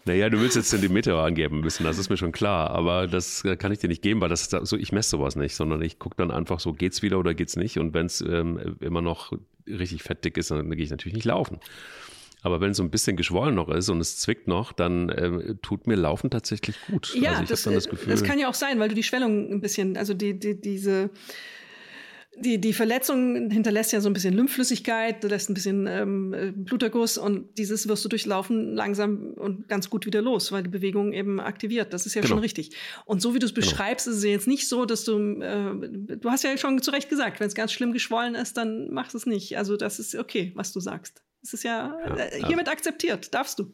Naja, 0.06 0.30
du 0.30 0.40
willst 0.42 0.56
jetzt 0.56 0.70
Zentimeter 0.70 1.18
angeben 1.18 1.62
müssen, 1.62 1.84
das 1.84 1.98
ist 1.98 2.10
mir 2.10 2.18
schon 2.18 2.32
klar, 2.32 2.72
aber 2.72 3.08
das 3.08 3.44
kann 3.58 3.72
ich 3.72 3.80
dir 3.80 3.88
nicht 3.88 4.02
geben, 4.02 4.20
weil 4.22 4.30
das 4.30 4.50
so, 4.50 4.76
ich 4.76 4.92
messe 4.92 5.12
sowas 5.12 5.36
nicht, 5.36 5.56
sondern 5.56 5.82
ich 5.82 5.98
gucke 5.98 6.16
dann 6.18 6.30
einfach 6.30 6.60
so, 6.60 6.74
geht's 6.74 7.02
wieder 7.02 7.20
oder 7.20 7.34
geht's 7.34 7.56
nicht 7.56 7.80
und 7.80 7.94
wenn 7.94 8.08
es 8.08 8.20
ähm, 8.22 8.78
immer 8.82 9.02
noch 9.02 9.32
richtig 9.68 10.04
fettdick 10.04 10.38
ist, 10.38 10.52
dann 10.52 10.70
gehe 10.72 10.84
ich 10.84 10.92
natürlich 10.92 11.16
nicht 11.16 11.26
laufen. 11.26 11.60
Aber 12.42 12.60
wenn 12.60 12.72
es 12.72 12.78
so 12.78 12.84
ein 12.84 12.92
bisschen 12.92 13.16
geschwollen 13.16 13.56
noch 13.56 13.70
ist 13.70 13.88
und 13.88 14.02
es 14.02 14.18
zwickt 14.18 14.50
noch, 14.50 14.74
dann 14.74 15.08
äh, 15.08 15.56
tut 15.62 15.88
mir 15.88 15.96
Laufen 15.96 16.30
tatsächlich 16.30 16.76
gut. 16.88 17.16
Ja, 17.16 17.32
also 17.32 17.46
das, 17.46 17.64
das, 17.64 17.88
Gefühl, 17.88 18.12
das 18.12 18.22
kann 18.22 18.38
ja 18.38 18.50
auch 18.50 18.54
sein, 18.54 18.80
weil 18.80 18.90
du 18.90 18.96
die 18.96 19.04
Schwellung 19.04 19.50
ein 19.50 19.62
bisschen, 19.62 19.96
also 19.96 20.14
die, 20.14 20.38
die, 20.38 20.60
diese 20.60 21.10
die, 22.36 22.60
die 22.60 22.74
Verletzung 22.74 23.52
hinterlässt 23.52 23.92
ja 23.92 24.02
so 24.02 24.10
ein 24.10 24.14
bisschen 24.14 24.34
Lymphflüssigkeit, 24.34 25.24
lässt 25.24 25.50
ein 25.50 25.54
bisschen 25.54 25.88
ähm, 25.88 26.54
Bluterguss 26.66 27.18
und 27.18 27.58
dieses 27.58 27.88
wirst 27.88 28.04
du 28.04 28.10
durchlaufen 28.10 28.74
langsam 28.76 29.34
und 29.36 29.68
ganz 29.68 29.90
gut 29.90 30.06
wieder 30.06 30.22
los, 30.22 30.52
weil 30.52 30.64
die 30.64 30.70
Bewegung 30.70 31.14
eben 31.14 31.40
aktiviert. 31.40 31.94
Das 31.94 32.06
ist 32.06 32.16
ja 32.16 32.22
genau. 32.22 32.36
schon 32.36 32.40
richtig. 32.40 32.76
Und 33.06 33.22
so 33.22 33.36
wie 33.36 33.40
du 33.40 33.46
es 33.46 33.54
genau. 33.54 33.68
beschreibst, 33.68 34.06
genau. 34.06 34.18
ist 34.18 34.24
es 34.24 34.30
jetzt 34.30 34.48
nicht 34.48 34.68
so, 34.68 34.86
dass 34.86 35.04
du, 35.04 35.42
äh, 35.42 36.18
du 36.18 36.30
hast 36.30 36.44
ja 36.44 36.58
schon 36.58 36.82
zu 36.82 36.92
Recht 36.92 37.10
gesagt, 37.10 37.40
wenn 37.40 37.48
es 37.48 37.56
ganz 37.56 37.72
schlimm 37.72 37.94
geschwollen 37.94 38.36
ist, 38.36 38.58
dann 38.58 38.90
mach 38.92 39.14
es 39.14 39.26
nicht. 39.26 39.58
Also 39.58 39.78
das 39.78 40.00
ist 40.00 40.16
okay, 40.16 40.52
was 40.56 40.74
du 40.74 40.80
sagst. 40.80 41.22
Es 41.44 41.54
ist 41.54 41.64
ja, 41.64 41.96
ja 42.08 42.16
äh, 42.16 42.46
hiermit 42.48 42.68
ja. 42.68 42.74
akzeptiert, 42.74 43.34
darfst 43.34 43.60
du. 43.60 43.74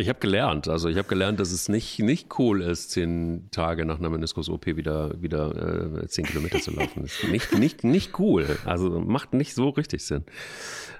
Ich 0.00 0.08
habe 0.08 0.20
gelernt, 0.20 0.68
also 0.68 0.88
ich 0.88 0.96
habe 0.96 1.08
gelernt, 1.08 1.40
dass 1.40 1.50
es 1.50 1.68
nicht, 1.68 1.98
nicht 1.98 2.38
cool 2.38 2.62
ist, 2.62 2.92
zehn 2.92 3.48
Tage 3.50 3.84
nach 3.84 3.98
einer 3.98 4.10
Meniskus-OP 4.10 4.66
wieder, 4.66 5.20
wieder 5.20 6.02
äh, 6.04 6.06
zehn 6.06 6.24
Kilometer 6.24 6.60
zu 6.60 6.70
laufen. 6.70 7.02
Ist 7.02 7.26
nicht, 7.28 7.58
nicht, 7.58 7.82
nicht 7.82 8.16
cool. 8.20 8.46
Also 8.64 9.00
macht 9.00 9.34
nicht 9.34 9.56
so 9.56 9.70
richtig 9.70 10.04
Sinn. 10.04 10.22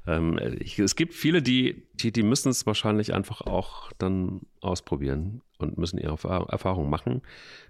Ähm, 0.04 0.40
ich, 0.58 0.80
es 0.80 0.96
gibt 0.96 1.14
viele, 1.14 1.42
die, 1.42 1.86
die, 1.94 2.10
die 2.10 2.24
müssen 2.24 2.48
es 2.48 2.66
wahrscheinlich 2.66 3.14
einfach 3.14 3.40
auch 3.42 3.92
dann 3.98 4.40
ausprobieren 4.62 5.42
und 5.58 5.78
müssen 5.78 5.98
ihre 5.98 6.18
Erfahrung 6.48 6.90
machen. 6.90 7.22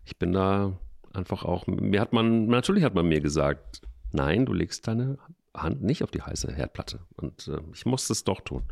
Ich 0.07 0.17
bin 0.17 0.33
da 0.33 0.79
einfach 1.13 1.45
auch, 1.45 1.67
mir 1.67 2.01
hat 2.01 2.15
man, 2.15 2.47
natürlich 2.47 2.85
hat 2.85 2.95
man 2.95 3.07
mir 3.07 3.21
gesagt, 3.21 3.83
nein, 4.13 4.47
du 4.47 4.55
legst 4.55 4.89
deine 4.89 5.19
Hand 5.55 5.83
nicht 5.83 6.03
auf 6.03 6.11
die 6.11 6.23
heiße 6.23 6.55
Herdplatte. 6.55 7.01
Und 7.17 7.49
äh, 7.49 7.61
ich 7.75 7.85
musste 7.85 8.15
es 8.15 8.25
doch 8.25 8.41
tun. 8.41 8.63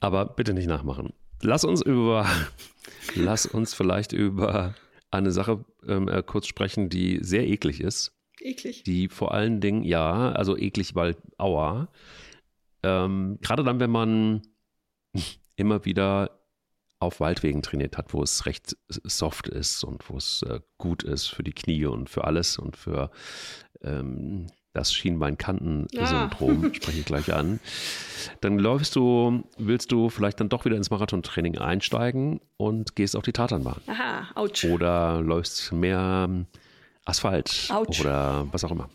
Aber 0.00 0.24
bitte 0.24 0.54
nicht 0.54 0.66
nachmachen. 0.66 1.12
Lass 1.42 1.64
uns 1.64 1.82
über, 1.82 2.26
lass 3.14 3.46
uns 3.46 3.74
vielleicht 3.74 4.12
über 4.12 4.74
eine 5.10 5.32
Sache 5.32 5.64
ähm, 5.86 6.08
äh, 6.08 6.22
kurz 6.22 6.46
sprechen, 6.46 6.88
die 6.88 7.18
sehr 7.22 7.46
eklig 7.46 7.80
ist. 7.80 8.12
Eklig. 8.40 8.82
Die 8.84 9.08
vor 9.08 9.34
allen 9.34 9.60
Dingen, 9.60 9.82
ja, 9.82 10.32
also 10.32 10.56
eklig, 10.56 10.94
weil 10.94 11.16
aua. 11.36 11.88
Ähm, 12.82 13.38
Gerade 13.42 13.64
dann, 13.64 13.80
wenn 13.80 13.90
man 13.90 14.42
immer 15.56 15.84
wieder 15.84 16.40
auf 16.98 17.20
Waldwegen 17.20 17.62
trainiert 17.62 17.96
hat, 17.96 18.12
wo 18.12 18.22
es 18.22 18.44
recht 18.44 18.76
soft 18.88 19.48
ist 19.48 19.84
und 19.84 20.08
wo 20.10 20.18
es 20.18 20.42
äh, 20.42 20.60
gut 20.76 21.02
ist 21.02 21.28
für 21.28 21.42
die 21.42 21.52
Knie 21.52 21.86
und 21.86 22.10
für 22.10 22.24
alles 22.24 22.58
und 22.58 22.76
für 22.76 23.10
ähm, 23.82 24.46
das 24.72 24.92
Schienbeinkanten-Syndrom, 24.92 26.64
ja. 26.64 26.74
spreche 26.74 27.00
ich 27.00 27.04
gleich 27.04 27.32
an. 27.32 27.60
Dann 28.40 28.58
läufst 28.58 28.94
du, 28.96 29.42
willst 29.58 29.90
du 29.90 30.10
vielleicht 30.10 30.40
dann 30.40 30.48
doch 30.48 30.64
wieder 30.64 30.76
ins 30.76 30.90
Marathontraining 30.90 31.58
einsteigen 31.58 32.40
und 32.56 32.94
gehst 32.94 33.16
auf 33.16 33.24
die 33.24 33.32
Tatanbahn. 33.32 33.80
Aha, 33.86 34.28
ouch. 34.36 34.64
Oder 34.64 35.20
läufst 35.20 35.72
mehr 35.72 36.28
Asphalt 37.04 37.68
ouch. 37.70 38.00
oder 38.00 38.46
was 38.52 38.64
auch 38.64 38.70
immer. 38.70 38.88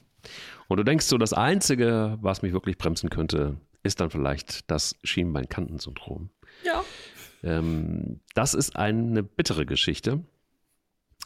Und 0.67 0.77
du 0.77 0.83
denkst 0.83 1.05
so, 1.05 1.17
das 1.17 1.33
Einzige, 1.33 2.17
was 2.21 2.41
mich 2.41 2.53
wirklich 2.53 2.77
bremsen 2.77 3.09
könnte, 3.09 3.57
ist 3.83 3.99
dann 3.99 4.09
vielleicht 4.09 4.69
das 4.71 4.95
Schienbeinkanten-Syndrom. 5.03 6.29
Ja. 6.63 6.83
Ähm, 7.43 8.21
das 8.33 8.53
ist 8.53 8.75
eine 8.75 9.21
bittere 9.21 9.65
Geschichte. 9.65 10.23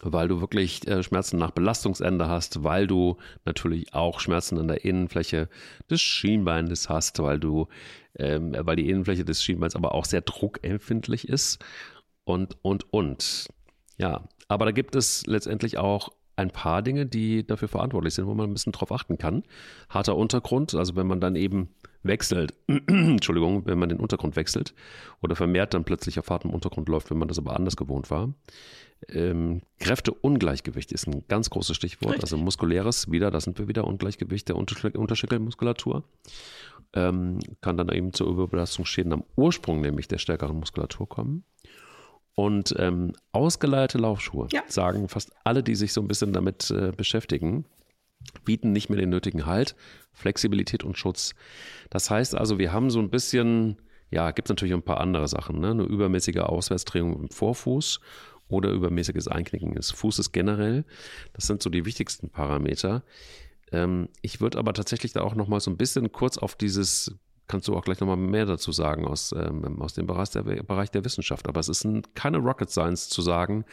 Weil 0.02 0.28
du 0.28 0.42
wirklich 0.42 0.88
äh, 0.88 1.04
Schmerzen 1.04 1.38
nach 1.38 1.52
Belastungsende 1.52 2.28
hast, 2.28 2.64
weil 2.64 2.88
du 2.88 3.18
natürlich 3.46 3.94
auch 3.94 4.20
Schmerzen 4.20 4.58
an 4.58 4.68
der 4.68 4.86
Innenfläche 4.86 5.50
des 5.90 6.02
Schienbeines 6.02 6.90
hast, 6.90 7.20
weil 7.20 7.40
du, 7.40 7.68
ähm, 8.18 8.56
weil 8.58 8.76
die 8.76 8.90
Innenfläche 8.90 9.26
des 9.26 9.44
Schienbeins 9.44 9.76
aber 9.76 9.94
auch 9.94 10.06
sehr 10.06 10.22
druckempfindlich 10.22 11.28
ist 11.28 11.64
und, 12.24 12.58
und, 12.62 12.92
und. 12.94 13.48
Ja, 13.98 14.24
aber 14.48 14.66
da 14.66 14.72
gibt 14.72 14.96
es 14.96 15.26
letztendlich 15.26 15.78
auch 15.78 16.10
ein 16.40 16.52
paar 16.52 16.82
Dinge, 16.82 17.06
die 17.06 17.46
dafür 17.46 17.68
verantwortlich 17.68 18.14
sind, 18.14 18.26
wo 18.26 18.34
man 18.34 18.50
ein 18.50 18.54
bisschen 18.54 18.72
drauf 18.72 18.92
achten 18.92 19.18
kann. 19.18 19.44
Harter 19.90 20.16
Untergrund, 20.16 20.74
also 20.74 20.96
wenn 20.96 21.08
man 21.08 21.20
dann 21.20 21.36
eben 21.36 21.70
wechselt, 22.02 22.54
Entschuldigung, 22.68 23.66
wenn 23.66 23.78
man 23.78 23.90
den 23.90 24.00
Untergrund 24.00 24.36
wechselt 24.36 24.74
oder 25.22 25.36
vermehrt 25.36 25.74
dann 25.74 25.84
plötzlich 25.84 26.18
auf 26.18 26.30
hartem 26.30 26.52
Untergrund 26.52 26.88
läuft, 26.88 27.12
wenn 27.12 27.18
man 27.18 27.28
das 27.28 27.38
aber 27.38 27.56
anders 27.56 27.76
gewohnt 27.76 28.10
war. 28.10 28.34
Ähm, 29.08 29.62
Kräfteungleichgewicht 29.80 30.92
ist 30.92 31.08
ein 31.08 31.24
ganz 31.28 31.50
großes 31.50 31.76
Stichwort, 31.76 32.14
Richtig. 32.14 32.24
also 32.24 32.38
muskuläres, 32.38 33.12
wieder, 33.12 33.32
da 33.32 33.40
sind 33.40 33.60
wir 33.60 33.68
wieder, 33.68 33.86
Ungleichgewicht 33.86 34.50
der 34.50 34.56
Unterschenkelmuskulatur. 34.56 36.04
Ähm, 36.94 37.40
kann 37.62 37.78
dann 37.78 37.90
eben 37.90 38.14
zu 38.14 38.26
Überbelastungsschäden 38.28 39.14
am 39.14 39.24
Ursprung, 39.36 39.80
nämlich 39.82 40.08
der 40.08 40.18
stärkeren 40.18 40.58
Muskulatur 40.58 41.08
kommen. 41.08 41.44
Und 42.40 42.74
ähm, 42.80 43.12
ausgeleierte 43.34 43.98
Laufschuhe, 43.98 44.48
ja. 44.54 44.64
sagen 44.70 45.10
fast 45.10 45.34
alle, 45.44 45.62
die 45.62 45.76
sich 45.76 45.92
so 45.92 46.00
ein 46.00 46.08
bisschen 46.08 46.32
damit 46.32 46.72
äh, 46.72 46.94
beschäftigen, 46.96 47.66
bieten 48.46 48.72
nicht 48.72 48.90
mehr 48.90 48.98
den 48.98 49.10
nötigen 49.10 49.46
Halt, 49.46 49.76
Flexibilität 50.14 50.86
und 50.86 50.98
Schutz. 50.98 51.36
Das 51.90 52.10
heißt 52.10 52.36
also, 52.36 52.58
wir 52.58 52.72
haben 52.72 52.92
so 52.92 53.00
ein 53.00 53.10
bisschen, 53.10 53.76
ja, 54.10 54.32
gibt 54.32 54.48
es 54.48 54.52
natürlich 54.52 54.74
ein 54.74 54.84
paar 54.84 55.02
andere 55.02 55.28
Sachen, 55.28 55.60
ne? 55.60 55.72
eine 55.72 55.84
übermäßige 55.84 56.38
Auswärtsdrehung 56.38 57.24
im 57.24 57.30
Vorfuß 57.30 58.00
oder 58.48 58.70
übermäßiges 58.70 59.28
Einknicken 59.28 59.76
des 59.76 59.92
Fußes 59.92 60.32
generell. 60.32 60.86
Das 61.34 61.46
sind 61.46 61.62
so 61.62 61.70
die 61.70 61.84
wichtigsten 61.84 62.30
Parameter. 62.30 63.04
Ähm, 63.74 64.08
ich 64.22 64.40
würde 64.40 64.60
aber 64.60 64.72
tatsächlich 64.72 65.12
da 65.12 65.24
auch 65.24 65.36
noch 65.36 65.50
mal 65.50 65.60
so 65.60 65.72
ein 65.72 65.78
bisschen 65.78 66.10
kurz 66.14 66.38
auf 66.38 66.56
dieses 66.56 67.20
kannst 67.50 67.68
du 67.68 67.76
auch 67.76 67.84
gleich 67.84 68.00
nochmal 68.00 68.16
mehr 68.16 68.46
dazu 68.46 68.72
sagen 68.72 69.06
aus, 69.06 69.34
ähm, 69.34 69.82
aus 69.82 69.94
dem 69.94 70.08
Bereich 70.08 70.30
der, 70.30 70.44
Bereich 70.44 70.92
der 70.92 71.04
Wissenschaft. 71.04 71.50
Aber 71.50 71.60
es 71.60 71.68
ist 71.68 71.84
ein, 71.84 72.04
keine 72.14 72.38
Rocket 72.38 72.70
Science 72.70 73.10
zu 73.10 73.22
sagen, 73.22 73.66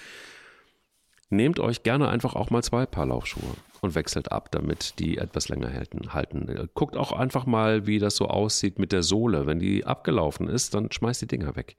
nehmt 1.31 1.61
euch 1.61 1.83
gerne 1.83 2.09
einfach 2.09 2.35
auch 2.35 2.51
mal 2.51 2.63
zwei 2.63 2.87
Paar 2.87 3.07
Laufschuhe 3.07 3.55
und 3.83 3.95
wechselt 3.95 4.33
ab, 4.33 4.51
damit 4.51 4.99
die 4.99 5.19
etwas 5.19 5.49
länger 5.49 5.73
halten. 5.73 6.15
halten. 6.15 6.69
Guckt 6.75 6.97
auch 6.97 7.13
einfach 7.13 7.45
mal, 7.47 7.87
wie 7.87 7.99
das 7.99 8.17
so 8.17 8.27
aussieht 8.27 8.79
mit 8.79 8.93
der 8.93 9.03
Sohle. 9.03 9.47
Wenn 9.47 9.59
die 9.59 9.85
abgelaufen 9.85 10.49
ist, 10.49 10.75
dann 10.75 10.91
schmeißt 10.91 11.23
die 11.23 11.27
Dinger 11.27 11.55
weg. 11.55 11.77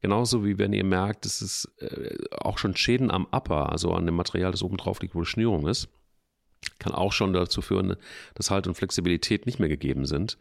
Genauso 0.00 0.44
wie 0.44 0.58
wenn 0.58 0.72
ihr 0.72 0.84
merkt, 0.84 1.24
es 1.24 1.40
ist 1.40 1.70
äh, 1.78 2.16
auch 2.40 2.58
schon 2.58 2.76
Schäden 2.76 3.10
am 3.10 3.26
Upper, 3.30 3.70
also 3.70 3.92
an 3.92 4.06
dem 4.06 4.16
Material, 4.16 4.50
das 4.50 4.62
oben 4.62 4.76
drauf 4.76 5.00
liegt, 5.00 5.14
wo 5.14 5.20
die 5.20 5.26
Schnürung 5.26 5.68
ist, 5.68 5.88
kann 6.80 6.94
auch 6.94 7.12
schon 7.12 7.32
dazu 7.32 7.62
führen, 7.62 7.96
dass 8.34 8.50
Halt 8.50 8.66
und 8.66 8.74
Flexibilität 8.74 9.46
nicht 9.46 9.60
mehr 9.60 9.68
gegeben 9.68 10.06
sind. 10.06 10.38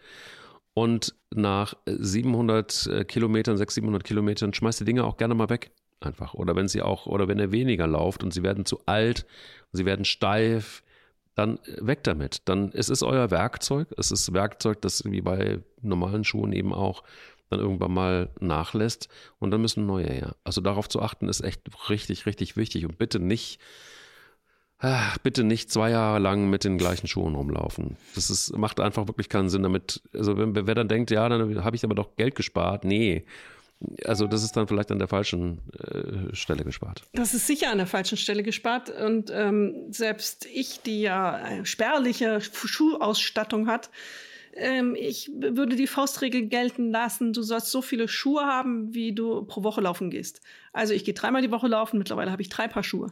Und 0.78 1.16
nach 1.34 1.74
700 1.88 2.86
äh, 2.86 3.04
Kilometern, 3.04 3.58
600, 3.58 3.74
700 3.74 4.04
Kilometern 4.04 4.54
schmeißt 4.54 4.82
die 4.82 4.86
Dinger 4.86 5.06
auch 5.06 5.18
gerne 5.18 5.34
mal 5.34 5.50
weg. 5.50 5.72
Einfach. 6.02 6.36
Oder 6.36 6.56
wenn 6.56 6.68
sie 6.68 6.84
auch, 6.84 7.08
oder 7.08 7.28
wenn 7.28 7.40
er 7.40 7.52
weniger 7.52 7.88
lauft 7.88 8.24
und 8.24 8.32
sie 8.32 8.44
werden 8.44 8.64
zu 8.64 8.82
alt, 8.86 9.26
sie 9.72 9.86
werden 9.86 10.06
steif, 10.06 10.84
dann 11.34 11.58
weg 11.80 12.04
damit. 12.04 12.44
Dann 12.46 12.70
es 12.74 12.90
ist 12.90 13.02
euer 13.02 13.32
Werkzeug. 13.32 13.88
Es 13.98 14.12
ist 14.12 14.34
Werkzeug, 14.34 14.80
das 14.84 15.04
wie 15.04 15.22
bei 15.22 15.64
normalen 15.82 16.24
Schuhen 16.24 16.54
eben 16.54 16.76
auch 16.76 17.02
dann 17.50 17.60
irgendwann 17.60 17.94
mal 17.94 18.30
nachlässt 18.40 19.10
und 19.40 19.50
dann 19.50 19.62
müssen 19.62 19.88
neue 19.88 20.06
her. 20.06 20.36
Also 20.44 20.62
darauf 20.62 20.88
zu 20.90 21.02
achten 21.02 21.28
ist 21.28 21.42
echt 21.42 21.62
richtig, 21.90 22.28
richtig 22.28 22.56
wichtig 22.56 22.86
und 22.86 23.00
bitte 23.00 23.20
nicht, 23.20 23.60
ach, 24.80 25.18
bitte 25.20 25.44
nicht 25.44 25.72
zwei 25.72 25.90
Jahre 25.92 26.20
lang 26.20 26.50
mit 26.50 26.64
den 26.64 26.78
gleichen 26.78 27.08
Schuhen 27.08 27.36
rumlaufen. 27.36 27.98
Das 28.16 28.30
ist, 28.30 28.56
macht 28.58 28.80
einfach 28.80 29.08
wirklich 29.08 29.30
keinen 29.30 29.50
Sinn 29.50 29.64
damit. 29.64 30.02
Also 30.14 30.38
wenn, 30.38 30.56
wer 30.56 30.76
dann 30.76 30.88
denkt, 30.88 31.12
ja, 31.12 31.28
dann 31.30 31.64
habe 31.64 31.76
ich 31.76 31.84
aber 31.84 31.96
doch 31.96 32.16
Geld 32.16 32.36
gespart. 32.36 32.84
Nee, 32.86 33.26
also 34.06 34.26
das 34.28 34.44
ist 34.44 34.58
dann 34.58 34.68
vielleicht 34.68 34.92
an 34.92 35.00
der 35.00 35.08
falschen 35.08 35.60
äh, 35.80 36.36
Stelle 36.36 36.64
gespart. 36.64 37.04
Das 37.14 37.34
ist 37.34 37.46
sicher 37.46 37.72
an 37.72 37.78
der 37.78 37.88
falschen 37.88 38.18
Stelle 38.18 38.44
gespart. 38.44 38.90
Und 38.90 39.32
ähm, 39.32 39.92
selbst 39.92 40.48
ich, 40.52 40.82
die 40.82 41.02
ja 41.02 41.64
spärliche 41.64 42.42
Schuhausstattung 42.42 43.68
hat, 43.68 43.90
ähm, 44.56 44.96
ich 45.00 45.30
würde 45.36 45.76
die 45.76 45.86
Faustregel 45.86 46.48
gelten 46.48 46.90
lassen, 46.90 47.34
du 47.34 47.44
sollst 47.44 47.70
so 47.70 47.84
viele 47.84 48.08
Schuhe 48.08 48.42
haben, 48.42 48.94
wie 48.96 49.14
du 49.14 49.44
pro 49.44 49.64
Woche 49.64 49.82
laufen 49.82 50.10
gehst. 50.10 50.42
Also 50.74 50.94
ich 50.94 51.06
gehe 51.06 51.14
dreimal 51.14 51.44
die 51.44 51.52
Woche 51.52 51.68
laufen, 51.68 52.00
mittlerweile 52.00 52.32
habe 52.32 52.42
ich 52.42 52.50
drei 52.50 52.68
Paar 52.68 52.84
Schuhe. 52.84 53.12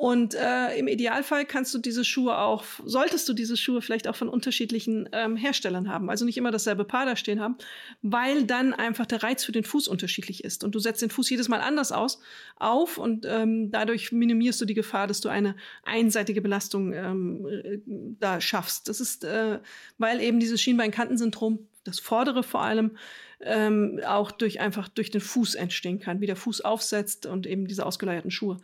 Und 0.00 0.36
äh, 0.36 0.78
im 0.78 0.86
Idealfall 0.86 1.44
kannst 1.44 1.74
du 1.74 1.78
diese 1.78 2.04
Schuhe 2.04 2.38
auch, 2.38 2.62
solltest 2.84 3.28
du 3.28 3.32
diese 3.32 3.56
Schuhe 3.56 3.82
vielleicht 3.82 4.06
auch 4.06 4.14
von 4.14 4.28
unterschiedlichen 4.28 5.08
ähm, 5.10 5.34
Herstellern 5.34 5.88
haben. 5.88 6.08
Also 6.08 6.24
nicht 6.24 6.36
immer 6.36 6.52
dasselbe 6.52 6.84
Paar 6.84 7.04
da 7.04 7.16
stehen 7.16 7.40
haben, 7.40 7.56
weil 8.00 8.44
dann 8.44 8.72
einfach 8.72 9.06
der 9.06 9.24
Reiz 9.24 9.44
für 9.44 9.50
den 9.50 9.64
Fuß 9.64 9.88
unterschiedlich 9.88 10.44
ist. 10.44 10.62
Und 10.62 10.76
du 10.76 10.78
setzt 10.78 11.02
den 11.02 11.10
Fuß 11.10 11.28
jedes 11.30 11.48
Mal 11.48 11.60
anders 11.60 11.90
aus, 11.90 12.20
auf 12.54 12.96
und 12.96 13.26
ähm, 13.28 13.72
dadurch 13.72 14.12
minimierst 14.12 14.60
du 14.60 14.66
die 14.66 14.74
Gefahr, 14.74 15.08
dass 15.08 15.20
du 15.20 15.30
eine 15.30 15.56
einseitige 15.82 16.42
Belastung 16.42 16.92
ähm, 16.92 17.48
äh, 17.48 17.78
da 18.20 18.40
schaffst. 18.40 18.88
Das 18.88 19.00
ist, 19.00 19.24
äh, 19.24 19.58
weil 19.98 20.20
eben 20.20 20.38
dieses 20.38 20.62
Schienbeinkantensyndrom, 20.62 21.66
das 21.82 21.98
vordere 21.98 22.44
vor 22.44 22.62
allem, 22.62 22.92
ähm, 23.40 24.00
auch 24.06 24.30
durch 24.30 24.60
einfach 24.60 24.86
durch 24.86 25.10
den 25.10 25.20
Fuß 25.20 25.56
entstehen 25.56 25.98
kann, 25.98 26.20
wie 26.20 26.26
der 26.26 26.36
Fuß 26.36 26.60
aufsetzt 26.60 27.26
und 27.26 27.48
eben 27.48 27.66
diese 27.66 27.84
ausgeleierten 27.84 28.30
Schuhe. 28.30 28.58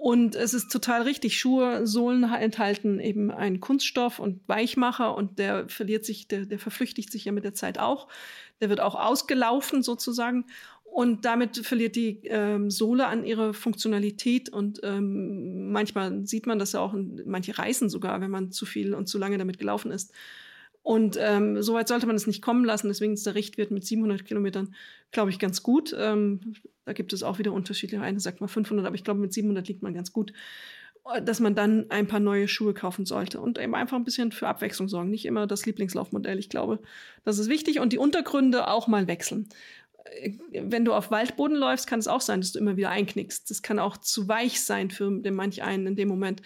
Und 0.00 0.36
es 0.36 0.54
ist 0.54 0.70
total 0.70 1.02
richtig. 1.02 1.40
Schuhe, 1.40 1.84
Sohlen 1.84 2.22
enthalten 2.22 3.00
eben 3.00 3.32
einen 3.32 3.58
Kunststoff 3.58 4.20
und 4.20 4.40
Weichmacher 4.48 5.16
und 5.16 5.40
der 5.40 5.68
verliert 5.68 6.04
sich, 6.04 6.28
der, 6.28 6.46
der 6.46 6.60
verflüchtigt 6.60 7.10
sich 7.10 7.24
ja 7.24 7.32
mit 7.32 7.42
der 7.42 7.52
Zeit 7.52 7.80
auch. 7.80 8.06
Der 8.60 8.68
wird 8.68 8.78
auch 8.80 8.94
ausgelaufen 8.94 9.82
sozusagen. 9.82 10.44
Und 10.84 11.24
damit 11.24 11.58
verliert 11.66 11.96
die 11.96 12.20
ähm, 12.26 12.70
Sohle 12.70 13.08
an 13.08 13.24
ihrer 13.24 13.52
Funktionalität 13.52 14.48
und 14.48 14.80
ähm, 14.84 15.70
manchmal 15.70 16.26
sieht 16.26 16.46
man 16.46 16.58
das 16.58 16.72
ja 16.72 16.80
auch, 16.80 16.94
manche 17.26 17.58
reißen 17.58 17.90
sogar, 17.90 18.20
wenn 18.20 18.30
man 18.30 18.52
zu 18.52 18.66
viel 18.66 18.94
und 18.94 19.08
zu 19.08 19.18
lange 19.18 19.36
damit 19.36 19.58
gelaufen 19.58 19.90
ist. 19.90 20.12
Und 20.82 21.18
ähm, 21.20 21.62
so 21.62 21.74
weit 21.74 21.88
sollte 21.88 22.06
man 22.06 22.16
es 22.16 22.26
nicht 22.26 22.40
kommen 22.40 22.64
lassen. 22.64 22.88
Deswegen 22.88 23.12
ist 23.12 23.26
der 23.26 23.34
Richtwert 23.34 23.70
mit 23.70 23.84
700 23.84 24.24
Kilometern, 24.24 24.74
glaube 25.10 25.30
ich, 25.30 25.38
ganz 25.38 25.62
gut. 25.62 25.94
Ähm, 25.98 26.54
da 26.84 26.92
gibt 26.92 27.12
es 27.12 27.22
auch 27.22 27.38
wieder 27.38 27.52
Unterschiede. 27.52 28.00
Eine 28.00 28.20
sagt 28.20 28.40
mal 28.40 28.48
500, 28.48 28.86
aber 28.86 28.94
ich 28.94 29.04
glaube, 29.04 29.20
mit 29.20 29.32
700 29.32 29.68
liegt 29.68 29.82
man 29.82 29.94
ganz 29.94 30.12
gut. 30.12 30.32
Dass 31.22 31.40
man 31.40 31.54
dann 31.54 31.90
ein 31.90 32.06
paar 32.06 32.20
neue 32.20 32.48
Schuhe 32.48 32.74
kaufen 32.74 33.06
sollte 33.06 33.40
und 33.40 33.58
eben 33.58 33.74
einfach 33.74 33.96
ein 33.96 34.04
bisschen 34.04 34.30
für 34.30 34.46
Abwechslung 34.46 34.88
sorgen. 34.88 35.10
Nicht 35.10 35.24
immer 35.24 35.46
das 35.46 35.64
Lieblingslaufmodell. 35.64 36.38
Ich 36.38 36.50
glaube, 36.50 36.80
das 37.24 37.38
ist 37.38 37.48
wichtig. 37.48 37.80
Und 37.80 37.92
die 37.92 37.98
Untergründe 37.98 38.68
auch 38.68 38.88
mal 38.88 39.06
wechseln 39.06 39.48
wenn 40.52 40.84
du 40.84 40.94
auf 40.94 41.10
Waldboden 41.10 41.56
läufst, 41.56 41.86
kann 41.86 41.98
es 41.98 42.08
auch 42.08 42.20
sein, 42.20 42.40
dass 42.40 42.52
du 42.52 42.58
immer 42.58 42.76
wieder 42.76 42.90
einknickst. 42.90 43.50
Das 43.50 43.62
kann 43.62 43.78
auch 43.78 43.96
zu 43.96 44.28
weich 44.28 44.62
sein 44.62 44.90
für 44.90 45.10
den 45.10 45.34
manch 45.34 45.62
einen 45.62 45.86
in 45.86 45.96
dem 45.96 46.08
Moment. 46.08 46.42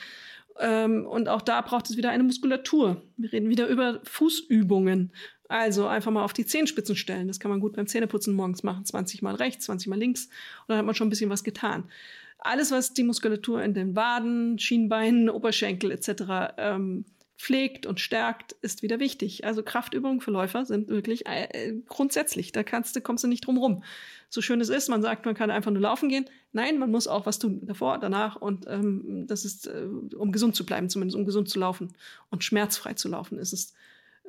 Ähm, 0.60 1.06
und 1.06 1.28
auch 1.28 1.42
da 1.42 1.60
braucht 1.60 1.88
es 1.88 1.96
wieder 1.96 2.10
eine 2.10 2.22
Muskulatur. 2.22 3.02
Wir 3.16 3.32
reden 3.32 3.48
wieder 3.48 3.68
über 3.68 4.00
Fußübungen. 4.04 5.12
Also 5.48 5.86
einfach 5.86 6.10
mal 6.10 6.24
auf 6.24 6.32
die 6.32 6.46
Zehenspitzen 6.46 6.96
stellen. 6.96 7.28
Das 7.28 7.38
kann 7.38 7.50
man 7.50 7.60
gut 7.60 7.74
beim 7.76 7.86
Zähneputzen 7.86 8.34
morgens 8.34 8.62
machen. 8.62 8.84
20 8.84 9.20
mal 9.20 9.34
rechts, 9.34 9.66
20 9.66 9.88
mal 9.88 9.98
links. 9.98 10.26
Und 10.26 10.68
dann 10.68 10.78
hat 10.78 10.86
man 10.86 10.94
schon 10.94 11.08
ein 11.08 11.10
bisschen 11.10 11.30
was 11.30 11.44
getan. 11.44 11.90
Alles, 12.38 12.70
was 12.70 12.94
die 12.94 13.04
Muskulatur 13.04 13.62
in 13.62 13.74
den 13.74 13.94
Waden, 13.94 14.58
Schienbeinen, 14.58 15.28
Oberschenkel 15.28 15.90
etc. 15.90 16.54
Ähm, 16.56 17.04
pflegt 17.36 17.86
und 17.86 18.00
stärkt, 18.00 18.52
ist 18.62 18.82
wieder 18.82 19.00
wichtig. 19.00 19.44
Also 19.44 19.62
Kraftübungen 19.62 20.20
für 20.20 20.30
Läufer 20.30 20.64
sind 20.64 20.88
wirklich 20.88 21.26
äh, 21.26 21.74
grundsätzlich. 21.86 22.52
Da 22.52 22.62
kannst 22.62 22.96
du, 22.96 23.00
kommst 23.00 23.24
du 23.24 23.28
nicht 23.28 23.46
drum 23.46 23.58
rum. 23.58 23.84
So 24.28 24.40
schön 24.40 24.60
es 24.60 24.68
ist, 24.68 24.88
man 24.88 25.02
sagt, 25.02 25.26
man 25.26 25.34
kann 25.34 25.50
einfach 25.50 25.70
nur 25.70 25.82
laufen 25.82 26.08
gehen. 26.08 26.24
Nein, 26.52 26.78
man 26.78 26.90
muss 26.90 27.08
auch 27.08 27.24
was 27.26 27.38
tun, 27.38 27.60
davor, 27.66 27.98
danach. 27.98 28.36
Und 28.36 28.66
ähm, 28.68 29.26
das 29.26 29.44
ist, 29.44 29.66
äh, 29.66 29.86
um 30.16 30.32
gesund 30.32 30.54
zu 30.54 30.66
bleiben, 30.66 30.88
zumindest 30.90 31.16
um 31.16 31.24
gesund 31.24 31.48
zu 31.48 31.58
laufen 31.58 31.94
und 32.30 32.44
schmerzfrei 32.44 32.94
zu 32.94 33.08
laufen, 33.08 33.38
ist 33.38 33.52
es 33.52 33.74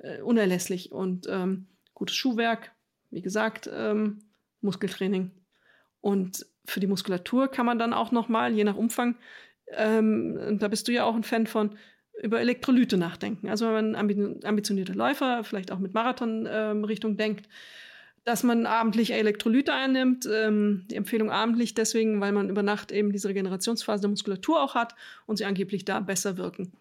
äh, 0.01 0.21
unerlässlich. 0.21 0.91
Und 0.91 1.27
ähm, 1.29 1.65
gutes 1.93 2.15
Schuhwerk, 2.15 2.71
wie 3.11 3.21
gesagt, 3.21 3.69
ähm, 3.71 4.19
Muskeltraining. 4.61 5.31
Und 6.01 6.45
für 6.65 6.79
die 6.79 6.87
Muskulatur 6.87 7.49
kann 7.49 7.65
man 7.65 7.77
dann 7.77 7.93
auch 7.93 8.11
noch 8.11 8.29
mal, 8.29 8.53
je 8.53 8.63
nach 8.63 8.77
Umfang, 8.77 9.15
ähm, 9.71 10.57
da 10.59 10.67
bist 10.67 10.87
du 10.87 10.91
ja 10.91 11.03
auch 11.03 11.15
ein 11.15 11.23
Fan 11.23 11.47
von, 11.47 11.77
über 12.21 12.39
Elektrolyte 12.39 12.97
nachdenken. 12.97 13.49
Also 13.49 13.65
wenn 13.73 13.91
man 13.91 14.43
ambitionierter 14.43 14.95
Läufer, 14.95 15.43
vielleicht 15.43 15.71
auch 15.71 15.79
mit 15.79 15.93
Marathon-Richtung 15.93 17.11
ähm, 17.11 17.17
denkt, 17.17 17.49
dass 18.23 18.43
man 18.43 18.65
abendlich 18.65 19.11
Elektrolyte 19.13 19.73
einnimmt. 19.73 20.27
Ähm, 20.31 20.85
die 20.89 20.95
Empfehlung 20.95 21.29
abendlich 21.29 21.73
deswegen, 21.73 22.21
weil 22.21 22.31
man 22.31 22.49
über 22.49 22.63
Nacht 22.63 22.91
eben 22.91 23.11
diese 23.11 23.29
Regenerationsphase 23.29 24.01
der 24.01 24.09
Muskulatur 24.09 24.61
auch 24.61 24.75
hat 24.75 24.95
und 25.25 25.37
sie 25.37 25.45
angeblich 25.45 25.85
da 25.85 25.99
besser 25.99 26.37
wirken. 26.37 26.73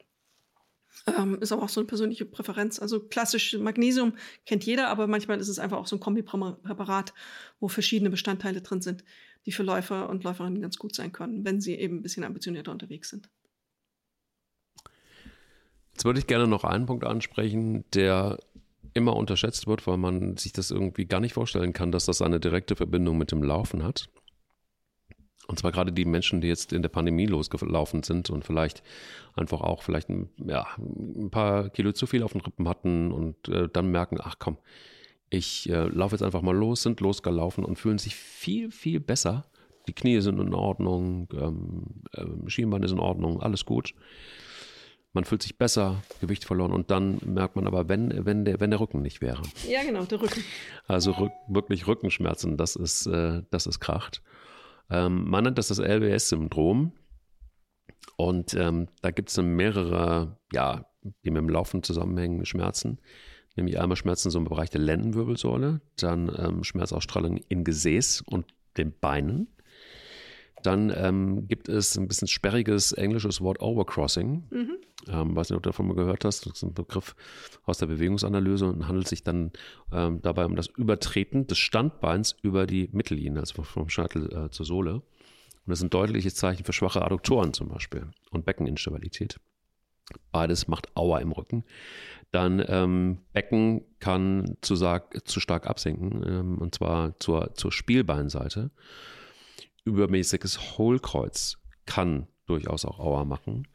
Ähm, 1.06 1.38
ist 1.40 1.50
aber 1.50 1.62
auch 1.62 1.68
so 1.68 1.80
eine 1.80 1.86
persönliche 1.86 2.24
Präferenz. 2.24 2.78
Also 2.78 3.00
klassisch 3.00 3.56
Magnesium 3.58 4.14
kennt 4.46 4.64
jeder, 4.64 4.88
aber 4.88 5.06
manchmal 5.06 5.40
ist 5.40 5.48
es 5.48 5.58
einfach 5.58 5.78
auch 5.78 5.86
so 5.86 5.96
ein 5.96 6.00
Kombipräparat, 6.00 7.12
wo 7.58 7.68
verschiedene 7.68 8.10
Bestandteile 8.10 8.60
drin 8.60 8.82
sind, 8.82 9.02
die 9.46 9.52
für 9.52 9.64
Läufer 9.64 10.08
und 10.08 10.22
Läuferinnen 10.22 10.62
ganz 10.62 10.78
gut 10.78 10.94
sein 10.94 11.10
können, 11.10 11.44
wenn 11.44 11.60
sie 11.60 11.74
eben 11.74 11.96
ein 11.96 12.02
bisschen 12.02 12.24
ambitionierter 12.24 12.70
unterwegs 12.70 13.08
sind. 13.10 13.28
Jetzt 15.92 16.04
würde 16.04 16.20
ich 16.20 16.26
gerne 16.26 16.46
noch 16.46 16.64
einen 16.64 16.86
Punkt 16.86 17.04
ansprechen, 17.04 17.84
der 17.92 18.38
immer 18.94 19.16
unterschätzt 19.16 19.66
wird, 19.66 19.86
weil 19.86 19.96
man 19.96 20.36
sich 20.36 20.52
das 20.52 20.70
irgendwie 20.70 21.06
gar 21.06 21.20
nicht 21.20 21.34
vorstellen 21.34 21.72
kann, 21.72 21.92
dass 21.92 22.06
das 22.06 22.22
eine 22.22 22.40
direkte 22.40 22.76
Verbindung 22.76 23.18
mit 23.18 23.32
dem 23.32 23.42
Laufen 23.42 23.82
hat. 23.82 24.08
Und 25.48 25.58
zwar 25.58 25.72
gerade 25.72 25.92
die 25.92 26.04
Menschen, 26.04 26.40
die 26.40 26.48
jetzt 26.48 26.72
in 26.72 26.82
der 26.82 26.88
Pandemie 26.88 27.26
losgelaufen 27.26 28.02
sind 28.02 28.30
und 28.30 28.44
vielleicht 28.44 28.82
einfach 29.34 29.60
auch 29.60 29.82
vielleicht 29.82 30.08
ein, 30.08 30.30
ja, 30.38 30.66
ein 30.78 31.30
paar 31.30 31.68
Kilo 31.70 31.92
zu 31.92 32.06
viel 32.06 32.22
auf 32.22 32.32
den 32.32 32.40
Rippen 32.40 32.68
hatten 32.68 33.10
und 33.10 33.48
äh, 33.48 33.68
dann 33.72 33.90
merken, 33.90 34.18
ach 34.20 34.36
komm, 34.38 34.58
ich 35.30 35.68
äh, 35.68 35.86
laufe 35.86 36.14
jetzt 36.14 36.22
einfach 36.22 36.42
mal 36.42 36.56
los, 36.56 36.82
sind 36.82 37.00
losgelaufen 37.00 37.64
und 37.64 37.78
fühlen 37.78 37.98
sich 37.98 38.14
viel, 38.14 38.70
viel 38.70 39.00
besser. 39.00 39.46
Die 39.88 39.94
Knie 39.94 40.20
sind 40.20 40.38
in 40.38 40.54
Ordnung, 40.54 41.28
ähm, 41.32 41.86
äh, 42.12 42.48
Schienbein 42.48 42.84
ist 42.84 42.92
in 42.92 43.00
Ordnung, 43.00 43.42
alles 43.42 43.64
gut. 43.64 43.94
Man 45.14 45.24
fühlt 45.24 45.42
sich 45.42 45.58
besser, 45.58 46.02
Gewicht 46.20 46.44
verloren 46.44 46.72
und 46.72 46.90
dann 46.90 47.20
merkt 47.24 47.56
man 47.56 47.66
aber, 47.66 47.88
wenn, 47.88 48.24
wenn, 48.24 48.44
der, 48.44 48.60
wenn 48.60 48.70
der 48.70 48.80
Rücken 48.80 49.02
nicht 49.02 49.20
wäre. 49.20 49.42
Ja, 49.68 49.82
genau, 49.82 50.04
der 50.04 50.22
Rücken. 50.22 50.42
Also 50.86 51.12
rück, 51.12 51.32
wirklich 51.48 51.86
Rückenschmerzen, 51.86 52.56
das 52.56 52.76
ist, 52.76 53.06
äh, 53.06 53.42
das 53.50 53.66
ist 53.66 53.80
Kracht. 53.80 54.22
Ähm, 54.88 55.28
man 55.28 55.44
nennt 55.44 55.58
das 55.58 55.68
das 55.68 55.78
LBS-Syndrom. 55.78 56.92
Und 58.16 58.54
ähm, 58.54 58.88
da 59.00 59.10
gibt 59.10 59.30
es 59.30 59.36
mehrere, 59.36 60.38
ja, 60.52 60.86
die 61.24 61.30
mit 61.30 61.42
dem 61.42 61.48
Laufen 61.48 61.82
zusammenhängen, 61.82 62.44
Schmerzen. 62.44 62.98
Nämlich 63.56 63.78
einmal 63.78 63.96
Schmerzen 63.96 64.30
so 64.30 64.38
im 64.38 64.44
Bereich 64.44 64.70
der 64.70 64.80
Lendenwirbelsäule, 64.80 65.80
dann 65.96 66.34
ähm, 66.38 66.64
Schmerzausstrahlung 66.64 67.36
in 67.48 67.64
Gesäß 67.64 68.22
und 68.22 68.46
den 68.76 68.98
Beinen. 68.98 69.48
Dann 70.62 70.92
ähm, 70.96 71.48
gibt 71.48 71.68
es 71.68 71.96
ein 71.98 72.08
bisschen 72.08 72.28
sperriges 72.28 72.92
englisches 72.92 73.40
Wort 73.40 73.60
Overcrossing. 73.60 74.44
Mhm. 74.50 74.76
Ähm, 75.08 75.34
weiß 75.34 75.50
nicht, 75.50 75.56
ob 75.56 75.62
du 75.62 75.70
davon 75.70 75.88
mal 75.88 75.94
gehört 75.94 76.24
hast. 76.24 76.46
Das 76.46 76.54
ist 76.54 76.62
ein 76.62 76.74
Begriff 76.74 77.14
aus 77.64 77.78
der 77.78 77.86
Bewegungsanalyse 77.86 78.66
und 78.66 78.88
handelt 78.88 79.08
sich 79.08 79.22
dann 79.22 79.52
ähm, 79.92 80.20
dabei 80.22 80.46
um 80.46 80.56
das 80.56 80.68
Übertreten 80.68 81.46
des 81.46 81.58
Standbeins 81.58 82.36
über 82.42 82.66
die 82.66 82.88
Mittellinie, 82.92 83.40
also 83.40 83.62
vom 83.62 83.88
Scheitel 83.88 84.32
äh, 84.32 84.50
zur 84.50 84.66
Sohle. 84.66 84.94
Und 84.94 85.70
das 85.70 85.78
sind 85.78 85.94
deutliche 85.94 86.32
Zeichen 86.32 86.64
für 86.64 86.72
schwache 86.72 87.02
Adduktoren 87.02 87.52
zum 87.52 87.68
Beispiel 87.68 88.08
und 88.30 88.44
Beckeninstabilität. 88.44 89.38
Beides 90.30 90.68
macht 90.68 90.96
Aua 90.96 91.18
im 91.18 91.32
Rücken. 91.32 91.64
Dann 92.32 92.64
ähm, 92.66 93.18
Becken 93.32 93.84
kann 93.98 94.56
zu, 94.60 94.74
zu 94.74 95.40
stark 95.40 95.66
absinken, 95.66 96.24
ähm, 96.26 96.58
und 96.58 96.74
zwar 96.74 97.18
zur, 97.20 97.54
zur 97.54 97.72
Spielbeinseite. 97.72 98.70
Übermäßiges 99.84 100.78
Hohlkreuz 100.78 101.58
kann 101.86 102.26
durchaus 102.46 102.84
auch 102.84 102.98
Aua 102.98 103.24
machen. 103.24 103.68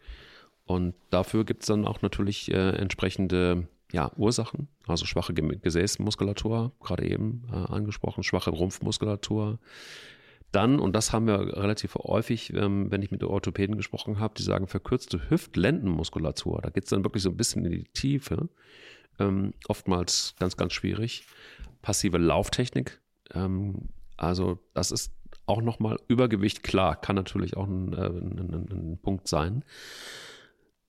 Und 0.67 0.93
dafür 1.09 1.45
gibt 1.45 1.63
es 1.63 1.67
dann 1.67 1.85
auch 1.85 2.01
natürlich 2.01 2.51
äh, 2.51 2.69
entsprechende 2.75 3.67
ja, 3.91 4.11
Ursachen, 4.17 4.67
also 4.85 5.05
schwache 5.05 5.33
Gesäßmuskulatur, 5.33 6.73
gerade 6.81 7.09
eben 7.09 7.47
äh, 7.51 7.55
angesprochen, 7.55 8.23
schwache 8.23 8.49
Rumpfmuskulatur. 8.49 9.59
Dann, 10.51 10.79
und 10.79 10.93
das 10.93 11.13
haben 11.13 11.27
wir 11.27 11.57
relativ 11.57 11.95
häufig, 11.95 12.53
ähm, 12.53 12.91
wenn 12.91 13.01
ich 13.01 13.11
mit 13.11 13.23
Orthopäden 13.23 13.77
gesprochen 13.77 14.19
habe, 14.19 14.33
die 14.37 14.43
sagen 14.43 14.67
verkürzte 14.67 15.29
Hüft-Lendenmuskulatur. 15.29 16.61
Da 16.61 16.69
geht 16.69 16.83
es 16.83 16.89
dann 16.89 17.03
wirklich 17.03 17.23
so 17.23 17.29
ein 17.29 17.37
bisschen 17.37 17.65
in 17.65 17.71
die 17.71 17.83
Tiefe. 17.85 18.49
Ähm, 19.19 19.53
oftmals 19.67 20.35
ganz, 20.37 20.57
ganz 20.57 20.73
schwierig. 20.73 21.25
Passive 21.81 22.17
Lauftechnik. 22.17 22.99
Ähm, 23.33 23.89
also, 24.17 24.59
das 24.73 24.91
ist 24.91 25.13
auch 25.45 25.61
nochmal 25.61 25.97
Übergewicht, 26.07 26.61
klar, 26.63 26.99
kann 26.99 27.15
natürlich 27.15 27.55
auch 27.55 27.67
ein, 27.67 27.93
äh, 27.93 28.07
ein, 28.07 28.39
ein, 28.39 28.67
ein 28.71 28.99
Punkt 29.01 29.27
sein. 29.27 29.63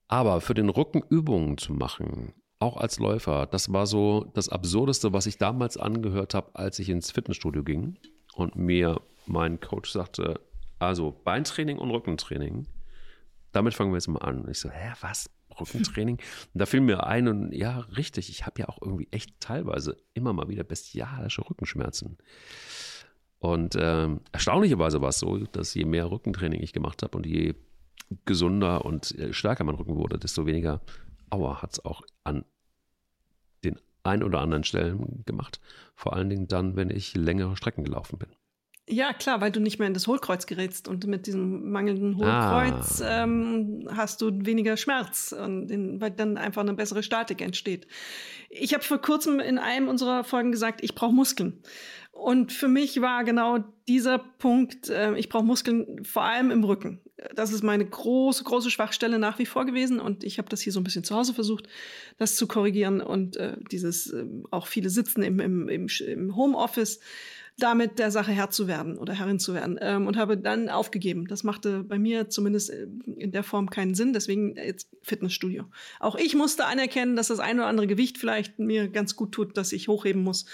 Aber 0.09 0.40
für 0.40 0.54
den 0.54 0.70
Rücken 0.70 1.02
Übungen 1.09 1.59
zu 1.59 1.74
machen, 1.74 2.32
auch 2.59 2.76
als 2.76 2.98
Läufer, 2.98 3.46
das 3.46 3.72
war 3.72 3.86
so 3.86 4.30
das 4.34 4.48
Absurdeste, 4.48 5.12
was 5.12 5.26
ich 5.26 5.38
damals 5.38 5.76
angehört 5.76 6.34
habe, 6.34 6.50
als 6.54 6.78
ich 6.78 6.88
ins 6.88 7.11
Fitnessstudio 7.11 7.62
ging 7.62 7.98
und 8.34 8.56
mir 8.56 9.00
mein 9.26 9.61
Coach 9.61 9.90
sagte, 9.90 10.40
also 10.78 11.14
Beintraining 11.24 11.78
und 11.78 11.90
Rückentraining, 11.90 12.66
damit 13.52 13.74
fangen 13.74 13.92
wir 13.92 13.96
jetzt 13.96 14.09
mal 14.09 14.20
an. 14.20 14.40
Und 14.40 14.50
ich 14.50 14.59
so, 14.59 14.70
hä, 14.70 14.92
was? 15.00 15.30
Rückentraining? 15.61 16.16
Und 16.54 16.59
da 16.59 16.66
fiel 16.66 16.80
mir 16.80 17.04
ein 17.04 17.26
und 17.26 17.52
ja, 17.52 17.80
richtig, 17.96 18.30
ich 18.30 18.46
habe 18.46 18.61
ja 18.61 18.68
auch 18.68 18.80
irgendwie 18.80 19.09
echt 19.11 19.40
teilweise 19.40 19.96
immer 20.14 20.32
mal 20.32 20.48
wieder 20.48 20.62
bestialische 20.62 21.48
Rückenschmerzen. 21.48 22.16
Und 23.40 23.76
ähm, 23.76 24.20
erstaunlicherweise 24.30 25.00
war 25.00 25.09
es 25.09 25.18
so, 25.18 25.38
dass 25.38 25.74
je 25.74 25.84
mehr 25.84 26.11
Rückentraining 26.11 26.62
ich 26.62 26.72
gemacht 26.72 27.02
habe 27.02 27.16
und 27.16 27.26
je 27.26 27.54
gesunder 28.24 28.84
und 28.84 29.16
äh, 29.18 29.32
stärker 29.32 29.64
mein 29.64 29.74
Rücken 29.74 29.96
wurde, 29.96 30.18
desto 30.18 30.46
weniger 30.46 30.80
Aua 31.30 31.62
hat 31.62 31.72
es 31.72 31.84
auch 31.84 32.02
an 32.24 32.44
den 33.64 33.78
ein 34.02 34.22
oder 34.22 34.40
anderen 34.40 34.64
Stellen 34.64 35.22
gemacht. 35.26 35.61
Vor 35.94 36.14
allen 36.14 36.30
Dingen 36.30 36.48
dann, 36.48 36.76
wenn 36.76 36.90
ich 36.90 37.14
längere 37.14 37.56
Strecken 37.56 37.84
gelaufen 37.84 38.18
bin. 38.18 38.28
Ja, 38.90 39.12
klar, 39.12 39.42
weil 39.42 39.52
du 39.52 39.61
nicht 39.61 39.78
mehr 39.78 39.86
in 39.86 39.92
das 39.92 40.06
Hohlkreuz 40.06 40.46
gerätst 40.46 40.88
und 40.88 41.06
mit 41.06 41.26
diesem 41.26 41.70
mangelnden 41.70 42.16
Hohlkreuz 42.16 43.02
ah. 43.02 43.24
ähm, 43.24 43.86
hast 43.94 44.22
du 44.22 44.30
weniger 44.46 44.78
Schmerz 44.78 45.32
und 45.38 45.70
in, 45.70 46.00
weil 46.00 46.11
dann 46.11 46.38
einfach 46.38 46.62
eine 46.62 46.72
bessere 46.72 47.02
Statik 47.02 47.42
entsteht. 47.42 47.86
Ich 48.48 48.72
habe 48.72 48.82
vor 48.82 48.98
kurzem 48.98 49.40
in 49.40 49.59
einem 49.59 49.88
unserer 49.88 50.24
Folgen 50.24 50.52
gesagt, 50.52 50.82
ich 50.82 50.94
brauche 50.94 51.12
Muskeln. 51.12 51.62
Und 52.12 52.50
für 52.50 52.68
mich 52.68 53.02
war 53.02 53.24
genau 53.24 53.59
dieser 53.86 54.18
Punkt, 54.18 54.88
äh, 54.88 55.14
ich 55.16 55.28
brauche 55.28 55.44
Muskeln 55.44 56.02
vor 56.04 56.22
allem 56.22 56.50
im 56.50 56.64
Rücken. 56.64 57.02
Das 57.35 57.53
ist 57.53 57.62
meine 57.62 57.85
große, 57.85 58.45
große 58.45 58.71
Schwachstelle 58.71 59.19
nach 59.19 59.39
wie 59.39 59.47
vor 59.47 59.66
gewesen. 59.66 59.99
Und 59.99 60.23
ich 60.23 60.39
habe 60.39 60.49
das 60.49 60.61
hier 60.61 60.73
so 60.73 60.81
ein 60.81 60.85
bisschen 60.85 61.05
zu 61.05 61.16
Hause 61.16 61.35
versucht, 61.35 61.69
das 62.16 62.37
zu 62.37 62.47
korrigieren. 62.47 63.01
Und 63.01 63.37
äh, 63.37 63.57
dieses 63.73 64.12
äh, 64.12 64.25
auch 64.51 64.66
viele 64.66 64.91
Sitzen 64.91 65.23
im, 65.23 65.41
im, 65.41 65.69
im, 65.69 65.89
im 66.07 66.37
Homeoffice, 66.37 67.01
damit 67.59 67.99
der 67.99 68.12
Sache 68.12 68.31
Herr 68.31 68.51
zu 68.51 68.69
werden 68.69 68.99
oder 68.99 69.14
Herrin 69.14 69.41
zu 69.41 69.53
werden. 69.53 69.79
Ähm, 69.81 70.07
und 70.07 70.16
habe 70.16 70.39
dann 70.39 70.69
aufgegeben. 70.69 71.27
Das 71.27 71.43
machte 71.43 71.83
bei 71.83 71.99
mir 71.99 72.29
zumindest 72.29 72.71
äh, 72.71 72.87
in 73.16 73.33
der 73.33 73.43
Form 73.43 73.69
keinen 73.69 73.97
Sinn. 73.97 74.12
Deswegen 74.12 74.55
jetzt 74.57 74.89
Fitnessstudio. 75.03 75.64
Auch 75.99 76.14
ich 76.14 76.37
musste 76.37 76.66
anerkennen, 76.66 77.16
dass 77.16 77.29
das 77.29 77.41
ein 77.41 77.59
oder 77.59 77.66
andere 77.66 77.89
Gewicht 77.89 78.19
vielleicht 78.19 78.61
mir 78.61 78.89
ganz 78.89 79.16
gut 79.16 79.33
tut, 79.33 79.57
dass 79.57 79.73
ich 79.73 79.89
hochheben 79.89 80.23
muss 80.23 80.47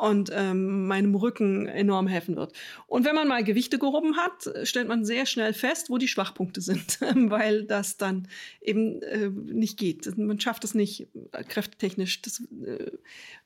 und 0.00 0.30
ähm, 0.32 0.86
meinem 0.86 1.14
Rücken 1.14 1.66
enorm 1.66 2.06
helfen 2.06 2.36
wird. 2.36 2.52
Und 2.86 3.04
wenn 3.04 3.14
man 3.14 3.28
mal 3.28 3.44
Gewichte 3.44 3.78
gehoben 3.78 4.16
hat, 4.16 4.50
stellt 4.66 4.88
man 4.88 5.04
sehr 5.04 5.26
schnell 5.26 5.52
fest, 5.52 5.90
wo 5.90 5.98
die 5.98 6.08
Schwachpunkte 6.08 6.60
sind, 6.60 6.98
weil 7.30 7.64
das 7.64 7.96
dann 7.96 8.28
eben 8.60 9.02
äh, 9.02 9.28
nicht 9.28 9.78
geht. 9.78 10.16
Man 10.16 10.40
schafft 10.40 10.64
es 10.64 10.74
nicht 10.74 11.08
äh, 11.32 11.44
kräftetechnisch. 11.44 12.22
Das 12.22 12.40
äh, 12.40 12.90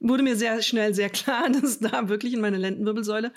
wurde 0.01 0.22
mir 0.22 0.36
sehr 0.36 0.62
schnell 0.62 0.94
sehr 0.94 1.11
klar, 1.11 1.51
dass 1.61 1.80
da 1.80 2.09
wirklich 2.09 2.34
in 2.34 2.40
meiner 2.40 2.59
Lendenwirbelsäule 2.59 3.32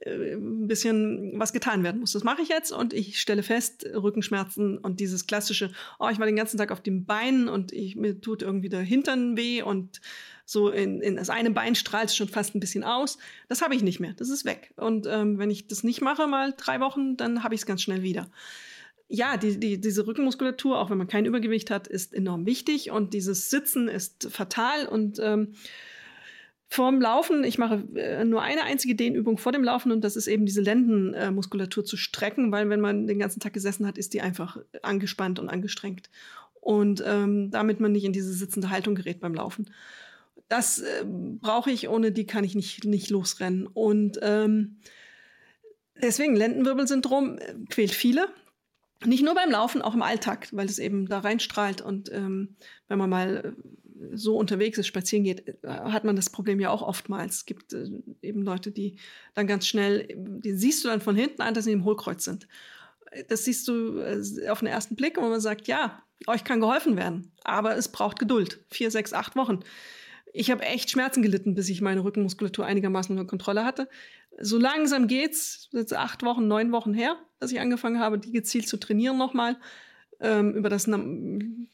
äh, 0.00 0.34
ein 0.34 0.66
bisschen 0.66 1.38
was 1.38 1.52
getan 1.52 1.82
werden 1.82 2.00
muss. 2.00 2.12
Das 2.12 2.24
mache 2.24 2.42
ich 2.42 2.48
jetzt 2.48 2.72
und 2.72 2.92
ich 2.92 3.20
stelle 3.20 3.42
fest, 3.42 3.86
Rückenschmerzen 3.94 4.78
und 4.78 5.00
dieses 5.00 5.26
klassische, 5.26 5.70
oh, 5.98 6.08
ich 6.10 6.18
war 6.18 6.26
den 6.26 6.36
ganzen 6.36 6.58
Tag 6.58 6.72
auf 6.72 6.82
dem 6.82 7.04
Bein 7.04 7.48
und 7.48 7.72
ich, 7.72 7.96
mir 7.96 8.20
tut 8.20 8.42
irgendwie 8.42 8.68
der 8.68 8.80
Hintern 8.80 9.36
weh 9.36 9.62
und 9.62 10.00
so 10.44 10.68
in, 10.68 11.00
in 11.00 11.16
das 11.16 11.30
eine 11.30 11.50
Bein 11.50 11.74
strahlt 11.74 12.10
es 12.10 12.16
schon 12.16 12.28
fast 12.28 12.54
ein 12.54 12.60
bisschen 12.60 12.84
aus. 12.84 13.18
Das 13.48 13.62
habe 13.62 13.74
ich 13.74 13.82
nicht 13.82 14.00
mehr. 14.00 14.12
Das 14.14 14.28
ist 14.28 14.44
weg. 14.44 14.72
Und 14.76 15.06
ähm, 15.06 15.38
wenn 15.38 15.50
ich 15.50 15.66
das 15.66 15.84
nicht 15.84 16.00
mache, 16.02 16.26
mal 16.26 16.54
drei 16.56 16.80
Wochen, 16.80 17.16
dann 17.16 17.42
habe 17.42 17.54
ich 17.54 17.62
es 17.62 17.66
ganz 17.66 17.82
schnell 17.82 18.02
wieder. 18.02 18.30
Ja, 19.08 19.36
die, 19.36 19.58
die, 19.58 19.80
diese 19.80 20.06
Rückenmuskulatur, 20.06 20.78
auch 20.78 20.90
wenn 20.90 20.98
man 20.98 21.06
kein 21.06 21.26
Übergewicht 21.26 21.70
hat, 21.70 21.86
ist 21.86 22.14
enorm 22.14 22.46
wichtig 22.46 22.90
und 22.90 23.14
dieses 23.14 23.50
Sitzen 23.50 23.88
ist 23.88 24.28
fatal 24.30 24.86
und 24.86 25.18
ähm, 25.22 25.54
vorm 26.68 27.00
Laufen, 27.00 27.44
ich 27.44 27.58
mache 27.58 27.84
äh, 27.94 28.24
nur 28.24 28.42
eine 28.42 28.64
einzige 28.64 28.94
Dehnübung 28.94 29.38
vor 29.38 29.52
dem 29.52 29.62
Laufen 29.62 29.92
und 29.92 30.02
das 30.02 30.16
ist 30.16 30.26
eben 30.26 30.46
diese 30.46 30.62
Lendenmuskulatur 30.62 31.84
zu 31.84 31.96
strecken, 31.96 32.50
weil 32.50 32.68
wenn 32.70 32.80
man 32.80 33.06
den 33.06 33.18
ganzen 33.18 33.40
Tag 33.40 33.52
gesessen 33.52 33.86
hat, 33.86 33.98
ist 33.98 34.14
die 34.14 34.22
einfach 34.22 34.58
angespannt 34.82 35.38
und 35.38 35.48
angestrengt. 35.48 36.10
Und 36.60 37.04
ähm, 37.06 37.50
damit 37.50 37.78
man 37.78 37.92
nicht 37.92 38.04
in 38.04 38.14
diese 38.14 38.32
sitzende 38.32 38.70
Haltung 38.70 38.94
gerät 38.94 39.20
beim 39.20 39.34
Laufen 39.34 39.66
das 40.48 40.80
äh, 40.80 41.04
brauche 41.06 41.70
ich, 41.70 41.88
ohne 41.88 42.12
die 42.12 42.26
kann 42.26 42.44
ich 42.44 42.54
nicht, 42.54 42.84
nicht 42.84 43.10
losrennen. 43.10 43.66
Und 43.66 44.18
ähm, 44.22 44.76
deswegen 46.00 46.36
Lendenwirbelsyndrom 46.36 47.38
äh, 47.38 47.54
quält 47.70 47.92
viele. 47.92 48.28
Nicht 49.04 49.24
nur 49.24 49.34
beim 49.34 49.50
Laufen, 49.50 49.82
auch 49.82 49.94
im 49.94 50.02
Alltag, 50.02 50.48
weil 50.52 50.66
es 50.66 50.78
eben 50.78 51.06
da 51.06 51.18
reinstrahlt. 51.18 51.80
Und 51.80 52.12
ähm, 52.12 52.56
wenn 52.88 52.98
man 52.98 53.10
mal 53.10 53.54
äh, 53.56 54.16
so 54.16 54.36
unterwegs 54.36 54.78
ist, 54.78 54.86
spazieren 54.86 55.24
geht, 55.24 55.48
äh, 55.64 55.68
hat 55.68 56.04
man 56.04 56.16
das 56.16 56.30
Problem 56.30 56.60
ja 56.60 56.70
auch 56.70 56.82
oftmals. 56.82 57.36
Es 57.36 57.46
gibt 57.46 57.72
äh, 57.72 57.90
eben 58.22 58.42
Leute, 58.42 58.70
die 58.70 58.96
dann 59.34 59.46
ganz 59.46 59.66
schnell, 59.66 60.08
die 60.16 60.52
siehst 60.52 60.84
du 60.84 60.88
dann 60.88 61.00
von 61.00 61.16
hinten 61.16 61.42
an, 61.42 61.54
dass 61.54 61.64
sie 61.64 61.72
im 61.72 61.84
Hohlkreuz 61.84 62.24
sind 62.24 62.46
das 63.28 63.44
siehst 63.44 63.68
du 63.68 63.98
äh, 63.98 64.48
auf 64.48 64.60
den 64.60 64.68
ersten 64.68 64.96
Blick, 64.96 65.16
wo 65.16 65.22
man 65.22 65.40
sagt, 65.40 65.68
ja, 65.68 66.02
euch 66.26 66.44
kann 66.44 66.60
geholfen 66.60 66.96
werden, 66.96 67.32
aber 67.42 67.76
es 67.76 67.88
braucht 67.88 68.18
Geduld. 68.18 68.64
Vier, 68.70 68.90
sechs, 68.90 69.12
acht 69.12 69.36
Wochen. 69.36 69.60
Ich 70.36 70.50
habe 70.50 70.64
echt 70.64 70.90
Schmerzen 70.90 71.22
gelitten, 71.22 71.54
bis 71.54 71.68
ich 71.68 71.80
meine 71.80 72.02
Rückenmuskulatur 72.02 72.66
einigermaßen 72.66 73.16
unter 73.16 73.28
Kontrolle 73.28 73.64
hatte. 73.64 73.88
So 74.40 74.58
langsam 74.58 75.06
geht's. 75.06 75.68
Jetzt 75.70 75.94
acht 75.94 76.24
Wochen, 76.24 76.48
neun 76.48 76.72
Wochen 76.72 76.92
her, 76.92 77.16
dass 77.38 77.52
ich 77.52 77.60
angefangen 77.60 78.00
habe, 78.00 78.18
die 78.18 78.32
gezielt 78.32 78.66
zu 78.66 78.76
trainieren 78.76 79.16
nochmal 79.16 79.56
ähm, 80.18 80.54
über 80.54 80.68
das 80.68 80.86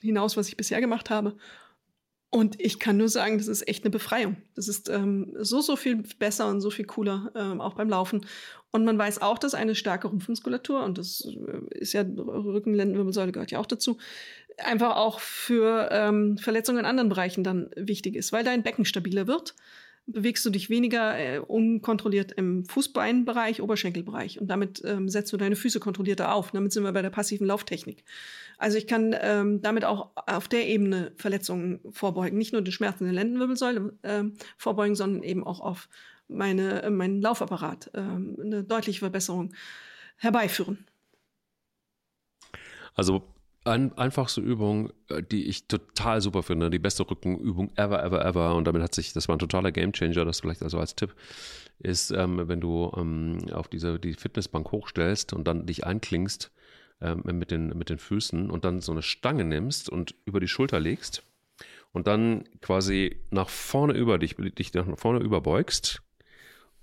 hinaus, 0.02 0.36
was 0.36 0.48
ich 0.48 0.58
bisher 0.58 0.80
gemacht 0.80 1.08
habe. 1.08 1.36
Und 2.28 2.60
ich 2.60 2.78
kann 2.78 2.98
nur 2.98 3.08
sagen, 3.08 3.38
das 3.38 3.48
ist 3.48 3.66
echt 3.66 3.82
eine 3.82 3.90
Befreiung. 3.90 4.36
Das 4.54 4.68
ist 4.68 4.90
ähm, 4.90 5.34
so, 5.38 5.62
so 5.62 5.74
viel 5.74 6.04
besser 6.18 6.48
und 6.48 6.60
so 6.60 6.68
viel 6.70 6.84
cooler, 6.84 7.32
ähm, 7.34 7.62
auch 7.62 7.74
beim 7.74 7.88
Laufen. 7.88 8.26
Und 8.70 8.84
man 8.84 8.98
weiß 8.98 9.22
auch, 9.22 9.38
dass 9.38 9.54
eine 9.54 9.74
starke 9.74 10.06
Rumpfmuskulatur, 10.06 10.84
und 10.84 10.98
das 10.98 11.26
äh, 11.26 11.78
ist 11.78 11.94
ja 11.94 12.02
Rückenlendenwirbelsäule 12.02 13.32
gehört 13.32 13.50
ja 13.50 13.58
auch 13.58 13.66
dazu, 13.66 13.96
einfach 14.64 14.96
auch 14.96 15.20
für 15.20 15.88
ähm, 15.90 16.38
Verletzungen 16.38 16.80
in 16.80 16.84
anderen 16.84 17.08
Bereichen 17.08 17.44
dann 17.44 17.70
wichtig 17.76 18.16
ist, 18.16 18.32
weil 18.32 18.44
dein 18.44 18.62
Becken 18.62 18.84
stabiler 18.84 19.26
wird 19.26 19.54
bewegst 20.12 20.44
du 20.44 20.50
dich 20.50 20.70
weniger 20.70 21.18
äh, 21.18 21.38
unkontrolliert 21.38 22.32
im 22.32 22.64
Fußbeinbereich, 22.64 23.62
Oberschenkelbereich 23.62 24.40
und 24.40 24.48
damit 24.48 24.82
ähm, 24.84 25.08
setzt 25.08 25.32
du 25.32 25.36
deine 25.36 25.56
Füße 25.56 25.80
kontrollierter 25.80 26.34
auf. 26.34 26.50
Damit 26.50 26.72
sind 26.72 26.84
wir 26.84 26.92
bei 26.92 27.02
der 27.02 27.10
passiven 27.10 27.46
Lauftechnik. 27.46 28.04
Also 28.58 28.78
ich 28.78 28.86
kann 28.86 29.14
ähm, 29.20 29.62
damit 29.62 29.84
auch 29.84 30.10
auf 30.14 30.48
der 30.48 30.66
Ebene 30.66 31.12
Verletzungen 31.16 31.80
vorbeugen, 31.90 32.38
nicht 32.38 32.52
nur 32.52 32.62
den 32.62 32.72
Schmerzen 32.72 33.04
der 33.04 33.12
Lendenwirbelsäule 33.12 33.92
äh, 34.02 34.24
vorbeugen, 34.56 34.96
sondern 34.96 35.22
eben 35.22 35.44
auch 35.44 35.60
auf 35.60 35.88
meine, 36.28 36.82
äh, 36.82 36.90
meinen 36.90 37.20
Laufapparat 37.20 37.90
äh, 37.94 38.00
eine 38.00 38.64
deutliche 38.64 39.00
Verbesserung 39.00 39.52
herbeiführen. 40.16 40.86
Also 42.94 43.22
ein, 43.64 43.96
einfachste 43.98 44.40
Übung, 44.40 44.92
äh, 45.08 45.22
die 45.22 45.46
ich 45.46 45.66
total 45.66 46.20
super 46.20 46.42
finde, 46.42 46.70
die 46.70 46.78
beste 46.78 47.08
Rückenübung 47.08 47.70
ever, 47.76 48.02
ever, 48.02 48.24
ever. 48.24 48.54
Und 48.54 48.64
damit 48.64 48.82
hat 48.82 48.94
sich, 48.94 49.12
das 49.12 49.28
war 49.28 49.36
ein 49.36 49.40
totaler 49.40 49.72
Gamechanger, 49.72 50.24
das 50.24 50.40
vielleicht 50.40 50.62
also 50.62 50.78
als 50.78 50.94
Tipp, 50.94 51.14
ist, 51.78 52.10
ähm, 52.10 52.48
wenn 52.48 52.60
du 52.60 52.92
ähm, 52.96 53.38
auf 53.52 53.68
diese 53.68 53.98
die 53.98 54.14
Fitnessbank 54.14 54.72
hochstellst 54.72 55.32
und 55.32 55.46
dann 55.46 55.66
dich 55.66 55.84
einklingst 55.84 56.50
ähm, 57.00 57.22
mit, 57.24 57.50
den, 57.50 57.68
mit 57.76 57.90
den 57.90 57.98
Füßen 57.98 58.50
und 58.50 58.64
dann 58.64 58.80
so 58.80 58.92
eine 58.92 59.02
Stange 59.02 59.44
nimmst 59.44 59.88
und 59.88 60.14
über 60.24 60.40
die 60.40 60.48
Schulter 60.48 60.80
legst 60.80 61.22
und 61.92 62.06
dann 62.06 62.44
quasi 62.60 63.20
nach 63.30 63.48
vorne 63.48 63.94
über 63.94 64.18
dich, 64.18 64.36
dich 64.36 64.72
nach 64.74 64.86
vorne 64.98 65.20
überbeugst 65.20 66.02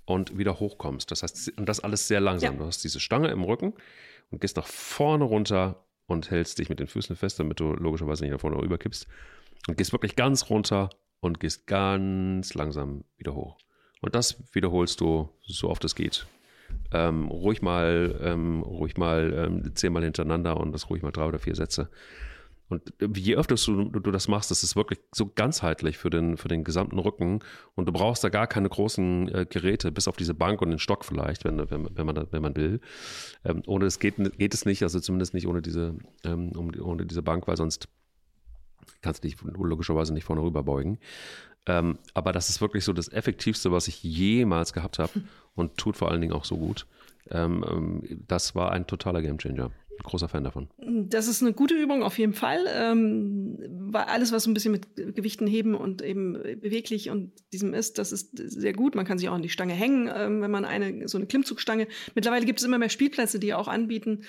und 0.04 0.38
wieder 0.38 0.58
hochkommst. 0.58 1.10
Das 1.10 1.22
heißt, 1.22 1.58
und 1.58 1.68
das 1.68 1.80
alles 1.80 2.08
sehr 2.08 2.20
langsam. 2.20 2.54
Ja. 2.54 2.58
Du 2.60 2.66
hast 2.66 2.82
diese 2.84 3.00
Stange 3.00 3.28
im 3.28 3.42
Rücken 3.42 3.74
und 4.30 4.40
gehst 4.40 4.56
nach 4.56 4.66
vorne 4.66 5.24
runter 5.24 5.84
und 6.08 6.30
hältst 6.30 6.58
dich 6.58 6.68
mit 6.68 6.80
den 6.80 6.88
Füßen 6.88 7.14
fest, 7.14 7.38
damit 7.38 7.60
du 7.60 7.74
logischerweise 7.74 8.24
nicht 8.24 8.32
nach 8.32 8.40
vorne 8.40 8.60
überkippst. 8.60 9.06
Und 9.68 9.76
gehst 9.76 9.92
wirklich 9.92 10.16
ganz 10.16 10.50
runter 10.50 10.90
und 11.20 11.38
gehst 11.38 11.66
ganz 11.66 12.54
langsam 12.54 13.04
wieder 13.16 13.34
hoch. 13.34 13.58
Und 14.00 14.14
das 14.14 14.42
wiederholst 14.52 15.00
du 15.00 15.28
so 15.42 15.68
oft 15.68 15.84
es 15.84 15.94
geht. 15.94 16.26
Ähm, 16.92 17.28
ruhig 17.28 17.60
mal, 17.62 18.18
ähm, 18.22 18.62
ruhig 18.62 18.96
mal 18.96 19.32
ähm, 19.34 19.74
zehnmal 19.74 20.02
hintereinander 20.02 20.56
und 20.56 20.72
das 20.72 20.88
ruhig 20.88 21.02
mal 21.02 21.10
drei 21.10 21.26
oder 21.26 21.38
vier 21.38 21.54
Sätze. 21.54 21.90
Und 22.68 22.92
je 23.16 23.36
öfter 23.36 23.54
du, 23.54 23.84
du, 23.84 24.10
das 24.10 24.28
machst, 24.28 24.50
das 24.50 24.62
ist 24.62 24.76
wirklich 24.76 25.00
so 25.12 25.26
ganzheitlich 25.26 25.96
für 25.96 26.10
den, 26.10 26.36
für 26.36 26.48
den 26.48 26.64
gesamten 26.64 26.98
Rücken. 26.98 27.40
Und 27.74 27.86
du 27.86 27.92
brauchst 27.92 28.22
da 28.22 28.28
gar 28.28 28.46
keine 28.46 28.68
großen 28.68 29.34
äh, 29.34 29.46
Geräte, 29.48 29.90
bis 29.90 30.06
auf 30.06 30.16
diese 30.16 30.34
Bank 30.34 30.60
und 30.60 30.70
den 30.70 30.78
Stock 30.78 31.04
vielleicht, 31.04 31.44
wenn, 31.44 31.58
wenn, 31.70 31.88
wenn, 31.96 32.06
man, 32.06 32.26
wenn 32.30 32.42
man 32.42 32.56
will. 32.56 32.80
Ähm, 33.44 33.62
ohne 33.66 33.86
es 33.86 33.98
geht, 33.98 34.16
geht 34.38 34.54
es 34.54 34.66
nicht, 34.66 34.82
also 34.82 35.00
zumindest 35.00 35.32
nicht 35.32 35.46
ohne 35.46 35.62
diese, 35.62 35.96
ähm, 36.24 36.52
ohne 36.56 37.06
diese 37.06 37.22
Bank, 37.22 37.48
weil 37.48 37.56
sonst 37.56 37.88
kannst 39.00 39.24
du 39.24 39.28
dich 39.28 39.38
logischerweise 39.42 40.12
nicht 40.12 40.24
vorne 40.24 40.42
rüber 40.42 40.62
beugen. 40.62 40.98
Ähm, 41.66 41.98
aber 42.12 42.32
das 42.32 42.50
ist 42.50 42.60
wirklich 42.60 42.84
so 42.84 42.92
das 42.92 43.10
Effektivste, 43.10 43.72
was 43.72 43.88
ich 43.88 44.02
jemals 44.02 44.74
gehabt 44.74 44.98
habe 44.98 45.12
und 45.54 45.78
tut 45.78 45.96
vor 45.96 46.10
allen 46.10 46.20
Dingen 46.20 46.34
auch 46.34 46.44
so 46.44 46.58
gut. 46.58 46.86
Ähm, 47.30 47.64
ähm, 47.66 48.24
das 48.26 48.54
war 48.54 48.72
ein 48.72 48.86
totaler 48.86 49.22
Gamechanger 49.22 49.70
großer 50.02 50.28
Fan 50.28 50.44
davon. 50.44 50.68
Das 50.78 51.28
ist 51.28 51.42
eine 51.42 51.52
gute 51.52 51.74
Übung 51.74 52.02
auf 52.02 52.18
jeden 52.18 52.34
Fall, 52.34 52.66
ähm, 52.72 53.58
weil 53.90 54.04
alles, 54.04 54.32
was 54.32 54.44
so 54.44 54.50
ein 54.50 54.54
bisschen 54.54 54.72
mit 54.72 54.96
Gewichten 54.96 55.46
heben 55.46 55.74
und 55.74 56.02
eben 56.02 56.32
beweglich 56.32 57.10
und 57.10 57.32
diesem 57.52 57.74
ist, 57.74 57.98
das 57.98 58.12
ist 58.12 58.36
sehr 58.36 58.72
gut. 58.72 58.94
Man 58.94 59.04
kann 59.04 59.18
sich 59.18 59.28
auch 59.28 59.34
an 59.34 59.42
die 59.42 59.48
Stange 59.48 59.74
hängen, 59.74 60.10
ähm, 60.14 60.42
wenn 60.42 60.50
man 60.50 60.64
eine 60.64 61.08
so 61.08 61.18
eine 61.18 61.26
Klimmzugstange. 61.26 61.88
Mittlerweile 62.14 62.46
gibt 62.46 62.60
es 62.60 62.64
immer 62.64 62.78
mehr 62.78 62.88
Spielplätze, 62.88 63.38
die 63.38 63.54
auch 63.54 63.68
anbieten, 63.68 64.22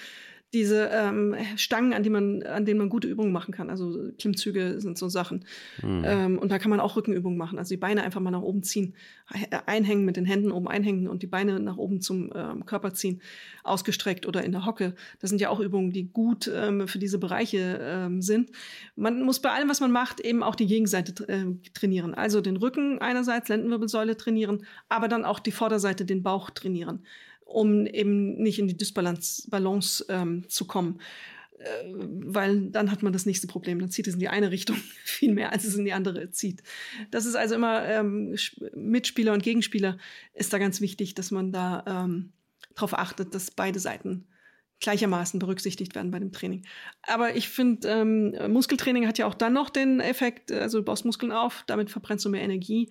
diese 0.54 0.90
ähm, 0.92 1.36
Stangen, 1.58 1.94
an, 1.94 2.02
die 2.02 2.10
man, 2.10 2.42
an 2.44 2.66
denen 2.66 2.80
man 2.80 2.90
gute 2.90 3.08
Übungen 3.08 3.32
machen 3.32 3.54
kann. 3.54 3.70
Also 3.70 4.12
Klimmzüge 4.18 4.82
sind 4.82 4.98
so 4.98 5.08
Sachen. 5.08 5.46
Mhm. 5.84 6.04
Ähm, 6.06 6.40
und 6.40 6.52
da 6.52 6.58
kann 6.58 6.72
man 6.72 6.80
auch 6.80 6.96
Rückenübungen 6.96 7.38
machen. 7.38 7.60
Also 7.60 7.70
die 7.70 7.78
Beine 7.78 8.04
einfach 8.04 8.20
mal 8.20 8.32
nach 8.32 8.42
oben 8.42 8.64
ziehen, 8.64 8.96
einhängen 9.68 10.06
mit 10.06 10.18
den 10.18 10.26
Händen 10.26 10.52
oben 10.52 10.68
einhängen 10.68 11.08
und 11.08 11.22
die 11.22 11.28
Beine 11.28 11.60
nach 11.60 11.78
oben 11.78 12.02
zum 12.02 12.32
ähm, 12.36 12.66
Körper 12.66 12.94
ziehen, 12.94 13.22
ausgestreckt 13.64 14.26
oder 14.26 14.44
in 14.44 14.52
der 14.52 14.66
Hocke. 14.66 14.96
Das 15.20 15.30
sind 15.30 15.40
ja 15.40 15.50
auch 15.50 15.60
Übungen, 15.60 15.92
die 15.92 16.12
gut 16.12 16.52
ähm, 16.54 16.88
für 16.88 16.98
diese 16.98 17.20
Bereiche 17.20 17.80
ähm, 17.82 18.22
sind. 18.24 18.50
Man 18.96 19.22
muss 19.22 19.40
bei 19.40 19.52
allem, 19.52 19.70
was 19.70 19.82
man 19.82 19.92
macht, 19.92 20.20
eben 20.20 20.42
auch 20.42 20.56
die 20.56 20.68
Gegenseite 20.68 21.28
äh, 21.28 21.46
trainieren. 21.76 22.16
Also 22.16 22.42
den 22.42 22.58
Rücken 22.58 23.00
einerseits, 23.00 23.50
Lendenwirbelsäule 23.50 24.18
trainieren, 24.18 24.66
aber 24.90 25.08
dann 25.08 25.26
auch 25.26 25.40
die 25.40 25.52
Vorderseite, 25.52 26.06
den 26.06 26.24
Bauch 26.24 26.50
trainieren 26.50 27.04
um 27.50 27.86
eben 27.86 28.36
nicht 28.36 28.60
in 28.60 28.68
die 28.68 28.78
Dysbalance 28.78 29.50
Balance, 29.50 30.06
ähm, 30.10 30.48
zu 30.48 30.66
kommen. 30.66 31.00
Äh, 31.60 31.84
weil 31.94 32.70
dann 32.70 32.92
hat 32.92 33.04
man 33.04 33.14
das 33.14 33.26
nächste 33.26 33.48
Problem. 33.48 33.80
Dann 33.80 33.90
zieht 33.90 34.08
es 34.08 34.14
in 34.14 34.20
die 34.20 34.30
eine 34.30 34.52
Richtung 34.52 34.78
viel 35.04 35.34
mehr, 35.34 35.52
als 35.52 35.66
es 35.66 35.76
in 35.76 35.86
die 35.86 35.94
andere 35.94 36.32
zieht. 36.32 36.64
Das 37.12 37.26
ist 37.26 37.36
also 37.36 37.56
immer 37.56 37.86
ähm, 37.86 38.36
Mitspieler 38.74 39.34
und 39.34 39.44
Gegenspieler 39.44 39.98
ist 40.34 40.54
da 40.54 40.58
ganz 40.58 40.82
wichtig, 40.82 41.16
dass 41.16 41.32
man 41.32 41.52
da 41.52 41.84
ähm, 41.88 42.32
darauf 42.76 42.94
achtet, 42.94 43.34
dass 43.36 43.52
beide 43.52 43.80
Seiten 43.80 44.28
gleichermaßen 44.80 45.40
berücksichtigt 45.40 45.94
werden 45.96 46.12
bei 46.12 46.20
dem 46.20 46.32
Training. 46.32 46.66
Aber 47.02 47.36
ich 47.36 47.50
finde, 47.50 47.90
ähm, 47.90 48.52
Muskeltraining 48.52 49.08
hat 49.08 49.18
ja 49.18 49.26
auch 49.26 49.34
dann 49.34 49.52
noch 49.52 49.70
den 49.70 50.00
Effekt, 50.00 50.54
also 50.54 50.80
du 50.80 50.86
baust 50.86 51.04
Muskeln 51.04 51.34
auf, 51.34 51.64
damit 51.68 51.90
verbrennst 51.90 52.24
du 52.24 52.30
mehr 52.30 52.44
Energie 52.44 52.90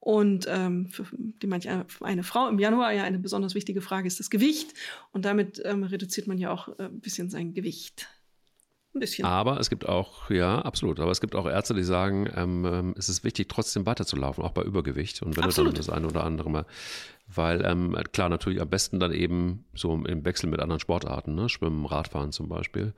und 0.00 0.46
ähm, 0.48 0.88
für 0.88 1.04
die 1.12 1.46
manche 1.46 1.86
eine 2.00 2.22
Frau 2.22 2.48
im 2.48 2.58
Januar 2.58 2.92
ja 2.92 3.04
eine 3.04 3.18
besonders 3.18 3.54
wichtige 3.54 3.82
Frage 3.82 4.06
ist 4.06 4.18
das 4.18 4.30
Gewicht. 4.30 4.72
Und 5.12 5.26
damit 5.26 5.60
ähm, 5.64 5.84
reduziert 5.84 6.26
man 6.26 6.38
ja 6.38 6.50
auch 6.50 6.68
äh, 6.78 6.84
ein 6.84 7.00
bisschen 7.00 7.28
sein 7.28 7.52
Gewicht. 7.52 8.08
Ein 8.92 8.98
bisschen. 8.98 9.24
Aber 9.24 9.60
es 9.60 9.70
gibt 9.70 9.88
auch, 9.88 10.30
ja, 10.30 10.58
absolut. 10.62 10.98
Aber 10.98 11.12
es 11.12 11.20
gibt 11.20 11.36
auch 11.36 11.46
Ärzte, 11.46 11.74
die 11.74 11.84
sagen, 11.84 12.28
ähm, 12.34 12.64
ähm, 12.64 12.94
es 12.98 13.08
ist 13.08 13.22
wichtig, 13.22 13.48
trotzdem 13.48 13.86
weiterzulaufen, 13.86 14.42
auch 14.42 14.50
bei 14.50 14.62
Übergewicht. 14.62 15.22
Und 15.22 15.36
wenn 15.36 15.44
absolut. 15.44 15.68
du 15.68 15.74
dann 15.74 15.86
das 15.86 15.90
eine 15.90 16.08
oder 16.08 16.24
andere 16.24 16.50
mal, 16.50 16.66
weil 17.28 17.64
ähm, 17.64 17.96
klar, 18.12 18.28
natürlich 18.28 18.60
am 18.60 18.68
besten 18.68 18.98
dann 18.98 19.12
eben 19.12 19.64
so 19.74 19.94
im 19.94 20.24
Wechsel 20.24 20.50
mit 20.50 20.58
anderen 20.58 20.80
Sportarten, 20.80 21.36
ne? 21.36 21.48
Schwimmen, 21.48 21.86
Radfahren 21.86 22.32
zum 22.32 22.48
Beispiel. 22.48 22.92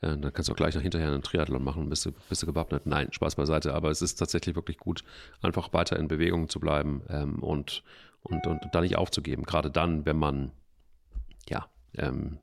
Ja, 0.00 0.16
dann 0.16 0.32
kannst 0.32 0.48
du 0.48 0.54
auch 0.54 0.56
gleich 0.56 0.74
noch 0.74 0.82
hinterher 0.82 1.08
einen 1.08 1.22
Triathlon 1.22 1.62
machen, 1.62 1.90
bist 1.90 2.06
du, 2.06 2.12
bist 2.30 2.42
du 2.42 2.46
gewappnet. 2.46 2.86
Nein, 2.86 3.12
Spaß 3.12 3.34
beiseite. 3.34 3.74
Aber 3.74 3.90
es 3.90 4.00
ist 4.00 4.14
tatsächlich 4.14 4.56
wirklich 4.56 4.78
gut, 4.78 5.04
einfach 5.42 5.74
weiter 5.74 5.98
in 5.98 6.08
Bewegung 6.08 6.48
zu 6.48 6.58
bleiben 6.58 7.02
ähm, 7.10 7.42
und, 7.42 7.82
und, 8.22 8.46
und, 8.46 8.62
und 8.62 8.74
da 8.74 8.80
nicht 8.80 8.96
aufzugeben. 8.96 9.42
Gerade 9.42 9.70
dann, 9.70 10.06
wenn 10.06 10.16
man, 10.16 10.52
ja, 11.50 11.66
ähm, 11.98 12.38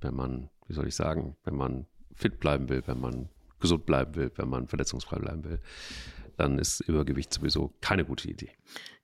wenn 0.00 0.14
man, 0.14 0.48
wie 0.68 0.72
soll 0.72 0.88
ich 0.88 0.94
sagen, 0.94 1.36
wenn 1.44 1.56
man 1.56 1.86
fit 2.16 2.40
bleiben 2.40 2.68
will, 2.68 2.82
wenn 2.86 3.00
man 3.00 3.28
gesund 3.60 3.86
bleiben 3.86 4.14
will, 4.16 4.30
wenn 4.36 4.48
man 4.48 4.68
verletzungsfrei 4.68 5.18
bleiben 5.18 5.44
will, 5.44 5.60
dann 6.36 6.58
ist 6.58 6.80
Übergewicht 6.80 7.32
sowieso 7.32 7.72
keine 7.80 8.04
gute 8.04 8.28
Idee. 8.28 8.50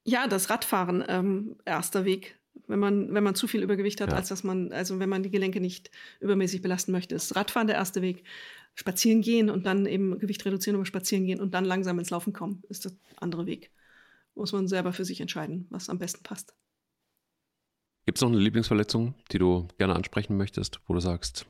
Ja, 0.04 0.26
das 0.26 0.50
Radfahren, 0.50 1.04
ähm, 1.08 1.56
erster 1.64 2.04
Weg. 2.04 2.38
Wenn 2.66 2.78
man, 2.78 3.14
wenn 3.14 3.24
man 3.24 3.34
zu 3.34 3.46
viel 3.46 3.62
Übergewicht 3.62 4.00
hat, 4.00 4.10
ja. 4.10 4.16
als 4.16 4.28
dass 4.28 4.44
man, 4.44 4.72
also 4.72 4.98
wenn 4.98 5.08
man 5.08 5.22
die 5.22 5.30
Gelenke 5.30 5.60
nicht 5.60 5.90
übermäßig 6.20 6.60
belasten 6.60 6.92
möchte, 6.92 7.14
ist 7.14 7.34
Radfahren 7.34 7.66
der 7.66 7.76
erste 7.76 8.02
Weg. 8.02 8.24
Spazieren 8.74 9.20
gehen 9.20 9.50
und 9.50 9.66
dann 9.66 9.86
eben 9.86 10.18
Gewicht 10.18 10.44
reduzieren 10.44 10.76
über 10.76 10.86
Spazieren 10.86 11.26
gehen 11.26 11.40
und 11.40 11.52
dann 11.54 11.64
langsam 11.64 11.98
ins 11.98 12.10
Laufen 12.10 12.32
kommen, 12.32 12.62
ist 12.68 12.84
der 12.84 12.92
andere 13.16 13.46
Weg. 13.46 13.70
Muss 14.34 14.52
man 14.52 14.66
selber 14.66 14.92
für 14.92 15.04
sich 15.04 15.20
entscheiden, 15.20 15.66
was 15.70 15.88
am 15.88 15.98
besten 15.98 16.22
passt. 16.22 16.54
Gibt 18.06 18.18
es 18.18 18.22
noch 18.22 18.30
eine 18.30 18.38
Lieblingsverletzung, 18.38 19.14
die 19.30 19.38
du 19.38 19.68
gerne 19.78 19.94
ansprechen 19.94 20.36
möchtest, 20.36 20.80
wo 20.86 20.94
du 20.94 21.00
sagst, 21.00 21.46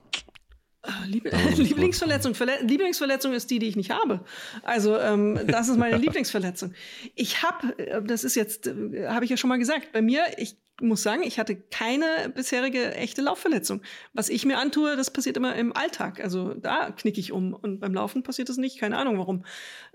Ah, 0.82 1.04
Lieb 1.06 1.30
Lieblingsverletzung. 1.56 2.34
Verle 2.34 2.60
Lieblingsverletzung 2.62 3.32
ist 3.32 3.50
die, 3.50 3.60
die 3.60 3.68
ich 3.68 3.76
nicht 3.76 3.90
habe. 3.90 4.24
Also 4.62 4.98
ähm, 4.98 5.38
das 5.46 5.68
ist 5.68 5.76
meine 5.76 5.96
Lieblingsverletzung. 5.98 6.74
Ich 7.14 7.42
habe, 7.42 7.78
äh, 7.78 8.02
das 8.02 8.24
ist 8.24 8.34
jetzt, 8.34 8.66
äh, 8.66 9.06
habe 9.06 9.24
ich 9.24 9.30
ja 9.30 9.36
schon 9.36 9.48
mal 9.48 9.58
gesagt, 9.58 9.92
bei 9.92 10.02
mir, 10.02 10.24
ich 10.38 10.56
muss 10.80 11.04
sagen, 11.04 11.22
ich 11.22 11.38
hatte 11.38 11.54
keine 11.54 12.32
bisherige 12.34 12.94
echte 12.94 13.22
Laufverletzung. 13.22 13.82
Was 14.12 14.28
ich 14.28 14.44
mir 14.44 14.58
antue, 14.58 14.96
das 14.96 15.12
passiert 15.12 15.36
immer 15.36 15.54
im 15.54 15.74
Alltag. 15.76 16.18
Also 16.20 16.54
da 16.54 16.90
knicke 16.90 17.20
ich 17.20 17.30
um 17.30 17.54
und 17.54 17.78
beim 17.78 17.94
Laufen 17.94 18.24
passiert 18.24 18.48
das 18.48 18.56
nicht. 18.56 18.80
Keine 18.80 18.98
Ahnung 18.98 19.18
warum. 19.18 19.44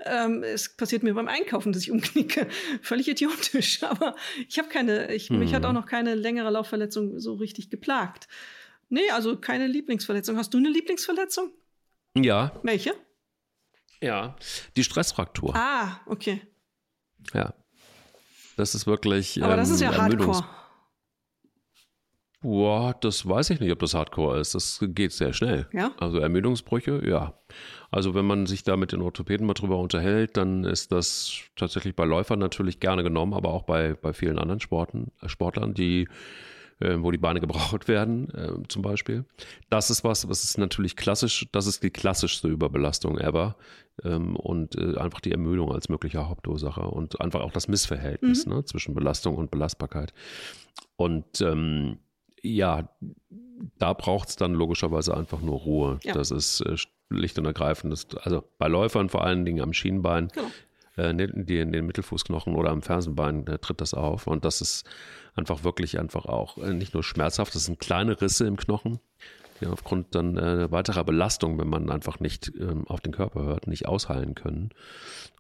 Ähm, 0.06 0.44
es 0.44 0.70
passiert 0.70 1.04
mir 1.04 1.14
beim 1.14 1.28
Einkaufen, 1.28 1.74
dass 1.74 1.82
ich 1.82 1.92
umknicke. 1.92 2.48
Völlig 2.82 3.10
idiotisch. 3.10 3.84
Aber 3.84 4.16
ich 4.48 4.58
habe 4.58 4.70
keine, 4.70 5.14
ich, 5.14 5.30
hm. 5.30 5.40
mich 5.40 5.54
hat 5.54 5.66
auch 5.66 5.74
noch 5.74 5.86
keine 5.86 6.16
längere 6.16 6.50
Laufverletzung 6.50 7.20
so 7.20 7.34
richtig 7.34 7.70
geplagt. 7.70 8.30
Nee, 8.90 9.10
also 9.12 9.38
keine 9.38 9.68
Lieblingsverletzung. 9.68 10.38
Hast 10.38 10.54
du 10.54 10.58
eine 10.58 10.70
Lieblingsverletzung? 10.70 11.52
Ja. 12.16 12.52
Welche? 12.64 12.94
Ja. 14.02 14.36
Die 14.76 14.84
Stressfraktur. 14.84 15.56
Ah, 15.56 16.00
okay. 16.06 16.42
Ja. 17.34 17.54
Das 18.56 18.76
ist 18.76 18.88
wirklich. 18.88 19.44
Aber 19.44 19.56
das 19.56 19.70
ist 19.70 19.82
ja 19.82 19.92
ähm, 19.92 19.96
Ermüdungs- 20.14 20.36
Hardcore. 20.42 20.58
Boah, 22.42 22.96
das 23.02 23.28
weiß 23.28 23.50
ich 23.50 23.60
nicht, 23.60 23.72
ob 23.72 23.80
das 23.80 23.96
Hardcore 23.96 24.40
ist. 24.40 24.54
Das 24.54 24.80
geht 24.82 25.12
sehr 25.12 25.34
schnell. 25.34 25.68
Ja? 25.74 25.92
Also 26.00 26.20
Ermüdungsbrüche, 26.20 27.02
ja. 27.06 27.34
Also 27.90 28.14
wenn 28.14 28.26
man 28.26 28.46
sich 28.46 28.64
da 28.64 28.78
mit 28.78 28.92
den 28.92 29.02
Orthopäden 29.02 29.46
mal 29.48 29.54
drüber 29.56 29.78
unterhält, 29.80 30.38
dann 30.38 30.64
ist 30.64 30.92
das 30.92 31.32
tatsächlich 31.56 31.96
bei 31.96 32.06
Läufern 32.06 32.38
natürlich 32.38 32.80
gerne 32.80 33.02
genommen, 33.04 33.34
aber 33.34 33.50
auch 33.50 33.64
bei, 33.64 33.96
bei 33.96 34.14
vielen 34.14 34.38
anderen 34.38 34.60
Sporten, 34.60 35.12
äh, 35.22 35.30
Sportlern, 35.30 35.74
die, 35.74 36.08
äh, 36.80 36.96
wo 37.00 37.12
die 37.12 37.18
Beine 37.18 37.40
gebraucht 37.40 37.88
werden, 37.88 38.30
äh, 38.34 38.68
zum 38.68 38.82
Beispiel. 38.82 39.26
Das 39.70 39.90
ist 39.90 40.04
was, 40.04 40.28
was 40.30 40.44
ist 40.44 40.58
natürlich 40.58 40.96
klassisch, 40.96 41.48
das 41.52 41.68
ist 41.68 41.84
die 41.84 41.90
klassischste 41.90 42.48
Überbelastung 42.48 43.18
ever. 43.18 43.56
Ähm, 44.04 44.36
und 44.36 44.76
äh, 44.76 44.96
einfach 44.98 45.22
die 45.22 45.32
Ermüdung 45.32 45.72
als 45.72 45.90
möglicher 45.90 46.30
Hauptursache 46.30 46.82
und 46.82 47.20
einfach 47.20 47.42
auch 47.42 47.52
das 47.52 47.68
Missverhältnis 47.68 48.46
ne, 48.46 48.64
zwischen 48.64 48.94
Belastung 48.94 49.36
und 49.36 49.50
Belastbarkeit. 49.50 50.14
Und 50.98 51.42
ähm, 51.42 51.98
ja, 52.44 52.90
da 53.80 53.94
braucht 53.94 54.30
es 54.30 54.36
dann 54.36 54.54
logischerweise 54.54 55.18
einfach 55.18 55.42
nur 55.42 55.58
Ruhe. 55.58 56.00
Ja. 56.04 56.14
Das 56.14 56.30
ist 56.30 56.62
äh, 56.62 56.78
schlicht 56.78 57.40
und 57.40 57.46
ergreifend. 57.46 57.92
Das, 57.92 58.08
also 58.24 58.44
bei 58.60 58.68
Läufern 58.68 59.10
vor 59.10 59.24
allen 59.24 59.46
Dingen 59.46 59.62
am 59.62 59.74
Schienbein, 59.74 60.28
Genau. 60.28 60.48
Äh, 60.98 61.10
in 61.10 61.46
den 61.46 61.86
Mittelfußknochen 61.86 62.56
oder 62.56 62.72
am 62.72 62.82
Fersenbein 62.82 63.46
da 63.46 63.58
tritt 63.58 63.82
das 63.82 63.94
auf. 63.94 64.28
Und 64.28 64.46
das 64.46 64.62
ist 64.62 64.86
einfach 65.36 65.64
wirklich 65.64 66.00
einfach 66.00 66.26
auch 66.26 66.58
äh, 66.58 66.74
nicht 66.74 66.94
nur 66.94 67.04
schmerzhaft, 67.04 67.56
das 67.56 67.66
sind 67.66 67.80
kleine 67.80 68.20
Risse 68.20 68.48
im 68.48 68.58
Knochen, 68.58 69.00
die 69.62 69.68
aufgrund 69.68 70.16
dann 70.16 70.38
äh, 70.38 70.72
weiterer 70.72 71.04
Belastung, 71.04 71.60
wenn 71.60 71.70
man 71.70 71.90
einfach 71.90 72.20
nicht 72.20 72.52
ähm, 72.60 72.88
auf 72.88 73.02
den 73.02 73.14
Körper 73.14 73.44
hört, 73.44 73.68
nicht 73.68 73.88
ausheilen 73.88 74.36
können. 74.36 74.72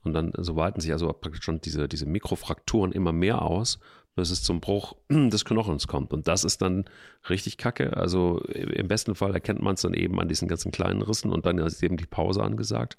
Und 0.04 0.14
dann 0.14 0.32
so 0.38 0.56
weiten 0.56 0.80
sich 0.80 0.92
also 0.92 1.12
praktisch 1.12 1.44
schon 1.44 1.62
diese, 1.62 1.88
diese 1.88 2.06
Mikrofrakturen 2.06 2.92
immer 2.92 3.12
mehr 3.12 3.42
aus, 3.42 3.80
bis 4.16 4.32
es 4.32 4.44
zum 4.44 4.60
Bruch 4.60 4.96
des 5.10 5.46
Knochens 5.46 5.88
kommt. 5.88 6.14
Und 6.14 6.28
das 6.28 6.44
ist 6.44 6.62
dann 6.62 6.86
richtig 7.30 7.58
kacke. 7.58 7.96
Also 7.96 8.40
im 8.40 8.88
besten 8.88 9.16
Fall 9.16 9.34
erkennt 9.34 9.62
man 9.62 9.76
es 9.76 9.82
dann 9.82 9.94
eben 9.94 10.20
an 10.20 10.28
diesen 10.28 10.48
ganzen 10.48 10.72
kleinen 10.72 11.02
Rissen 11.02 11.32
und 11.32 11.46
dann 11.46 11.58
ist 11.60 11.84
eben 11.84 11.98
die 11.98 12.06
Pause 12.06 12.44
angesagt. 12.44 12.98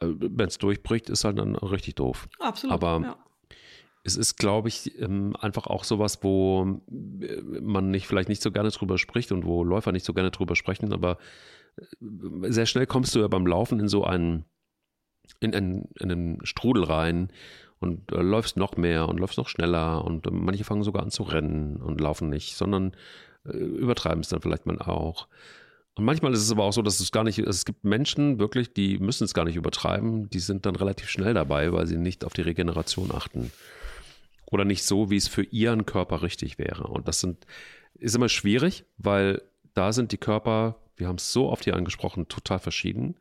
Wenn 0.00 0.48
es 0.48 0.58
durchbricht, 0.58 1.08
ist 1.08 1.24
halt 1.24 1.38
dann 1.38 1.56
richtig 1.56 1.94
doof. 1.94 2.28
Absolut. 2.38 2.74
Aber 2.74 3.00
ja. 3.02 3.16
es 4.04 4.16
ist, 4.16 4.36
glaube 4.36 4.68
ich, 4.68 4.98
ähm, 5.00 5.34
einfach 5.40 5.66
auch 5.66 5.84
sowas, 5.84 6.22
wo 6.22 6.80
äh, 7.20 7.40
man 7.60 7.90
nicht 7.90 8.06
vielleicht 8.06 8.28
nicht 8.28 8.42
so 8.42 8.50
gerne 8.52 8.70
drüber 8.70 8.98
spricht 8.98 9.32
und 9.32 9.44
wo 9.44 9.64
Läufer 9.64 9.92
nicht 9.92 10.04
so 10.04 10.12
gerne 10.12 10.30
drüber 10.30 10.56
sprechen, 10.56 10.92
aber 10.92 11.18
äh, 11.76 12.50
sehr 12.50 12.66
schnell 12.66 12.86
kommst 12.86 13.14
du 13.14 13.20
ja 13.20 13.28
beim 13.28 13.46
Laufen 13.46 13.80
in 13.80 13.88
so 13.88 14.04
einen, 14.04 14.44
in 15.40 15.54
einen, 15.54 15.88
in 15.98 16.12
einen 16.12 16.46
Strudel 16.46 16.84
rein 16.84 17.30
und 17.78 18.12
äh, 18.12 18.22
läufst 18.22 18.56
noch 18.56 18.76
mehr 18.76 19.08
und 19.08 19.20
läufst 19.20 19.38
noch 19.38 19.48
schneller 19.48 20.04
und 20.04 20.26
äh, 20.26 20.30
manche 20.30 20.64
fangen 20.64 20.82
sogar 20.82 21.02
an 21.02 21.10
zu 21.10 21.22
rennen 21.22 21.76
und 21.76 22.00
laufen 22.00 22.28
nicht, 22.28 22.56
sondern 22.56 22.92
äh, 23.44 23.56
übertreiben 23.56 24.20
es 24.20 24.28
dann 24.28 24.40
vielleicht 24.40 24.66
mal 24.66 24.78
auch. 24.78 25.28
Und 25.96 26.04
manchmal 26.04 26.34
ist 26.34 26.42
es 26.42 26.52
aber 26.52 26.64
auch 26.64 26.74
so, 26.74 26.82
dass 26.82 27.00
es 27.00 27.10
gar 27.10 27.24
nicht, 27.24 27.38
es 27.38 27.64
gibt 27.64 27.84
Menschen 27.84 28.38
wirklich, 28.38 28.74
die 28.74 28.98
müssen 28.98 29.24
es 29.24 29.32
gar 29.32 29.46
nicht 29.46 29.56
übertreiben, 29.56 30.28
die 30.28 30.40
sind 30.40 30.66
dann 30.66 30.76
relativ 30.76 31.08
schnell 31.08 31.32
dabei, 31.32 31.72
weil 31.72 31.86
sie 31.86 31.96
nicht 31.96 32.22
auf 32.22 32.34
die 32.34 32.42
Regeneration 32.42 33.10
achten. 33.12 33.50
Oder 34.44 34.66
nicht 34.66 34.84
so, 34.84 35.10
wie 35.10 35.16
es 35.16 35.26
für 35.26 35.42
ihren 35.42 35.86
Körper 35.86 36.20
richtig 36.20 36.58
wäre. 36.58 36.86
Und 36.86 37.08
das 37.08 37.20
sind, 37.20 37.46
ist 37.94 38.14
immer 38.14 38.28
schwierig, 38.28 38.84
weil 38.98 39.40
da 39.72 39.94
sind 39.94 40.12
die 40.12 40.18
Körper, 40.18 40.76
wir 40.98 41.08
haben 41.08 41.16
es 41.16 41.32
so 41.32 41.48
oft 41.48 41.64
hier 41.64 41.74
angesprochen, 41.76 42.28
total 42.28 42.58
verschieden. 42.58 43.16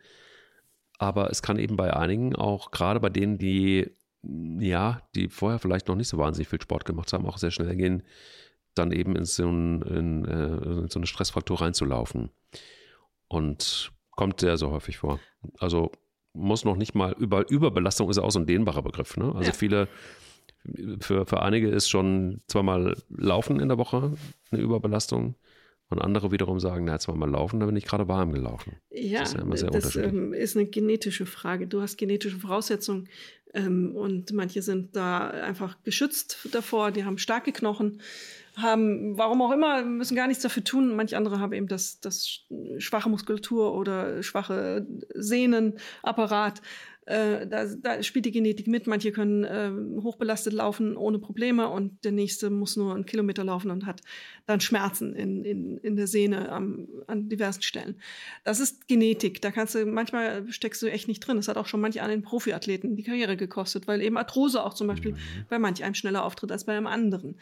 Aber 0.98 1.30
es 1.30 1.42
kann 1.42 1.58
eben 1.58 1.78
bei 1.78 1.96
einigen 1.96 2.36
auch, 2.36 2.72
gerade 2.72 3.00
bei 3.00 3.10
denen, 3.10 3.38
die, 3.38 3.90
ja, 4.22 5.02
die 5.16 5.30
vorher 5.30 5.60
vielleicht 5.60 5.88
noch 5.88 5.96
nicht 5.96 6.10
so 6.10 6.18
wahnsinnig 6.18 6.50
viel 6.50 6.62
Sport 6.62 6.84
gemacht 6.84 7.14
haben, 7.14 7.26
auch 7.26 7.38
sehr 7.38 7.52
schnell 7.52 7.76
gehen, 7.78 8.04
dann 8.76 8.92
eben 8.92 9.16
in 9.16 9.26
so, 9.26 9.50
ein, 9.50 9.82
in, 9.84 10.26
äh, 10.26 10.82
in 10.82 10.90
so 10.90 11.00
eine 11.00 11.08
Stressfraktur 11.08 11.62
reinzulaufen. 11.62 12.30
Und 13.28 13.92
kommt 14.12 14.40
sehr, 14.40 14.58
sehr 14.58 14.70
häufig 14.70 14.98
vor. 14.98 15.20
Also 15.60 15.92
muss 16.34 16.66
noch 16.66 16.76
nicht 16.76 16.96
mal, 16.96 17.14
über, 17.18 17.50
Überbelastung 17.50 18.10
ist 18.10 18.18
ja 18.18 18.24
auch 18.24 18.32
so 18.32 18.40
ein 18.40 18.46
dehnbarer 18.46 18.82
Begriff. 18.82 19.18
Ne? 19.18 19.34
Also 19.34 19.50
Ja. 19.50 19.54
viele, 19.54 19.88
für, 21.00 21.26
für 21.26 21.42
einige 21.42 21.70
ist 21.70 21.90
schon 21.90 22.42
zweimal 22.48 22.96
Laufen 23.10 23.60
in 23.60 23.70
der 23.70 23.78
Woche 23.78 24.14
eine 24.52 24.62
Überbelastung. 24.62 25.36
Und 25.88 26.02
andere 26.02 26.32
wiederum 26.32 26.60
sagen, 26.60 26.86
na, 26.86 26.98
zweimal 26.98 27.30
laufen, 27.30 27.60
da 27.60 27.68
bin 27.68 27.76
ich 27.76 27.86
gerade 27.86 28.08
warm 28.08 28.32
gelaufen. 28.32 28.78
Ja, 28.90 29.22
ist 29.22 29.36
ja 29.36 29.42
immer 29.42 29.56
sehr 29.56 29.70
das 29.70 29.96
ähm, 29.96 30.34
ist 30.34 30.58
eine 30.58 30.66
genetische 30.66 31.28
Frage. 31.28 31.68
Du 31.68 31.80
hast 31.80 31.98
genetische 31.98 32.38
Voraussetzungen 32.38 33.08
ähm, 33.54 33.96
und 33.96 34.34
manche 34.34 34.64
sind 34.64 34.96
da 34.96 35.28
einfach 35.30 35.84
geschützt 35.84 36.50
davor, 36.52 36.92
die 36.92 37.06
haben 37.06 37.20
starke 37.20 37.52
Knochen, 37.52 38.02
haben, 38.58 39.18
warum 39.18 39.42
auch 39.42 39.52
immer, 39.52 39.84
müssen 39.84 40.16
gar 40.16 40.28
nichts 40.28 40.44
dafür 40.44 40.64
tun. 40.64 40.96
Manche 40.96 41.18
andere 41.18 41.40
haben 41.40 41.54
eben 41.54 41.68
das, 41.68 42.00
das 42.00 42.46
schwache 42.78 43.10
Muskulatur 43.10 43.74
oder 43.74 44.24
schwache 44.24 44.86
Sehnenapparat. 45.14 46.62
Äh, 47.06 47.46
da, 47.46 47.66
da 47.66 48.02
spielt 48.02 48.26
die 48.26 48.32
Genetik 48.32 48.68
mit. 48.68 48.88
Manche 48.88 49.12
können 49.12 49.44
äh, 49.44 49.72
hochbelastet 50.02 50.54
laufen 50.54 50.98
ohne 50.98 51.20
Probleme 51.20 51.70
und 51.70 52.04
der 52.04 52.12
nächste 52.12 52.50
muss 52.50 52.78
nur 52.78 52.96
einen 52.96 53.06
Kilometer 53.06 53.44
laufen 53.44 53.70
und 53.70 53.86
hat 53.86 54.02
dann 54.48 54.60
Schmerzen 54.60 55.14
in, 55.14 55.44
in, 55.46 55.78
in 55.78 55.96
der 55.96 56.08
Sehne 56.08 56.50
am, 56.52 56.88
an 57.06 57.30
diversen 57.30 57.62
Stellen. 57.62 58.02
Das 58.44 58.60
ist 58.60 58.88
Genetik. 58.88 59.42
Da 59.42 59.52
kannst 59.52 59.76
du, 59.76 59.86
manchmal 59.86 60.52
steckst 60.52 60.82
du 60.82 60.88
echt 60.88 61.08
nicht 61.08 61.20
drin. 61.20 61.38
Das 61.38 61.48
hat 61.48 61.58
auch 61.58 61.68
schon 61.68 61.82
manche 61.82 62.02
an 62.02 62.10
den 62.10 62.24
Profiathleten 62.24 62.96
die 62.96 63.04
Karriere 63.04 63.38
gekostet, 63.38 63.88
weil 63.88 64.02
eben 64.02 64.18
Arthrose 64.18 64.64
auch 64.64 64.74
zum 64.74 64.88
Beispiel 64.88 65.16
bei 65.48 65.60
manch 65.60 65.84
einem 65.84 65.96
schneller 65.96 66.26
auftritt 66.26 66.52
als 66.52 66.66
bei 66.66 66.76
einem 66.76 66.88
anderen. 66.88 67.38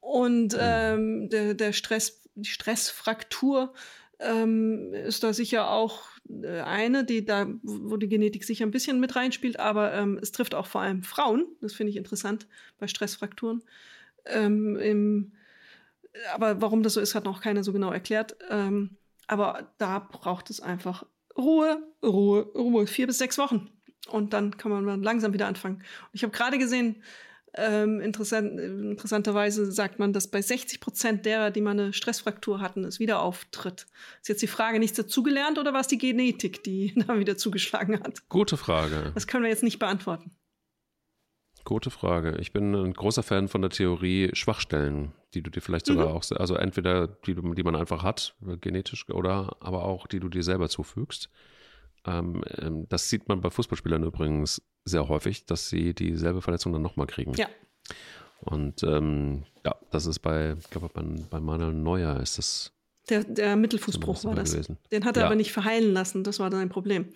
Und 0.00 0.56
ähm, 0.58 1.28
der, 1.30 1.54
der 1.54 1.72
Stress, 1.72 2.22
die 2.36 2.48
Stressfraktur 2.48 3.74
ähm, 4.20 4.92
ist 4.94 5.22
da 5.22 5.32
sicher 5.32 5.70
auch 5.70 6.02
äh, 6.28 6.60
eine, 6.60 7.04
die 7.04 7.24
da, 7.24 7.46
wo 7.62 7.96
die 7.96 8.08
Genetik 8.08 8.44
sicher 8.44 8.64
ein 8.64 8.70
bisschen 8.70 9.00
mit 9.00 9.16
reinspielt, 9.16 9.58
aber 9.58 9.92
ähm, 9.94 10.18
es 10.20 10.32
trifft 10.32 10.54
auch 10.54 10.66
vor 10.66 10.82
allem 10.82 11.02
Frauen. 11.02 11.46
Das 11.60 11.72
finde 11.72 11.90
ich 11.90 11.96
interessant 11.96 12.46
bei 12.78 12.86
Stressfrakturen. 12.86 13.62
Ähm, 14.26 14.76
im, 14.76 15.32
aber 16.34 16.60
warum 16.60 16.82
das 16.82 16.94
so 16.94 17.00
ist, 17.00 17.14
hat 17.14 17.24
noch 17.24 17.40
keiner 17.40 17.64
so 17.64 17.72
genau 17.72 17.90
erklärt. 17.90 18.36
Ähm, 18.50 18.96
aber 19.26 19.72
da 19.78 19.98
braucht 20.00 20.50
es 20.50 20.60
einfach 20.60 21.04
Ruhe, 21.36 21.82
Ruhe, 22.02 22.42
Ruhe. 22.54 22.86
Vier 22.86 23.06
bis 23.06 23.18
sechs 23.18 23.38
Wochen. 23.38 23.70
Und 24.08 24.32
dann 24.32 24.56
kann 24.56 24.72
man 24.72 25.02
langsam 25.02 25.32
wieder 25.32 25.46
anfangen. 25.46 25.82
Ich 26.12 26.22
habe 26.22 26.32
gerade 26.32 26.58
gesehen, 26.58 27.02
ähm, 27.54 28.00
interessant, 28.00 28.58
interessanterweise 28.58 29.70
sagt 29.72 29.98
man, 29.98 30.12
dass 30.12 30.28
bei 30.28 30.40
60 30.42 30.80
Prozent 30.80 31.26
derer, 31.26 31.50
die 31.50 31.60
mal 31.60 31.72
eine 31.72 31.92
Stressfraktur 31.92 32.60
hatten, 32.60 32.84
es 32.84 32.98
wieder 33.00 33.20
auftritt. 33.20 33.86
Ist 34.20 34.28
jetzt 34.28 34.42
die 34.42 34.46
Frage, 34.46 34.78
nichts 34.78 34.96
dazugelernt 34.96 35.58
oder 35.58 35.72
war 35.72 35.80
es 35.80 35.88
die 35.88 35.98
Genetik, 35.98 36.62
die 36.62 36.94
da 37.06 37.18
wieder 37.18 37.36
zugeschlagen 37.36 38.00
hat? 38.00 38.28
Gute 38.28 38.56
Frage. 38.56 39.12
Das 39.14 39.26
können 39.26 39.42
wir 39.42 39.50
jetzt 39.50 39.62
nicht 39.62 39.78
beantworten. 39.78 40.30
Gute 41.64 41.90
Frage. 41.90 42.38
Ich 42.40 42.52
bin 42.52 42.74
ein 42.74 42.94
großer 42.94 43.22
Fan 43.22 43.48
von 43.48 43.60
der 43.60 43.70
Theorie 43.70 44.30
Schwachstellen, 44.32 45.12
die 45.34 45.42
du 45.42 45.50
dir 45.50 45.60
vielleicht 45.60 45.86
sogar 45.86 46.08
Mhm. 46.08 46.12
auch, 46.14 46.24
also 46.36 46.54
entweder 46.54 47.06
die, 47.06 47.34
die 47.34 47.62
man 47.62 47.76
einfach 47.76 48.02
hat, 48.02 48.34
genetisch, 48.60 49.08
oder 49.10 49.56
aber 49.60 49.84
auch 49.84 50.06
die 50.06 50.20
du 50.20 50.28
dir 50.28 50.42
selber 50.42 50.68
zufügst. 50.68 51.28
Ähm, 52.06 52.42
ähm, 52.58 52.86
das 52.88 53.08
sieht 53.10 53.28
man 53.28 53.40
bei 53.40 53.50
Fußballspielern 53.50 54.02
übrigens 54.04 54.62
sehr 54.84 55.08
häufig, 55.08 55.44
dass 55.46 55.68
sie 55.68 55.94
dieselbe 55.94 56.40
Verletzung 56.42 56.72
dann 56.72 56.82
nochmal 56.82 57.06
kriegen. 57.06 57.34
Ja. 57.34 57.48
Und 58.40 58.82
ähm, 58.82 59.42
ja, 59.64 59.74
das 59.90 60.06
ist 60.06 60.20
bei, 60.20 60.56
ich 60.58 60.70
glaube, 60.70 60.88
bei, 60.92 61.02
bei 61.28 61.40
Manuel 61.40 61.74
Neuer 61.74 62.18
ist 62.20 62.38
das 62.38 62.72
Der, 63.10 63.22
der 63.24 63.56
Mittelfußbruch 63.56 64.24
war 64.24 64.34
das. 64.34 64.52
gewesen. 64.52 64.78
Den 64.90 65.04
hat 65.04 65.16
er 65.16 65.22
Ja. 65.22 65.26
aber 65.26 65.36
nicht 65.36 65.52
verheilen 65.52 65.92
lassen. 65.92 66.24
Das 66.24 66.38
war 66.40 66.48
dann 66.48 66.60
ein 66.60 66.68
Problem. 66.70 67.08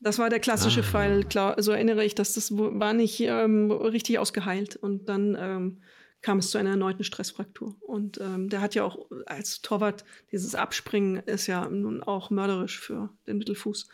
Das 0.00 0.18
war 0.18 0.28
der 0.28 0.40
klassische 0.40 0.80
Ah. 0.80 0.84
Fall. 0.84 1.24
Klar, 1.24 1.62
so 1.62 1.70
erinnere 1.72 2.04
ich, 2.04 2.14
dass 2.16 2.34
das 2.34 2.50
war 2.52 2.92
nicht 2.92 3.20
ähm, 3.20 3.70
richtig 3.70 4.18
ausgeheilt. 4.18 4.74
Und 4.76 5.08
dann 5.08 5.36
ähm, 5.38 5.82
kam 6.26 6.38
es 6.38 6.50
zu 6.50 6.58
einer 6.58 6.70
erneuten 6.70 7.04
Stressfraktur. 7.04 7.76
Und 7.82 8.20
ähm, 8.20 8.48
der 8.48 8.60
hat 8.60 8.74
ja 8.74 8.82
auch 8.82 9.06
als 9.26 9.62
Torwart 9.62 10.04
dieses 10.32 10.56
Abspringen 10.56 11.18
ist 11.18 11.46
ja 11.46 11.68
nun 11.68 12.02
auch 12.02 12.30
mörderisch 12.30 12.80
für 12.80 13.10
den 13.28 13.38
Mittelfuß. 13.38 13.86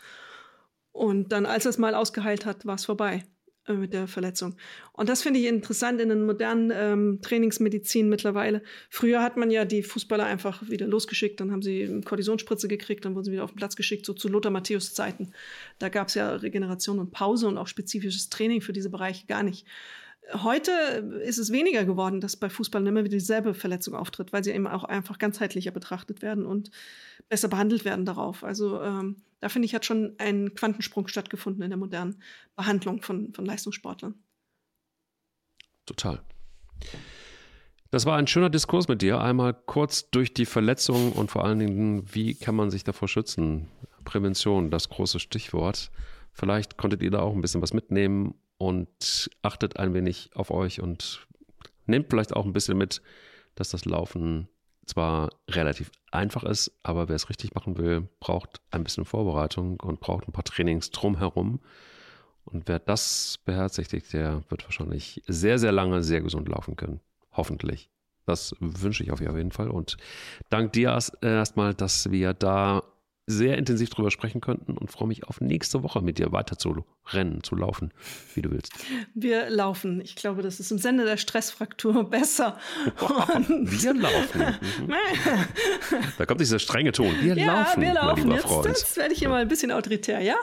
Und 0.91 1.31
dann, 1.31 1.45
als 1.45 1.67
er 1.67 1.69
es 1.69 1.77
mal 1.77 1.93
ausgeheilt 1.93 2.47
hat, 2.47 2.65
war 2.65 2.73
es 2.73 2.85
vorbei 2.85 3.23
äh, 3.67 3.73
mit 3.73 3.93
der 3.93 4.07
Verletzung. 4.07 4.55
Und 4.93 5.09
das 5.09 5.21
finde 5.21 5.41
ich 5.41 5.45
interessant 5.45 6.01
in 6.01 6.09
den 6.09 6.25
modernen 6.25 6.71
ähm, 6.73 7.19
Trainingsmedizin 7.21 8.09
mittlerweile. 8.09 8.63
Früher 8.89 9.21
hat 9.21 9.37
man 9.37 9.51
ja 9.51 9.63
die 9.63 9.83
Fußballer 9.83 10.25
einfach 10.25 10.67
wieder 10.67 10.87
losgeschickt, 10.87 11.39
dann 11.39 11.51
haben 11.51 11.61
sie 11.61 11.83
eine 11.83 12.01
Kortisonspritze 12.01 12.67
gekriegt, 12.67 13.05
dann 13.05 13.13
wurden 13.13 13.25
sie 13.25 13.31
wieder 13.31 13.43
auf 13.43 13.51
den 13.51 13.57
Platz 13.57 13.75
geschickt, 13.75 14.07
so 14.07 14.13
zu 14.13 14.27
Lothar 14.27 14.51
Matthäus 14.51 14.95
Zeiten. 14.95 15.33
Da 15.77 15.89
gab 15.89 16.07
es 16.07 16.15
ja 16.15 16.33
Regeneration 16.33 16.97
und 16.97 17.11
Pause 17.11 17.47
und 17.47 17.59
auch 17.59 17.67
spezifisches 17.67 18.31
Training 18.31 18.61
für 18.61 18.73
diese 18.73 18.89
Bereiche 18.89 19.27
gar 19.27 19.43
nicht. 19.43 19.67
Heute 20.31 20.71
ist 21.25 21.37
es 21.37 21.51
weniger 21.51 21.83
geworden, 21.83 22.21
dass 22.21 22.37
bei 22.37 22.49
Fußballern 22.49 22.87
immer 22.87 23.03
wieder 23.03 23.17
dieselbe 23.17 23.53
Verletzung 23.53 23.93
auftritt, 23.93 24.31
weil 24.31 24.43
sie 24.43 24.51
eben 24.51 24.67
auch 24.67 24.85
einfach 24.85 25.17
ganzheitlicher 25.17 25.71
betrachtet 25.71 26.21
werden 26.21 26.45
und 26.45 26.71
besser 27.27 27.49
behandelt 27.49 27.83
werden 27.83 28.05
darauf. 28.05 28.43
Also 28.43 28.81
ähm, 28.81 29.17
da 29.41 29.49
finde 29.49 29.65
ich, 29.65 29.75
hat 29.75 29.85
schon 29.85 30.15
ein 30.19 30.53
Quantensprung 30.55 31.07
stattgefunden 31.07 31.61
in 31.61 31.69
der 31.69 31.77
modernen 31.77 32.21
Behandlung 32.55 33.01
von, 33.01 33.33
von 33.33 33.45
Leistungssportlern. 33.45 34.15
Total. 35.85 36.21
Das 37.91 38.05
war 38.05 38.17
ein 38.17 38.25
schöner 38.27 38.49
Diskurs 38.49 38.87
mit 38.87 39.01
dir. 39.01 39.19
Einmal 39.19 39.53
kurz 39.53 40.09
durch 40.09 40.33
die 40.33 40.45
Verletzungen 40.45 41.11
und 41.11 41.29
vor 41.29 41.43
allen 41.43 41.59
Dingen, 41.59 42.05
wie 42.13 42.33
kann 42.33 42.55
man 42.55 42.71
sich 42.71 42.83
davor 42.83 43.07
schützen? 43.07 43.67
Prävention, 44.05 44.71
das 44.71 44.89
große 44.89 45.19
Stichwort. 45.19 45.91
Vielleicht 46.31 46.77
konntet 46.77 47.03
ihr 47.03 47.11
da 47.11 47.19
auch 47.19 47.33
ein 47.35 47.41
bisschen 47.41 47.61
was 47.61 47.73
mitnehmen 47.73 48.33
und 48.57 49.29
achtet 49.41 49.77
ein 49.77 49.93
wenig 49.93 50.31
auf 50.35 50.51
euch 50.51 50.81
und 50.81 51.27
nehmt 51.85 52.09
vielleicht 52.09 52.33
auch 52.35 52.45
ein 52.45 52.53
bisschen 52.53 52.77
mit, 52.77 53.01
dass 53.55 53.69
das 53.69 53.85
Laufen 53.85 54.47
zwar 54.85 55.29
relativ 55.49 55.91
einfach 56.11 56.43
ist, 56.43 56.71
aber 56.83 57.07
wer 57.07 57.15
es 57.15 57.29
richtig 57.29 57.55
machen 57.55 57.77
will, 57.77 58.07
braucht 58.19 58.61
ein 58.71 58.83
bisschen 58.83 59.05
Vorbereitung 59.05 59.79
und 59.79 59.99
braucht 59.99 60.27
ein 60.27 60.33
paar 60.33 60.43
Trainings 60.43 60.91
drumherum. 60.91 61.59
Und 62.45 62.67
wer 62.67 62.79
das 62.79 63.39
beherzigt, 63.45 64.11
der 64.11 64.43
wird 64.49 64.65
wahrscheinlich 64.65 65.21
sehr, 65.27 65.57
sehr 65.59 65.71
lange 65.71 66.03
sehr 66.03 66.21
gesund 66.21 66.49
laufen 66.49 66.75
können. 66.75 66.99
Hoffentlich. 67.31 67.89
Das 68.25 68.55
wünsche 68.59 69.03
ich 69.03 69.11
auf 69.11 69.21
jeden 69.21 69.51
Fall. 69.51 69.69
Und 69.69 69.97
dank 70.49 70.73
dir 70.73 70.97
erstmal, 71.21 71.73
dass 71.73 72.11
wir 72.11 72.33
da 72.33 72.83
sehr 73.25 73.57
intensiv 73.57 73.89
drüber 73.89 74.11
sprechen 74.11 74.41
könnten 74.41 74.77
und 74.77 74.91
freue 74.91 75.07
mich 75.07 75.23
auf 75.25 75.39
nächste 75.39 75.81
Woche 75.81 76.01
mit 76.01 76.17
dir 76.17 76.33
weiter 76.33 76.57
zu 76.57 76.83
rennen, 77.07 77.41
zu 77.41 77.55
laufen, 77.55 77.93
wie 78.33 78.41
du 78.41 78.51
willst. 78.51 78.73
Wir 79.13 79.49
laufen. 79.49 80.01
Ich 80.01 80.15
glaube, 80.15 80.41
das 80.41 80.59
ist 80.59 80.71
im 80.71 80.77
Sinne 80.77 81.05
der 81.05 81.15
Stressfraktur 81.15 82.09
besser. 82.09 82.57
Wow, 82.99 83.27
wir 83.47 83.93
laufen. 83.93 84.43
Mhm. 84.83 84.93
da 86.17 86.25
kommt 86.25 86.41
dieser 86.41 86.59
strenge 86.59 86.91
Ton. 86.91 87.13
Wir 87.21 87.37
ja, 87.37 87.63
laufen. 87.63 87.81
Wir 87.81 87.93
laufen. 87.93 88.31
Jetzt, 88.31 88.65
jetzt, 88.65 88.97
werde 88.97 89.13
ich 89.13 89.19
hier 89.19 89.29
mal 89.29 89.41
ein 89.41 89.47
bisschen 89.47 89.71
autoritär, 89.71 90.19
ja? 90.19 90.35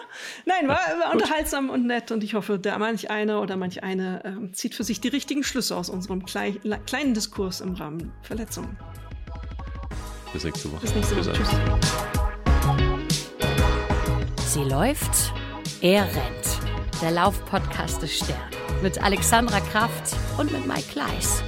Nein, 0.46 0.68
war, 0.68 0.76
war 0.76 1.12
unterhaltsam 1.12 1.70
und 1.70 1.86
nett 1.86 2.10
und 2.10 2.22
ich 2.22 2.34
hoffe, 2.34 2.58
der 2.58 2.78
manch 2.78 3.10
eine 3.10 3.40
oder 3.40 3.56
manch 3.56 3.82
eine 3.82 4.24
äh, 4.24 4.52
zieht 4.52 4.74
für 4.74 4.84
sich 4.84 5.00
die 5.00 5.08
richtigen 5.08 5.42
Schlüsse 5.42 5.76
aus 5.76 5.90
unserem 5.90 6.24
klei 6.24 6.52
kleinen 6.86 7.14
Diskurs 7.14 7.60
im 7.60 7.74
Rahmen 7.74 8.12
Verletzungen. 8.22 8.76
Bis 10.32 10.44
nächste 10.44 10.70
Woche. 10.72 10.80
Bis 10.82 10.94
nächste 10.94 11.16
Woche. 11.16 11.32
Tschüss. 11.32 12.29
Sie 14.52 14.64
läuft, 14.64 15.32
er 15.80 16.02
rennt. 16.02 17.00
Der 17.00 17.12
Laufpodcast 17.12 18.02
des 18.02 18.16
Stern. 18.16 18.50
Mit 18.82 19.00
Alexandra 19.00 19.60
Kraft 19.60 20.16
und 20.38 20.50
mit 20.50 20.66
Mike 20.66 20.90
Kleiss. 20.90 21.44